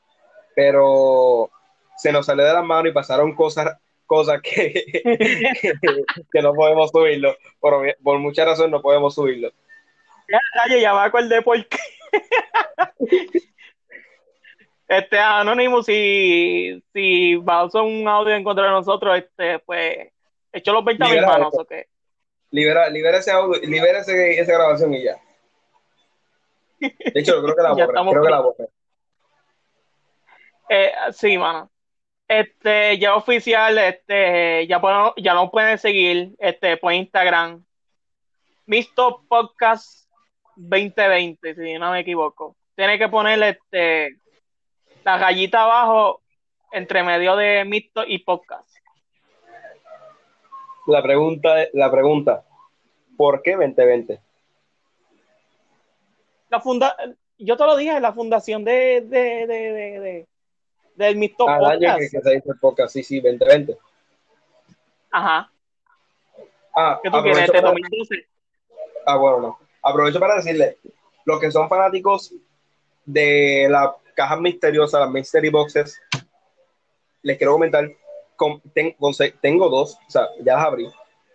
Pero 0.55 1.51
se 1.97 2.13
nos 2.13 2.27
salió 2.27 2.45
de 2.45 2.53
las 2.53 2.65
manos 2.65 2.93
y 2.93 2.95
pasaron 2.95 3.35
cosas 3.35 3.77
cosas 4.09 4.41
que, 4.43 4.73
que, 6.33 6.43
no 6.43 6.55
podemos 6.55 6.91
subirlo. 6.91 7.37
Por, 7.61 7.97
por 8.03 8.19
muchas 8.19 8.47
razones 8.47 8.73
no 8.73 8.83
podemos 8.83 9.15
subirlo. 9.15 9.53
Ya, 10.29 10.77
ya 10.77 10.95
me 10.95 11.01
acordé 11.01 11.43
por 11.43 11.65
qué. 11.69 11.79
este 14.89 15.19
Anónimo, 15.19 15.83
si, 15.83 16.83
si 16.93 17.37
va 17.37 17.61
a 17.61 17.65
usar 17.67 17.83
un 17.83 18.09
audio 18.09 18.35
en 18.35 18.43
contra 18.43 18.65
de 18.65 18.71
nosotros, 18.71 19.19
este, 19.19 19.61
pues, 19.61 20.09
hecho 20.53 20.73
los 20.73 20.85
20 20.85 21.05
mil 21.05 21.27
manos, 21.27 21.55
¿o 21.57 21.65
qué? 21.65 21.87
Libera, 22.51 22.89
libera 22.89 23.19
ese 23.19 23.31
audio, 23.31 23.61
libera 23.61 24.01
ese, 24.01 24.41
esa 24.41 24.53
grabación 24.55 24.95
y 24.95 25.05
ya. 25.05 25.17
De 26.81 27.21
hecho, 27.21 27.43
creo 27.43 27.55
que 27.55 27.63
la 27.63 27.73
borré, 27.75 28.11
creo 28.11 28.23
que 28.23 28.31
la 28.31 28.41
borré. 28.41 28.69
Eh, 30.71 30.93
sí, 31.13 31.37
mano. 31.37 31.71
Este, 32.29 32.99
ya 32.99 33.17
oficial, 33.17 33.79
este, 33.79 34.67
ya 34.67 34.83
podemos, 34.83 35.15
ya 35.17 35.33
nos 35.33 35.51
pueden 35.51 35.79
seguir, 35.79 36.35
este, 36.39 36.77
por 36.77 36.93
Instagram. 36.93 37.65
Misto 38.67 39.25
Podcast 39.27 40.11
2020, 40.57 41.55
si 41.55 41.79
no 41.79 41.91
me 41.91 42.01
equivoco. 42.01 42.55
Tiene 42.77 42.99
que 42.99 43.09
poner 43.09 43.43
este 43.43 44.19
la 45.05 45.17
rayita 45.17 45.63
abajo 45.63 46.21
entre 46.71 47.03
medio 47.03 47.35
de 47.35 47.65
Misto 47.65 48.05
y 48.07 48.19
Podcast. 48.19 48.77
La 50.87 51.03
pregunta, 51.03 51.55
la 51.73 51.91
pregunta, 51.91 52.45
¿por 53.17 53.41
qué 53.41 53.53
2020? 53.53 54.21
La 56.51 56.61
funda, 56.61 56.95
yo 57.39 57.57
te 57.57 57.65
lo 57.65 57.75
dije, 57.75 57.99
la 58.01 58.13
fundación 58.13 58.65
de, 58.65 59.01
de, 59.01 59.47
de 59.47 60.27
del 60.99 61.17
Mito 61.17 61.49
Al 61.49 61.65
año 61.65 61.97
que, 61.97 62.09
se 62.09 62.19
dice 62.19 62.51
podcast, 62.61 62.93
sí, 62.93 63.03
sí, 63.03 63.21
2020. 63.21 63.79
Ajá. 65.11 65.51
Ah, 66.77 67.01
¿Qué 67.03 67.11
tú 67.11 67.23
quieres? 67.23 67.45
¿Este 67.45 67.61
2012? 67.61 68.27
Ah, 69.07 69.17
bueno, 69.17 69.41
no. 69.41 69.59
Aprovecho 69.83 70.21
para 70.21 70.37
decirle, 70.37 70.79
los 71.25 71.41
que 71.41 71.51
son 71.51 71.69
fanáticos 71.69 72.35
de 73.05 73.69
las 73.71 73.91
cajas 74.15 74.41
misteriosas, 74.41 75.01
las 75.01 75.11
mystery 75.11 75.51
boxes, 75.51 76.01
les 77.23 77.39
quiero 77.39 77.53
comentar, 77.53 77.89
tengo 79.41 79.69
dos, 79.69 79.97
o 80.07 80.11
sea, 80.11 80.29
ya 80.41 80.57
las 80.57 80.67
abrí, 80.67 80.89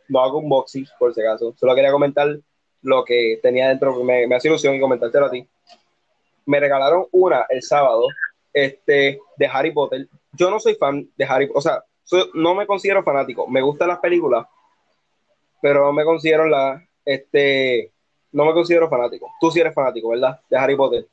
no 0.09 0.21
hago 0.21 0.39
un 0.39 0.49
boxing 0.49 0.85
por 0.99 1.13
si 1.13 1.21
acaso, 1.21 1.53
solo 1.57 1.73
quería 1.73 1.91
comentar 1.91 2.37
lo 2.81 3.05
que 3.05 3.39
tenía 3.41 3.69
dentro, 3.69 4.03
me, 4.03 4.27
me 4.27 4.35
hace 4.35 4.49
ilusión 4.49 4.75
y 4.75 4.79
comentártelo 4.79 5.25
a 5.25 5.31
ti. 5.31 5.47
Me 6.45 6.59
regalaron 6.59 7.07
una 7.11 7.45
el 7.49 7.61
sábado, 7.61 8.07
este, 8.53 9.19
de 9.37 9.45
Harry 9.47 9.71
Potter. 9.71 10.07
Yo 10.33 10.49
no 10.49 10.59
soy 10.59 10.75
fan 10.75 11.09
de 11.15 11.25
Harry 11.25 11.47
Potter, 11.47 11.57
o 11.57 11.61
sea, 11.61 11.83
no 12.33 12.55
me 12.55 12.65
considero 12.65 13.03
fanático. 13.03 13.47
Me 13.47 13.61
gustan 13.61 13.87
las 13.87 13.99
películas, 13.99 14.45
pero 15.61 15.85
no 15.85 15.93
me 15.93 16.03
considero 16.03 16.45
la, 16.45 16.85
este, 17.05 17.91
no 18.31 18.45
me 18.45 18.53
considero 18.53 18.89
fanático. 18.89 19.31
Tú 19.39 19.51
sí 19.51 19.59
eres 19.59 19.73
fanático, 19.73 20.09
¿verdad? 20.09 20.39
De 20.49 20.57
Harry 20.57 20.75
Potter. 20.75 21.07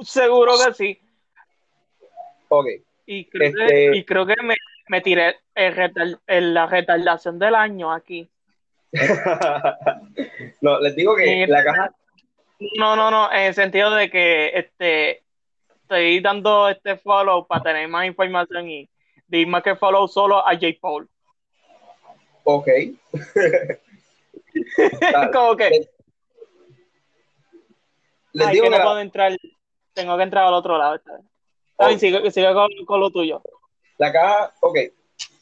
Seguro 0.00 0.52
que 0.64 0.74
sí. 0.74 1.00
Ok. 2.48 2.66
Y 3.06 3.24
creo, 3.26 3.52
que, 3.52 3.64
este 3.64 3.96
y 3.96 4.04
creo 4.04 4.26
que 4.26 4.34
me, 4.42 4.54
me 4.88 5.00
tiré 5.00 5.36
en 5.54 6.54
la 6.54 6.66
retardación 6.66 7.38
del 7.38 7.54
año 7.54 7.92
aquí. 7.92 8.28
no, 10.60 10.80
les 10.80 10.94
digo 10.94 11.16
que 11.16 11.46
la 11.46 11.64
caja, 11.64 11.94
No, 12.78 12.94
no, 12.94 13.10
no, 13.10 13.32
en 13.32 13.40
el 13.40 13.54
sentido 13.54 13.90
de 13.94 14.10
que 14.10 14.50
este 14.54 15.22
estoy 15.92 16.20
dando 16.20 16.68
este 16.68 16.96
follow 16.96 17.46
para 17.46 17.62
tener 17.62 17.88
más 17.88 18.06
información 18.06 18.68
y 18.68 18.88
di 19.26 19.44
más 19.44 19.62
que 19.62 19.76
follow 19.76 20.08
solo 20.08 20.46
a 20.46 20.54
J. 20.54 20.68
Paul. 20.80 21.08
Ok. 22.44 22.68
Como 25.32 25.56
que 25.56 25.88
Les 28.32 28.46
ay, 28.46 28.54
digo 28.54 28.64
que 28.64 28.70
no 28.70 28.82
puedo 28.82 29.00
entrar, 29.00 29.36
tengo 29.92 30.16
que 30.16 30.22
entrar 30.22 30.46
al 30.46 30.54
otro 30.54 30.78
lado 30.78 30.94
esta 30.94 31.16
vez. 31.16 32.00
Sigue, 32.00 32.30
sigue 32.30 32.54
con, 32.54 32.70
con 32.86 33.00
lo 33.00 33.10
tuyo. 33.10 33.42
La 33.98 34.12
caja, 34.12 34.52
ok, 34.60 34.78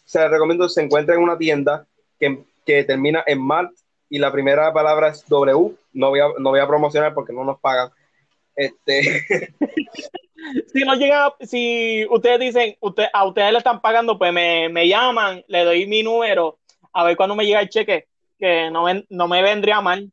se 0.05 0.19
la 0.19 0.29
recomiendo, 0.29 0.69
se 0.69 0.83
encuentra 0.83 1.15
en 1.15 1.23
una 1.23 1.39
tienda 1.39 1.87
que, 2.19 2.45
que 2.67 2.85
termina 2.85 3.23
en 3.27 3.41
Malt 3.41 3.73
y 4.09 4.19
la 4.19 4.33
primera 4.33 4.73
palabra 4.73 5.09
es 5.09 5.25
W. 5.29 5.77
No 5.93 6.09
voy 6.09 6.21
a, 6.21 6.29
no 6.39 6.51
voy 6.51 6.61
a 6.61 6.67
promocionar 6.67 7.15
porque 7.15 7.33
no 7.33 7.45
nos 7.45 7.61
pagan. 7.61 7.91
Este, 8.57 9.55
Si 10.73 10.81
no 10.85 10.95
llega, 10.95 11.35
si 11.41 12.07
ustedes 12.09 12.41
dicen, 12.41 12.77
usted, 12.81 13.07
a 13.13 13.25
ustedes 13.27 13.53
le 13.53 13.59
están 13.59 13.81
pagando, 13.81 14.19
pues 14.19 14.33
me, 14.33 14.69
me 14.69 14.89
llaman, 14.89 15.45
le 15.49 15.65
doy 15.65 15.87
mi 15.87 16.03
número, 16.03 16.59
a 16.93 17.05
ver 17.05 17.17
cuándo 17.17 17.35
me 17.37 17.45
llega 17.47 17.61
el 17.61 17.69
cheque, 17.69 18.07
que 18.39 18.71
no, 18.71 18.85
ven- 18.85 19.07
no 19.11 19.29
me 19.29 19.43
vendría 19.43 19.81
mal. 19.81 20.11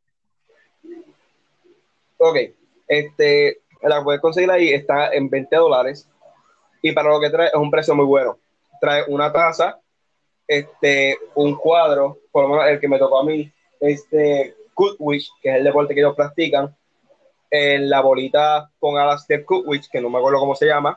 ok, 2.18 2.36
este, 2.88 3.60
la 3.82 4.02
puedes 4.02 4.20
conseguir 4.20 4.50
ahí, 4.50 4.70
está 4.70 5.12
en 5.14 5.30
20 5.30 5.56
dólares 5.56 6.08
y 6.82 6.92
para 6.92 7.10
lo 7.10 7.20
que 7.20 7.30
trae 7.30 7.48
es 7.48 7.54
un 7.54 7.70
precio 7.70 7.94
muy 7.94 8.04
bueno. 8.06 8.38
Trae 8.80 9.04
una 9.08 9.32
taza, 9.32 9.80
este, 10.46 11.16
un 11.34 11.54
cuadro, 11.56 12.18
por 12.30 12.44
lo 12.44 12.48
menos 12.50 12.68
el 12.68 12.80
que 12.80 12.88
me 12.88 12.98
tocó 12.98 13.20
a 13.20 13.24
mí, 13.24 13.50
este, 13.80 14.54
Goodwich, 14.74 15.28
que 15.42 15.50
es 15.50 15.56
el 15.56 15.64
deporte 15.64 15.94
que 15.94 16.00
ellos 16.00 16.14
practican, 16.16 16.74
eh, 17.50 17.78
la 17.80 18.00
bolita 18.00 18.70
con 18.78 18.98
alas 18.98 19.26
de 19.26 19.38
Goodwich, 19.42 19.88
que 19.90 20.00
no 20.00 20.10
me 20.10 20.18
acuerdo 20.18 20.38
cómo 20.40 20.54
se 20.54 20.66
llama, 20.66 20.96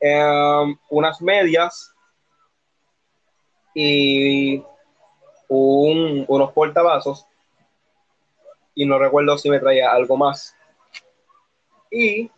em, 0.00 0.76
unas 0.90 1.20
medias 1.20 1.94
y 3.74 4.62
un- 5.48 6.24
unos 6.28 6.52
portavasos 6.52 7.26
y 8.74 8.86
no 8.86 8.98
recuerdo 8.98 9.38
si 9.38 9.50
me 9.50 9.60
traía 9.60 9.92
algo 9.92 10.16
más. 10.16 10.54
Y 11.90 12.30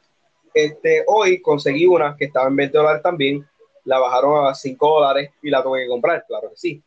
este, 0.53 1.05
hoy 1.07 1.41
conseguí 1.41 1.87
una 1.87 2.17
que 2.17 2.27
estaba 2.27 2.49
en 2.49 2.57
20 2.57 2.79
dólares 2.79 3.03
también, 3.03 3.47
la 3.85 3.99
bajaron 3.99 4.47
a 4.47 4.55
5 4.55 4.89
dólares 5.01 5.31
y 5.43 5.51
la 5.51 5.63
tuve 5.63 5.83
que 5.83 5.89
comprar, 5.89 6.25
claro 6.27 6.51
que 6.51 6.57
sí. 6.57 6.83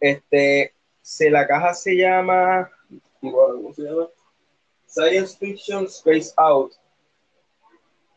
Este, 0.00 0.74
se, 1.00 1.30
la 1.30 1.46
caja 1.46 1.74
se 1.74 1.96
llama, 1.96 2.70
¿cómo 3.20 3.72
se 3.74 3.82
llama? 3.82 4.08
Science 4.92 5.36
Fiction 5.38 5.84
Space 5.86 6.32
Out. 6.36 6.72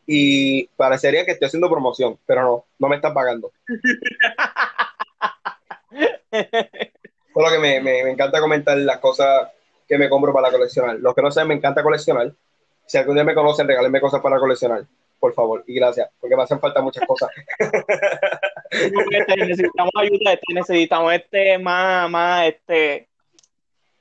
Y 0.06 0.66
parecería 0.76 1.24
que 1.24 1.32
estoy 1.32 1.46
haciendo 1.46 1.70
promoción, 1.70 2.18
pero 2.26 2.42
no, 2.42 2.66
no 2.78 2.88
me 2.88 2.96
están 2.96 3.14
pagando. 3.14 3.50
Solo 7.34 7.50
que 7.50 7.58
me, 7.58 7.80
me, 7.80 8.04
me 8.04 8.10
encanta 8.10 8.40
comentar 8.40 8.76
las 8.78 8.98
cosas 8.98 9.48
que 9.88 9.98
me 9.98 10.08
compro 10.08 10.32
para 10.32 10.50
coleccionar. 10.50 10.98
Los 11.00 11.14
que 11.14 11.22
no 11.22 11.30
saben, 11.30 11.48
me 11.48 11.54
encanta 11.54 11.82
coleccionar. 11.82 12.32
Si 12.86 12.98
algún 12.98 13.14
día 13.14 13.24
me 13.24 13.34
conocen, 13.34 13.66
regálenme 13.66 14.00
cosas 14.00 14.20
para 14.20 14.38
coleccionar, 14.38 14.84
por 15.18 15.34
favor. 15.34 15.64
Y 15.66 15.74
gracias, 15.74 16.08
porque 16.20 16.36
me 16.36 16.42
hacen 16.42 16.60
falta 16.60 16.80
muchas 16.80 17.04
cosas. 17.06 17.30
Necesitamos 18.70 19.92
ayuda, 19.96 20.34
este, 20.34 20.54
necesitamos 20.54 21.14
este 21.14 21.58
más, 21.58 22.10
más, 22.10 22.48
este, 22.48 23.08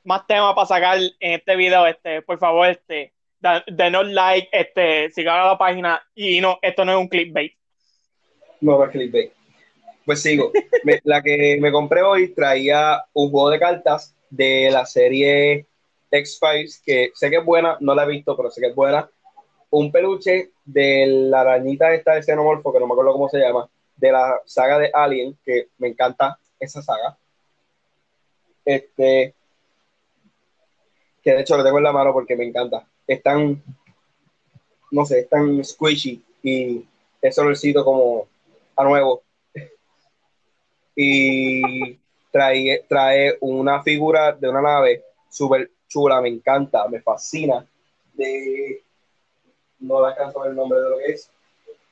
más 0.06 0.26
temas 0.28 0.54
para 0.54 0.68
sacar 0.68 0.98
en 0.98 1.34
este 1.34 1.56
video, 1.56 1.86
este, 1.86 2.22
por 2.22 2.38
favor, 2.40 2.68
este, 2.68 3.14
denos 3.68 4.08
like, 4.08 4.50
este, 4.52 5.12
sigan 5.12 5.40
a 5.40 5.46
la 5.46 5.58
página 5.58 6.02
y 6.16 6.40
no, 6.40 6.58
esto 6.62 6.86
no 6.86 6.94
es 6.94 6.98
un 6.98 7.08
clickbait. 7.08 7.54
No 8.62 8.84
es 8.84 8.92
clickbait. 8.92 9.32
Pues 10.06 10.22
sigo. 10.22 10.52
La 11.04 11.22
que 11.22 11.58
me 11.60 11.72
compré 11.72 12.02
hoy 12.04 12.30
traía 12.30 13.04
un 13.14 13.32
juego 13.32 13.50
de 13.50 13.60
cartas 13.60 14.16
de 14.30 14.70
la 14.72 14.86
serie 14.86 15.66
X-Files, 16.12 16.82
que 16.86 17.12
sé 17.16 17.30
que 17.30 17.38
es 17.38 17.46
buena, 17.46 17.78
no 17.80 17.96
la 17.96 18.04
he 18.04 18.08
visto, 18.08 18.38
pero 18.38 18.52
sé 18.52 18.62
que 18.62 18.68
es 18.68 18.76
buena. 18.76 19.10
Un 19.72 19.92
peluche 19.92 20.52
de 20.64 21.08
la 21.08 21.42
arañita 21.42 21.94
esta 21.94 22.14
de 22.14 22.24
xenomorfo, 22.24 22.72
que 22.72 22.80
no 22.80 22.88
me 22.88 22.94
acuerdo 22.94 23.14
cómo 23.14 23.30
se 23.30 23.40
llama, 23.40 23.68
de 23.98 24.12
la 24.12 24.40
saga 24.46 24.78
de 24.78 24.92
Alien, 24.94 25.38
que 25.44 25.70
me 25.80 25.88
encanta 25.88 26.38
esa 26.60 26.82
saga. 26.82 27.18
Este, 28.64 29.34
que 31.26 31.32
de 31.32 31.42
hecho 31.42 31.58
lo 31.58 31.64
tengo 31.64 31.80
en 31.80 31.84
la 31.84 31.92
mano 31.92 32.14
porque 32.14 32.36
me 32.36 32.46
encanta. 32.46 32.88
Es 33.08 33.24
tan, 33.24 33.62
no 34.92 35.06
sé, 35.08 35.22
es 35.22 35.30
tan 35.30 35.66
squishy 35.66 36.24
y 36.44 36.86
ese 37.20 37.42
olorcito 37.42 37.84
como 37.84 38.28
a 38.78 38.84
nuevo. 38.84 39.24
Y 40.98 42.00
trae, 42.32 42.86
trae 42.88 43.38
una 43.42 43.84
figura 43.84 44.32
de 44.32 44.48
una 44.48 44.62
nave 44.62 45.04
súper 45.30 45.70
chula, 45.90 46.22
me 46.22 46.30
encanta, 46.30 46.88
me 46.88 47.02
fascina. 47.02 47.66
De, 48.14 48.82
no 49.80 50.00
le 50.00 50.14
alcanzo 50.14 50.46
el 50.46 50.56
nombre 50.56 50.80
de 50.80 50.90
lo 50.90 50.98
que 51.00 51.12
es, 51.12 51.30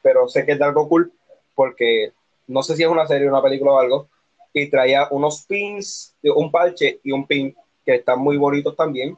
pero 0.02 0.30
sé 0.30 0.46
que 0.46 0.54
es 0.54 0.60
de 0.60 0.64
algo 0.64 0.88
cool 0.88 1.12
porque 1.54 2.14
no 2.48 2.64
sé 2.64 2.78
si 2.78 2.84
es 2.84 2.88
una 2.88 3.06
serie, 3.06 3.28
una 3.28 3.42
película 3.42 3.74
o 3.74 3.80
algo. 3.80 4.08
Y 4.54 4.70
traía 4.70 5.08
unos 5.12 5.42
pins, 5.46 6.16
un 6.24 6.50
parche 6.50 7.02
y 7.04 7.12
un 7.12 7.28
pin 7.28 7.54
que 7.86 7.96
están 7.96 8.20
muy 8.20 8.38
bonitos 8.38 8.76
también. 8.78 9.18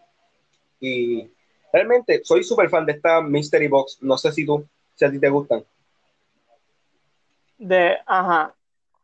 Y 0.79 1.31
realmente 1.71 2.21
soy 2.23 2.43
súper 2.43 2.69
fan 2.69 2.85
de 2.85 2.93
esta 2.93 3.21
Mystery 3.21 3.67
Box. 3.67 3.99
No 4.01 4.17
sé 4.17 4.31
si 4.31 4.45
tú, 4.45 4.65
si 4.95 5.05
a 5.05 5.11
ti 5.11 5.19
te 5.19 5.29
gustan. 5.29 5.63
De, 7.57 7.97
ajá. 8.05 8.53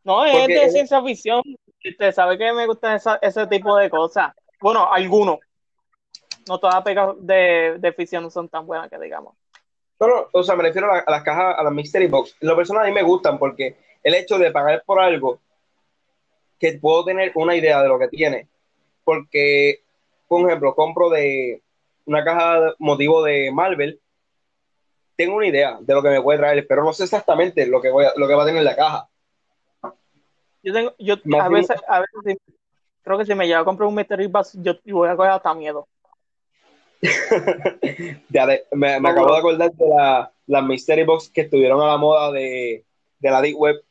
No, 0.03 0.25
es 0.25 0.31
Porque 0.37 0.53
de 0.59 0.69
ciencia 0.69 1.01
ficción. 1.03 1.41
Este, 1.83 2.11
sabe 2.11 2.37
que 2.37 2.51
me 2.53 2.67
gustan 2.67 2.95
esa- 2.95 3.19
ese 3.21 3.47
tipo 3.47 3.75
de 3.77 3.89
cosas. 3.89 4.33
Bueno, 4.59 4.91
algunos. 4.91 5.39
No 6.47 6.59
todas 6.59 6.75
las 6.75 6.83
pegas 6.83 7.15
de, 7.19 7.77
de 7.79 7.93
ficción 7.93 8.29
son 8.31 8.49
tan 8.49 8.65
buenas 8.65 8.89
que 8.89 8.99
digamos. 8.99 9.35
No, 9.99 10.07
no, 10.07 10.27
o 10.33 10.43
sea, 10.43 10.55
me 10.55 10.63
refiero 10.63 10.91
a, 10.91 10.97
la- 10.97 11.03
a 11.05 11.11
las 11.11 11.23
cajas, 11.23 11.55
a 11.57 11.63
las 11.63 11.73
Mystery 11.73 12.07
Box. 12.07 12.35
Lo 12.41 12.55
personal 12.55 12.83
a 12.83 12.87
mí 12.87 12.93
me 12.93 13.03
gustan 13.03 13.37
porque 13.37 13.77
el 14.03 14.15
hecho 14.15 14.37
de 14.37 14.51
pagar 14.51 14.83
por 14.85 14.99
algo 14.99 15.39
que 16.59 16.73
puedo 16.73 17.05
tener 17.05 17.31
una 17.35 17.55
idea 17.55 17.81
de 17.81 17.87
lo 17.87 17.97
que 17.99 18.07
tiene. 18.07 18.47
Porque, 19.03 19.81
por 20.39 20.47
ejemplo, 20.47 20.73
compro 20.73 21.09
de 21.09 21.61
una 22.05 22.23
caja 22.23 22.61
de 22.61 22.73
motivo 22.79 23.21
de 23.21 23.51
Marvel, 23.51 23.99
tengo 25.17 25.35
una 25.35 25.47
idea 25.47 25.77
de 25.81 25.93
lo 25.93 26.01
que 26.01 26.09
me 26.09 26.21
puede 26.21 26.39
traer, 26.39 26.65
pero 26.67 26.85
no 26.85 26.93
sé 26.93 27.03
exactamente 27.03 27.67
lo 27.67 27.81
que, 27.81 27.89
voy 27.89 28.05
a- 28.05 28.13
lo 28.15 28.29
que 28.29 28.33
va 28.33 28.43
a 28.43 28.45
tener 28.45 28.63
la 28.63 28.75
caja. 28.77 29.09
Yo 30.63 30.73
tengo, 30.73 30.93
yo 30.99 31.15
a 31.37 31.49
veces, 31.49 31.81
a 31.85 31.99
veces 31.99 32.37
creo 33.03 33.17
que 33.17 33.25
si 33.25 33.35
me 33.35 33.45
llega 33.45 33.59
a 33.59 33.65
comprar 33.65 33.89
un 33.89 33.95
Mystery 33.95 34.27
Box, 34.27 34.53
yo 34.61 34.73
yo 34.85 34.95
voy 34.95 35.09
a 35.09 35.17
coger 35.17 35.31
hasta 35.31 35.53
miedo. 35.53 35.85
Ya 38.29 38.45
de- 38.47 38.63
me, 38.71 39.01
me 39.01 39.09
acabo 39.09 39.33
de 39.33 39.39
acordar 39.39 39.71
de 39.73 39.85
la, 39.85 40.31
las 40.47 40.63
Mystery 40.63 41.03
Box 41.03 41.29
que 41.29 41.41
estuvieron 41.41 41.81
a 41.81 41.87
la 41.87 41.97
moda 41.97 42.31
de, 42.31 42.85
de 43.19 43.29
la 43.29 43.41
Deep 43.41 43.57
Web. 43.57 43.83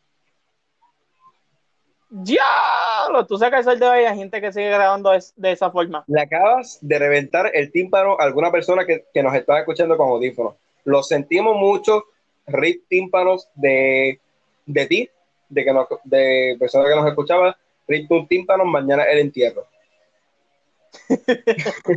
¡Ya! 2.08 2.42
Tú 3.28 3.38
sacas 3.38 3.66
el 3.66 3.78
dedo 3.78 4.00
y 4.00 4.04
hay 4.04 4.16
gente 4.16 4.40
que 4.40 4.52
sigue 4.52 4.68
grabando 4.70 5.12
es- 5.12 5.32
de 5.36 5.52
esa 5.52 5.70
forma. 5.70 6.04
Le 6.06 6.20
acabas 6.20 6.78
de 6.80 6.98
reventar 6.98 7.50
el 7.54 7.70
tímpano 7.72 8.16
a 8.18 8.24
alguna 8.24 8.50
persona 8.50 8.84
que, 8.86 9.04
que 9.12 9.22
nos 9.22 9.34
está 9.34 9.58
escuchando 9.58 9.96
con 9.96 10.08
audífonos. 10.08 10.54
Lo 10.84 11.02
sentimos 11.02 11.56
mucho, 11.56 12.04
rip 12.46 12.84
tímpanos 12.88 13.48
de, 13.54 14.20
de 14.66 14.86
ti, 14.86 15.08
de, 15.48 15.64
que 15.64 15.72
nos, 15.72 15.86
de 16.04 16.56
personas 16.58 16.88
que 16.88 16.96
nos 16.96 17.08
escuchaban. 17.08 17.54
Rip 17.88 18.08
tus 18.08 18.28
tímpanos, 18.28 18.66
mañana 18.66 19.04
el 19.04 19.18
entierro. 19.18 19.66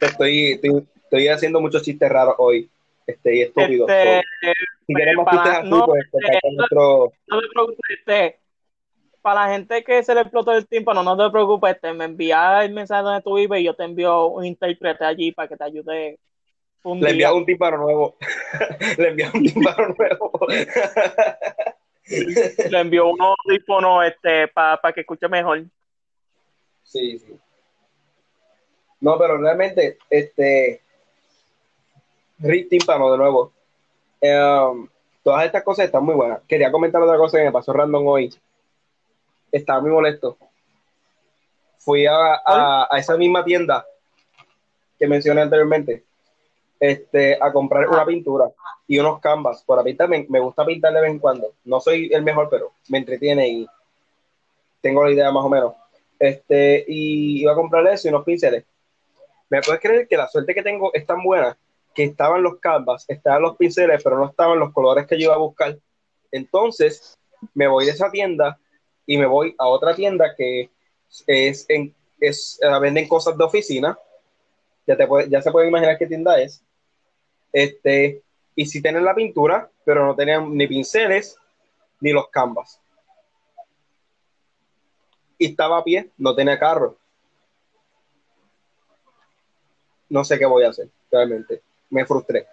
estoy, 0.00 0.52
estoy, 0.52 0.86
estoy 1.04 1.28
haciendo 1.28 1.60
muchos 1.60 1.82
chistes 1.82 2.10
raros 2.10 2.34
hoy 2.38 2.68
este, 3.06 3.36
y 3.36 3.42
estúpidos. 3.42 3.88
Este, 3.90 4.22
So, 4.22 4.52
si 4.86 4.94
queremos 4.94 5.24
para- 5.24 5.36
chistes 5.42 5.58
así, 5.60 5.70
no, 5.70 5.86
pues, 5.86 6.04
acá 6.14 6.38
nuestro- 6.52 7.12
no 7.28 7.40
te 7.40 7.48
preocupes, 7.48 7.78
este, 7.98 8.38
para 9.22 9.46
la 9.46 9.52
gente 9.52 9.84
que 9.84 10.02
se 10.02 10.14
le 10.14 10.22
explotó 10.22 10.52
el 10.52 10.66
tímpano, 10.66 11.02
no 11.02 11.16
te 11.16 11.30
preocupes, 11.30 11.76
este, 11.76 11.92
me 11.92 12.04
envía 12.04 12.64
el 12.64 12.72
mensaje 12.72 13.02
donde 13.02 13.22
tú 13.22 13.36
vives 13.36 13.60
y 13.60 13.64
yo 13.64 13.74
te 13.74 13.84
envío 13.84 14.26
un 14.26 14.44
intérprete 14.44 15.04
allí 15.04 15.32
para 15.32 15.48
que 15.48 15.56
te 15.56 15.64
ayude 15.64 16.18
un 16.84 17.00
Le 17.00 17.10
envía 17.10 17.32
un 17.32 17.46
tímpano 17.46 17.78
nuevo. 17.78 18.16
Le 18.98 19.08
envía 19.08 19.30
un 19.32 19.44
tímpano 19.44 19.94
nuevo. 19.96 20.32
Le 22.70 22.80
envío 22.80 23.08
unos 23.08 23.36
audífonos 23.46 24.06
este, 24.06 24.48
para 24.48 24.92
que 24.92 25.02
escuche 25.02 25.28
mejor. 25.28 25.64
Sí, 26.82 27.20
sí. 27.20 27.36
No, 29.00 29.16
pero 29.18 29.38
realmente, 29.38 29.98
este. 30.10 30.82
Rick 32.38 32.68
Tímpano, 32.68 33.10
de 33.12 33.18
nuevo. 33.18 33.52
Em, 34.20 34.88
todas 35.22 35.46
estas 35.46 35.62
cosas 35.62 35.86
están 35.86 36.04
muy 36.04 36.14
buenas. 36.14 36.42
Quería 36.48 36.72
comentar 36.72 37.00
otra 37.00 37.16
cosa 37.16 37.38
que 37.38 37.44
me 37.44 37.52
pasó 37.52 37.72
random 37.72 38.06
hoy. 38.06 38.34
Estaba 39.52 39.80
muy 39.82 39.90
molesto. 39.90 40.38
Fui 41.78 42.06
a, 42.06 42.14
a- 42.44 42.88
a 42.90 42.98
esa 42.98 43.16
misma 43.16 43.44
tienda 43.44 43.84
que 44.98 45.06
mencioné 45.06 45.42
anteriormente, 45.42 46.04
este, 46.80 47.36
a 47.40 47.52
comprar 47.52 47.88
una 47.88 48.04
pintura 48.06 48.50
y 48.86 48.98
unos 48.98 49.20
canvas 49.20 49.62
para 49.64 49.82
pintar. 49.82 50.08
Me, 50.08 50.26
me, 50.28 50.40
gusta 50.40 50.64
pintar 50.64 50.92
de 50.94 51.00
vez 51.00 51.10
en 51.10 51.18
cuando. 51.18 51.54
No 51.64 51.80
soy 51.80 52.10
el 52.12 52.22
mejor, 52.22 52.48
pero 52.48 52.72
me 52.88 52.98
entretiene 52.98 53.48
y 53.48 53.66
tengo 54.80 55.04
la 55.04 55.10
idea 55.12 55.30
más 55.30 55.44
o 55.44 55.48
menos. 55.48 55.74
Este, 56.18 56.84
y 56.86 57.40
iba 57.42 57.52
a 57.52 57.56
comprar 57.56 57.86
eso 57.88 58.06
y 58.08 58.10
unos 58.10 58.24
pinceles. 58.24 58.64
¿Me 59.50 59.60
puedes 59.60 59.80
creer 59.80 60.06
que 60.08 60.16
la 60.16 60.28
suerte 60.28 60.54
que 60.54 60.62
tengo 60.62 60.92
es 60.94 61.04
tan 61.04 61.22
buena 61.22 61.56
que 61.94 62.04
estaban 62.04 62.42
los 62.42 62.58
canvas, 62.58 63.04
estaban 63.08 63.42
los 63.42 63.56
pinceles, 63.56 64.02
pero 64.02 64.16
no 64.18 64.26
estaban 64.26 64.58
los 64.58 64.72
colores 64.72 65.06
que 65.06 65.18
yo 65.18 65.26
iba 65.26 65.34
a 65.34 65.38
buscar? 65.38 65.76
Entonces, 66.30 67.18
me 67.54 67.66
voy 67.66 67.84
de 67.86 67.90
esa 67.90 68.10
tienda 68.10 68.58
y 69.06 69.18
me 69.18 69.26
voy 69.26 69.54
a 69.58 69.66
otra 69.66 69.94
tienda 69.94 70.34
que 70.36 70.70
es 71.26 71.66
en, 71.68 71.94
es, 72.20 72.60
uh, 72.62 72.80
venden 72.80 73.08
cosas 73.08 73.36
de 73.36 73.44
oficina. 73.44 73.98
Ya, 74.86 74.96
te 74.96 75.06
puede, 75.06 75.28
ya 75.28 75.40
se 75.42 75.50
puede 75.50 75.68
imaginar 75.68 75.98
qué 75.98 76.06
tienda 76.06 76.40
es. 76.40 76.62
Este, 77.52 78.22
y 78.54 78.66
si 78.66 78.80
tienen 78.80 79.04
la 79.04 79.14
pintura, 79.14 79.70
pero 79.84 80.06
no 80.06 80.14
tenían 80.14 80.56
ni 80.56 80.66
pinceles 80.66 81.36
ni 82.00 82.12
los 82.12 82.28
canvas. 82.28 82.80
Y 85.38 85.46
estaba 85.46 85.78
a 85.78 85.84
pie, 85.84 86.10
no 86.18 86.34
tenía 86.34 86.58
carro. 86.58 86.96
No 90.08 90.24
sé 90.24 90.38
qué 90.38 90.46
voy 90.46 90.64
a 90.64 90.68
hacer, 90.68 90.88
realmente. 91.10 91.62
Me 91.90 92.04
frustré. 92.04 92.46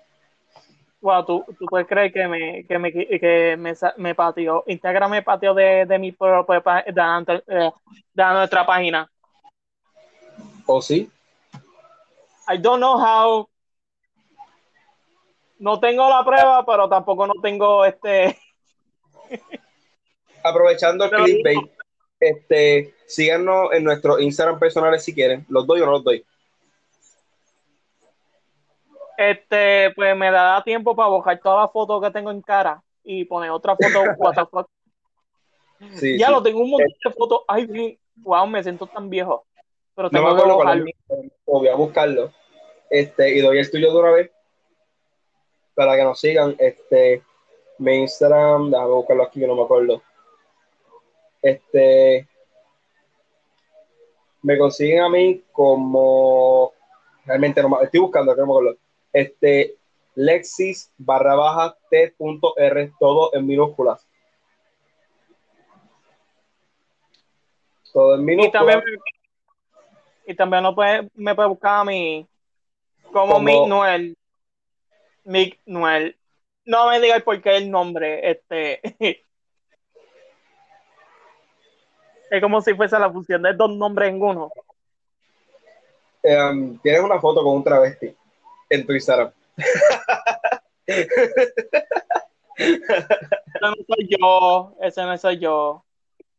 Wow, 1.02 1.26
¿tú, 1.26 1.46
tú 1.58 1.66
puedes 1.66 1.88
creer 1.88 2.12
que 2.12 2.28
me, 2.28 2.66
que 2.66 2.78
me, 2.78 2.92
que 2.92 3.56
me, 3.58 3.74
me 3.98 4.16
pateó. 4.16 4.64
Instagram 4.68 5.12
me 5.12 5.22
pateó 5.22 5.54
de, 5.54 5.86
de 5.86 6.00
mi 6.00 6.12
propia 6.12 6.62
de, 6.86 7.44
de, 7.48 7.72
de 8.14 8.24
nuestra 8.34 8.66
página. 8.66 9.10
¿O 10.66 10.82
sí? 10.82 11.10
I 12.50 12.58
don't 12.58 12.80
know 12.80 12.98
how. 12.98 13.48
No 15.60 15.80
tengo 15.80 16.10
la 16.10 16.24
prueba, 16.26 16.66
pero 16.66 16.90
tampoco 16.90 17.28
no 17.28 17.34
tengo 17.42 17.86
este. 17.86 18.38
Aprovechando 20.44 21.06
el 21.06 21.12
clickbait, 21.12 21.72
este, 22.20 22.96
síganos 23.08 23.72
en 23.74 23.84
nuestro 23.84 24.20
Instagram 24.20 24.60
personales 24.60 25.04
si 25.04 25.14
quieren. 25.14 25.46
¿Los 25.50 25.66
doy 25.66 25.82
o 25.82 25.86
no 25.86 25.92
los 25.94 26.04
doy? 26.04 26.26
Este, 29.20 29.92
pues 29.98 30.16
me 30.16 30.32
da 30.32 30.64
tiempo 30.64 30.96
para 30.96 31.10
buscar 31.10 31.38
todas 31.42 31.66
las 31.66 31.74
fotos 31.74 32.02
que 32.02 32.10
tengo 32.10 32.32
en 32.32 32.42
cara 32.42 32.82
y 33.04 33.26
poner 33.26 33.52
otra 33.52 33.76
foto, 33.76 34.02
WhatsApp. 34.18 34.50
Sí, 35.96 36.18
ya 36.18 36.28
sí. 36.28 36.32
lo 36.32 36.42
tengo 36.42 36.62
un 36.62 36.70
montón 36.70 36.88
de 37.04 37.12
fotos. 37.12 37.42
Ay, 37.46 38.00
wow, 38.16 38.48
me 38.48 38.64
siento 38.64 38.88
tan 38.88 39.10
viejo. 39.10 39.46
Pero 39.94 40.10
tengo 40.10 40.30
no 40.30 40.36
me 40.36 40.42
acuerdo 40.42 40.86
que 40.86 41.32
voy 41.46 41.68
a 41.68 41.76
buscarlo. 41.76 42.32
Este, 42.90 43.36
y 43.36 43.42
doy 43.42 43.60
el 43.60 43.70
tuyo 43.70 43.92
de 43.92 44.00
una 44.00 44.12
vez 44.12 44.32
para 45.76 45.98
que 45.98 46.04
nos 46.06 46.18
sigan. 46.18 46.56
Este, 46.58 47.22
mi 47.78 47.98
Instagram, 47.98 48.72
déjame 48.72 48.92
buscarlo 48.92 49.24
aquí, 49.24 49.42
yo 49.42 49.48
no 49.48 49.56
me 49.56 49.64
acuerdo. 49.64 50.02
Este, 51.42 52.26
me 54.44 54.58
consiguen 54.58 55.02
a 55.02 55.10
mí 55.10 55.44
como 55.52 56.72
realmente 57.26 57.62
no 57.62 57.82
estoy 57.82 58.00
buscando, 58.00 58.34
que 58.34 58.40
no 58.40 58.48
me 58.48 58.54
acuerdo. 58.54 58.89
Este, 59.14 59.78
Lexis 60.16 60.92
barra 60.98 61.36
baja 61.36 61.78
T.R, 61.90 62.94
todo 63.00 63.34
en 63.34 63.48
minúsculas. 63.48 64.06
Todo 67.94 68.16
en 68.16 68.26
minúsculas. 68.26 68.50
Y 68.50 68.52
también, 68.52 68.82
y 70.28 70.36
también 70.36 70.64
no 70.64 70.76
puede, 70.76 71.10
me 71.16 71.34
puede 71.34 71.48
buscar 71.48 71.80
a 71.80 71.86
mí 71.86 72.28
como, 73.12 73.34
como 73.34 73.40
Mick 73.40 73.68
Noel. 73.68 74.18
Mick 75.24 75.60
Noel. 75.66 76.18
No 76.66 76.90
me 76.90 77.00
digas 77.00 77.24
por 77.24 77.42
qué 77.42 77.58
el 77.58 77.72
nombre. 77.72 78.30
Este. 78.30 78.82
es 82.30 82.42
como 82.42 82.62
si 82.62 82.74
fuese 82.76 83.00
la 83.00 83.12
fusión 83.12 83.42
de 83.42 83.54
dos 83.54 83.72
nombres 83.72 84.10
en 84.10 84.22
uno. 84.22 84.52
Um, 86.22 86.78
tienes 86.80 87.02
una 87.02 87.20
foto 87.20 87.42
con 87.42 87.56
un 87.56 87.64
travesti 87.64 88.14
en 88.70 88.86
tu 88.86 88.94
Instagram. 88.94 89.32
ese 90.86 91.08
no 93.62 93.76
soy 93.88 94.10
yo, 94.10 94.76
ese 94.82 95.04
no 95.04 95.18
soy 95.18 95.40
yo. 95.40 95.84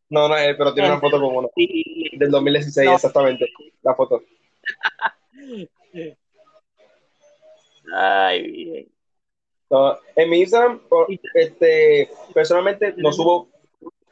No, 0.08 0.28
no, 0.28 0.36
eh, 0.36 0.54
pero 0.56 0.74
tiene 0.74 0.90
una 0.90 1.00
foto 1.00 1.20
con 1.20 1.36
uno. 1.36 1.50
Sí. 1.54 2.10
Del 2.12 2.30
2016, 2.30 2.88
no. 2.88 2.94
exactamente. 2.96 3.46
La 3.82 3.94
foto. 3.94 4.22
Ay, 7.94 8.42
bien. 8.42 8.88
No, 9.70 9.96
en 10.16 10.30
mi 10.30 10.40
Instagram, 10.40 10.80
este, 11.32 12.10
personalmente 12.34 12.92
no 12.96 13.12
subo 13.12 13.48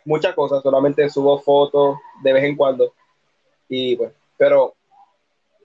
muchas 0.04 0.32
cosas, 0.34 0.62
solamente 0.62 1.08
subo 1.10 1.40
fotos 1.40 1.98
de 2.22 2.32
vez 2.32 2.44
en 2.44 2.56
cuando. 2.56 2.94
Y 3.68 3.96
pues, 3.96 4.12
pero 4.36 4.76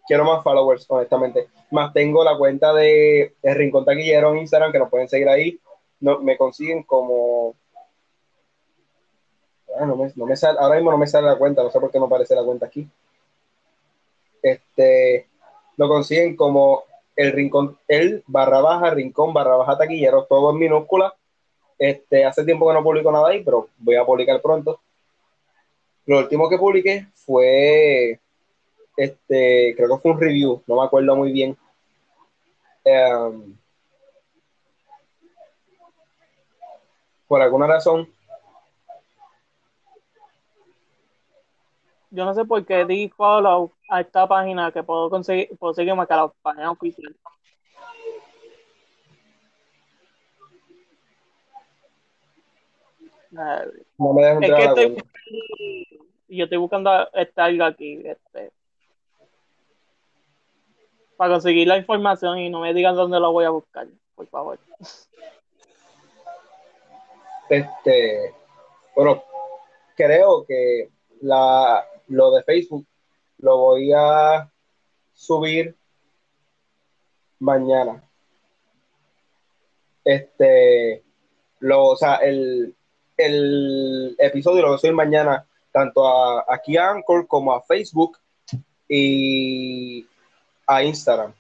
quiero 0.08 0.26
más 0.26 0.44
followers, 0.44 0.86
honestamente. 0.90 1.48
Más 1.72 1.94
tengo 1.94 2.24
la 2.24 2.38
cuenta 2.38 2.74
de, 2.74 3.36
de 3.42 3.54
Rincón 3.54 3.86
Taquillero 3.86 4.32
en 4.32 4.40
Instagram, 4.40 4.72
que 4.72 4.80
nos 4.80 4.90
pueden 4.90 5.10
seguir 5.10 5.30
ahí. 5.30 5.60
No, 6.00 6.20
me 6.20 6.38
consiguen 6.38 6.84
como. 6.84 7.56
Ah, 9.80 9.86
no 9.86 9.96
me, 9.96 10.36
sale, 10.36 10.60
ahora 10.60 10.76
mismo 10.76 10.92
no 10.92 10.98
me 10.98 11.08
sale 11.08 11.28
la 11.28 11.38
cuenta, 11.38 11.64
no 11.64 11.72
sé 11.72 11.80
por 11.80 11.90
qué 11.90 11.98
no 11.98 12.06
aparece 12.06 12.36
la 12.36 12.44
cuenta 12.44 12.68
aquí. 12.68 12.88
Este, 14.42 15.28
lo 15.78 15.88
consiguen 15.88 16.36
como 16.36 16.84
el 17.16 17.32
rincón, 17.32 17.80
el 17.88 18.24
barra 18.28 18.62
baja, 18.62 18.92
rincón, 18.92 19.34
barra 19.34 19.56
baja 19.56 19.78
taquillero, 19.78 20.26
todo 20.26 20.52
en 20.52 20.60
minúscula. 20.60 21.16
Este, 21.80 22.24
hace 22.24 22.44
tiempo 22.44 22.68
que 22.68 22.74
no 22.74 22.84
publico 22.84 23.12
nada 23.12 23.30
ahí, 23.30 23.44
pero 23.44 23.70
voy 23.80 23.96
a 23.96 24.06
publicar 24.06 24.42
pronto. 24.42 24.80
Lo 26.06 26.20
último 26.20 26.50
que 26.50 26.58
publiqué 26.58 27.08
fue 27.16 28.20
este, 28.98 29.74
creo 29.76 29.90
que 29.90 30.02
fue 30.02 30.12
un 30.12 30.20
review, 30.20 30.64
no 30.68 30.76
me 30.76 30.84
acuerdo 30.84 31.16
muy 31.16 31.32
bien. 31.32 31.58
Um, 32.86 33.56
por 37.28 37.42
alguna 37.42 37.68
razón. 37.68 38.08
Yo 42.12 42.26
no 42.26 42.34
sé 42.36 42.46
por 42.46 42.64
qué 42.64 42.86
di 42.86 43.10
follow 43.10 43.72
a 43.90 44.02
esta 44.02 44.28
página 44.28 44.72
que 44.72 44.84
puedo 44.84 45.10
conseguir, 45.10 45.50
puedo 45.58 45.74
seguir 45.74 45.96
más 45.96 46.08
que 46.08 46.14
la 46.14 46.32
página 46.44 46.70
oficial. 46.70 47.16
No 53.98 54.14
me 54.14 54.24
dejan 54.24 54.44
es 54.44 54.54
que 54.54 54.64
estoy, 54.64 55.04
yo 56.28 56.44
estoy 56.44 56.58
buscando 56.60 57.10
esta 57.14 57.46
algo 57.46 57.64
aquí. 57.64 58.00
Este, 58.06 58.52
para 61.18 61.34
conseguir 61.34 61.68
la 61.68 61.78
información 61.78 62.40
y 62.40 62.50
no 62.50 62.60
me 62.62 62.74
digan 62.74 62.96
dónde 62.96 63.20
lo 63.20 63.32
voy 63.32 63.46
a 63.46 63.50
buscar, 63.50 63.88
por 64.16 64.28
favor. 64.28 64.60
Este, 67.50 68.34
bueno, 68.96 69.24
creo 69.96 70.46
que 70.46 70.90
la, 71.22 71.86
lo 72.08 72.32
de 72.32 72.44
Facebook 72.44 72.86
lo 73.38 73.58
voy 73.58 73.92
a 73.96 74.50
subir 75.14 75.76
mañana. 77.40 78.04
Este, 80.04 81.04
lo, 81.60 81.86
o 81.88 81.96
sea, 81.96 82.16
el, 82.16 82.76
el 83.18 84.16
episodio 84.20 84.62
lo 84.62 84.68
voy 84.70 84.76
a 84.76 84.80
subir 84.80 84.94
mañana 84.94 85.48
tanto 85.72 86.08
a, 86.08 86.46
aquí 86.48 86.78
a 86.78 86.92
Anchor 86.92 87.28
como 87.28 87.54
a 87.54 87.62
Facebook 87.64 88.18
y 88.88 90.06
a 90.68 90.84
Instagram. 90.84 91.34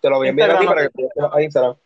Te 0.00 0.10
lo 0.10 0.16
voy 0.16 0.28
a 0.28 0.30
enviar 0.30 0.50
a 0.50 0.58
ti 0.60 0.66
para 0.66 0.88
que 0.88 1.08
a 1.32 1.42
Instagram. 1.42 1.76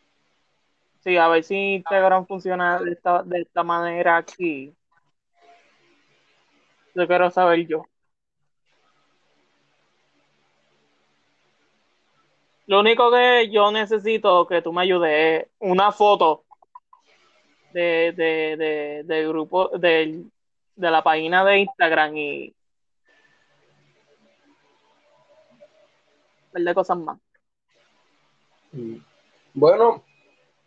Sí, 1.00 1.16
a 1.16 1.28
ver 1.28 1.42
si 1.42 1.74
Instagram 1.74 2.26
funciona 2.26 2.78
de 2.78 2.92
esta, 2.92 3.22
de 3.22 3.40
esta 3.40 3.62
manera 3.62 4.18
aquí. 4.18 4.72
Yo 6.94 7.06
quiero 7.06 7.30
saber 7.30 7.66
yo. 7.66 7.84
Lo 12.66 12.80
único 12.80 13.10
que 13.10 13.50
yo 13.50 13.72
necesito 13.72 14.46
que 14.46 14.62
tú 14.62 14.72
me 14.72 14.82
ayudes 14.82 15.42
es 15.42 15.50
una 15.58 15.90
foto 15.90 16.44
de, 17.72 18.12
de, 18.12 18.56
de, 18.56 19.02
del 19.04 19.28
grupo, 19.28 19.68
de, 19.76 20.24
de 20.76 20.90
la 20.90 21.02
página 21.02 21.44
de 21.44 21.58
Instagram 21.58 22.16
y 22.16 22.54
de 26.52 26.74
cosas 26.74 26.98
más. 26.98 27.18
Mm. 28.72 28.96
Bueno, 29.54 30.02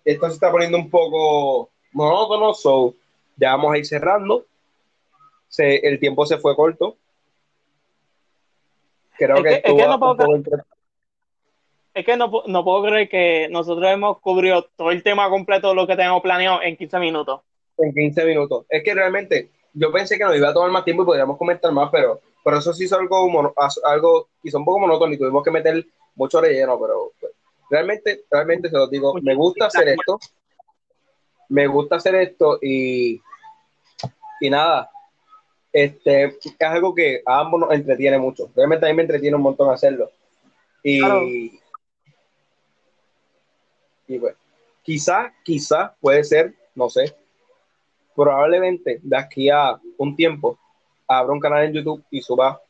esto 0.03 0.27
se 0.27 0.33
está 0.33 0.51
poniendo 0.51 0.77
un 0.77 0.89
poco 0.89 1.69
monótono, 1.91 2.53
so 2.53 2.93
ya 3.37 3.51
vamos 3.51 3.73
a 3.73 3.77
ir 3.77 3.85
cerrando. 3.85 4.45
Se, 5.47 5.77
el 5.77 5.99
tiempo 5.99 6.25
se 6.25 6.37
fue 6.37 6.55
corto. 6.55 6.97
Creo 9.17 9.37
es 9.37 9.43
que, 9.43 9.49
que, 9.61 9.71
es 9.71 9.73
que 9.75 9.87
no 9.87 9.99
puedo 9.99 10.17
es 11.95 12.05
que 12.05 12.17
no, 12.17 12.29
no 12.45 12.63
puedo 12.65 12.83
creer 12.83 13.07
que 13.07 13.47
nosotros 13.49 13.89
hemos 13.89 14.19
cubrido 14.19 14.63
todo 14.75 14.91
el 14.91 15.01
tema 15.01 15.29
completo 15.29 15.69
de 15.69 15.75
lo 15.75 15.87
que 15.87 15.95
tenemos 15.95 16.21
planeado 16.21 16.61
en 16.61 16.75
15 16.75 16.99
minutos. 16.99 17.39
En 17.77 17.93
15 17.93 18.25
minutos. 18.25 18.65
Es 18.67 18.83
que 18.83 18.93
realmente 18.93 19.49
yo 19.73 19.93
pensé 19.93 20.17
que 20.17 20.25
nos 20.25 20.35
iba 20.35 20.49
a 20.49 20.53
tomar 20.53 20.71
más 20.71 20.83
tiempo 20.83 21.03
y 21.03 21.05
podríamos 21.05 21.37
comentar 21.37 21.71
más, 21.71 21.89
pero 21.89 22.19
por 22.45 22.53
eso 22.53 22.71
sí 22.73 22.83
hizo 22.83 22.99
algo, 22.99 23.55
algo 23.85 24.29
hizo 24.43 24.59
un 24.59 24.65
poco 24.65 24.77
monótono 24.77 25.11
y 25.11 25.17
tuvimos 25.17 25.43
que 25.43 25.49
meter 25.49 25.83
mucho 26.13 26.39
relleno, 26.39 26.79
pero 26.79 27.11
pues, 27.19 27.33
realmente, 27.71 28.25
realmente 28.29 28.69
se 28.69 28.77
lo 28.77 28.87
digo, 28.87 29.15
me 29.19 29.33
gusta 29.33 29.65
hacer 29.65 29.87
esto, 29.87 30.19
me 31.49 31.65
gusta 31.65 31.95
hacer 31.95 32.13
esto 32.13 32.59
y, 32.61 33.19
y 34.41 34.49
nada, 34.51 34.91
este, 35.73 36.25
es 36.25 36.55
algo 36.59 36.93
que 36.93 37.23
a 37.25 37.39
ambos 37.39 37.61
nos 37.61 37.71
entretiene 37.73 38.19
mucho. 38.19 38.51
Realmente 38.55 38.85
a 38.85 38.89
mí 38.89 38.95
me 38.95 39.01
entretiene 39.01 39.35
un 39.35 39.41
montón 39.41 39.71
hacerlo. 39.71 40.11
Y, 40.83 41.59
y 44.07 44.19
pues, 44.19 44.35
quizá, 44.83 45.33
quizá 45.43 45.95
puede 45.99 46.23
ser, 46.23 46.53
no 46.75 46.91
sé, 46.91 47.15
probablemente 48.15 48.99
de 49.01 49.17
aquí 49.17 49.49
a 49.49 49.81
un 49.97 50.15
tiempo 50.15 50.59
abra 51.07 51.33
un 51.33 51.39
canal 51.39 51.65
en 51.65 51.73
YouTube 51.73 52.03
y 52.09 52.21
suba 52.21 52.61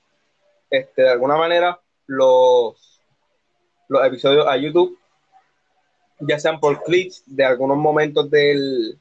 este, 0.70 1.04
de 1.04 1.10
alguna 1.10 1.38
manera 1.38 1.80
los, 2.08 3.02
los 3.88 4.06
episodios 4.06 4.48
a 4.48 4.58
YouTube, 4.58 4.98
ya 6.20 6.40
sean 6.40 6.60
por 6.60 6.84
clips 6.84 7.24
de 7.26 7.46
algunos 7.46 7.78
momentos 7.78 8.30
del, 8.30 8.98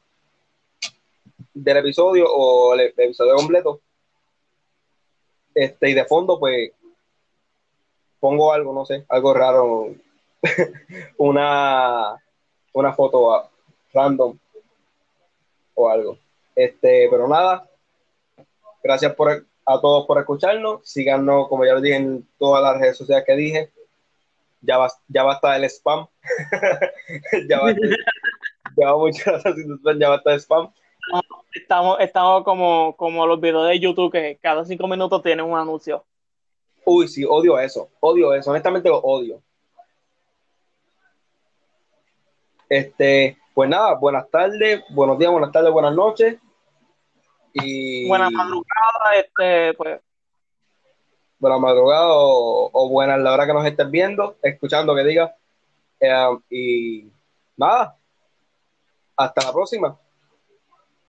del 1.52 1.76
episodio 1.76 2.26
o 2.28 2.74
el, 2.74 2.80
episodio 2.96 3.36
completo. 3.36 3.80
Este, 5.54 5.90
y 5.90 5.94
de 5.94 6.04
fondo, 6.04 6.38
pues 6.38 6.72
pongo 8.18 8.52
algo, 8.52 8.72
no 8.72 8.84
sé, 8.84 9.04
algo 9.08 9.34
raro, 9.34 9.94
una, 11.18 12.16
una 12.72 12.92
foto 12.92 13.50
random 13.92 14.36
o 15.74 15.88
algo. 15.88 16.18
Este, 16.56 17.08
pero 17.10 17.28
nada, 17.28 17.68
gracias 18.84 19.14
por, 19.14 19.46
a 19.66 19.80
todos 19.80 20.06
por 20.06 20.18
escucharnos. 20.18 20.80
Síganos, 20.84 21.48
como 21.48 21.64
ya 21.64 21.72
lo 21.72 21.80
dije 21.80 21.96
en 21.96 22.28
todas 22.38 22.62
las 22.62 22.78
redes 22.78 22.98
sociales 22.98 23.24
que 23.26 23.34
dije. 23.34 23.72
Ya 24.60 24.78
va, 24.78 24.88
ya 25.08 25.24
basta 25.24 25.56
el 25.56 25.64
spam. 25.64 26.06
ya 27.48 27.60
basta, 27.60 27.80
ya 28.76 28.92
va 28.92 28.98
mucho, 28.98 29.24
ya 29.98 30.08
basta 30.10 30.32
el 30.32 30.40
spam. 30.40 30.70
Estamos, 31.52 31.98
estamos 32.00 32.44
como, 32.44 32.94
como 32.96 33.26
los 33.26 33.40
videos 33.40 33.68
de 33.68 33.80
YouTube 33.80 34.12
que 34.12 34.38
cada 34.40 34.64
cinco 34.64 34.86
minutos 34.86 35.22
tienen 35.22 35.44
un 35.44 35.58
anuncio. 35.58 36.04
Uy, 36.84 37.08
sí, 37.08 37.24
odio 37.24 37.58
eso. 37.58 37.88
Odio 38.00 38.34
eso. 38.34 38.50
Honestamente 38.50 38.88
lo 38.88 38.98
odio. 38.98 39.40
Este, 42.68 43.38
pues 43.54 43.68
nada, 43.68 43.94
buenas 43.94 44.28
tardes, 44.30 44.82
buenos 44.90 45.18
días, 45.18 45.30
buenas 45.30 45.52
tardes, 45.52 45.70
buenas 45.70 45.94
noches. 45.94 46.38
Y... 47.54 48.08
Buena 48.08 48.30
madrugada, 48.30 49.16
este, 49.16 49.74
pues. 49.74 50.00
Buena 51.38 51.58
madrugada 51.58 52.08
o, 52.08 52.70
o 52.72 52.88
buena 52.88 53.16
la 53.16 53.32
hora 53.32 53.46
que 53.46 53.52
nos 53.52 53.66
estés 53.66 53.90
viendo, 53.90 54.36
escuchando 54.42 54.94
que 54.94 55.04
diga. 55.04 55.34
Eh, 56.00 56.38
y 56.50 57.12
nada, 57.56 57.96
hasta 59.16 59.46
la 59.46 59.52
próxima. 59.52 59.98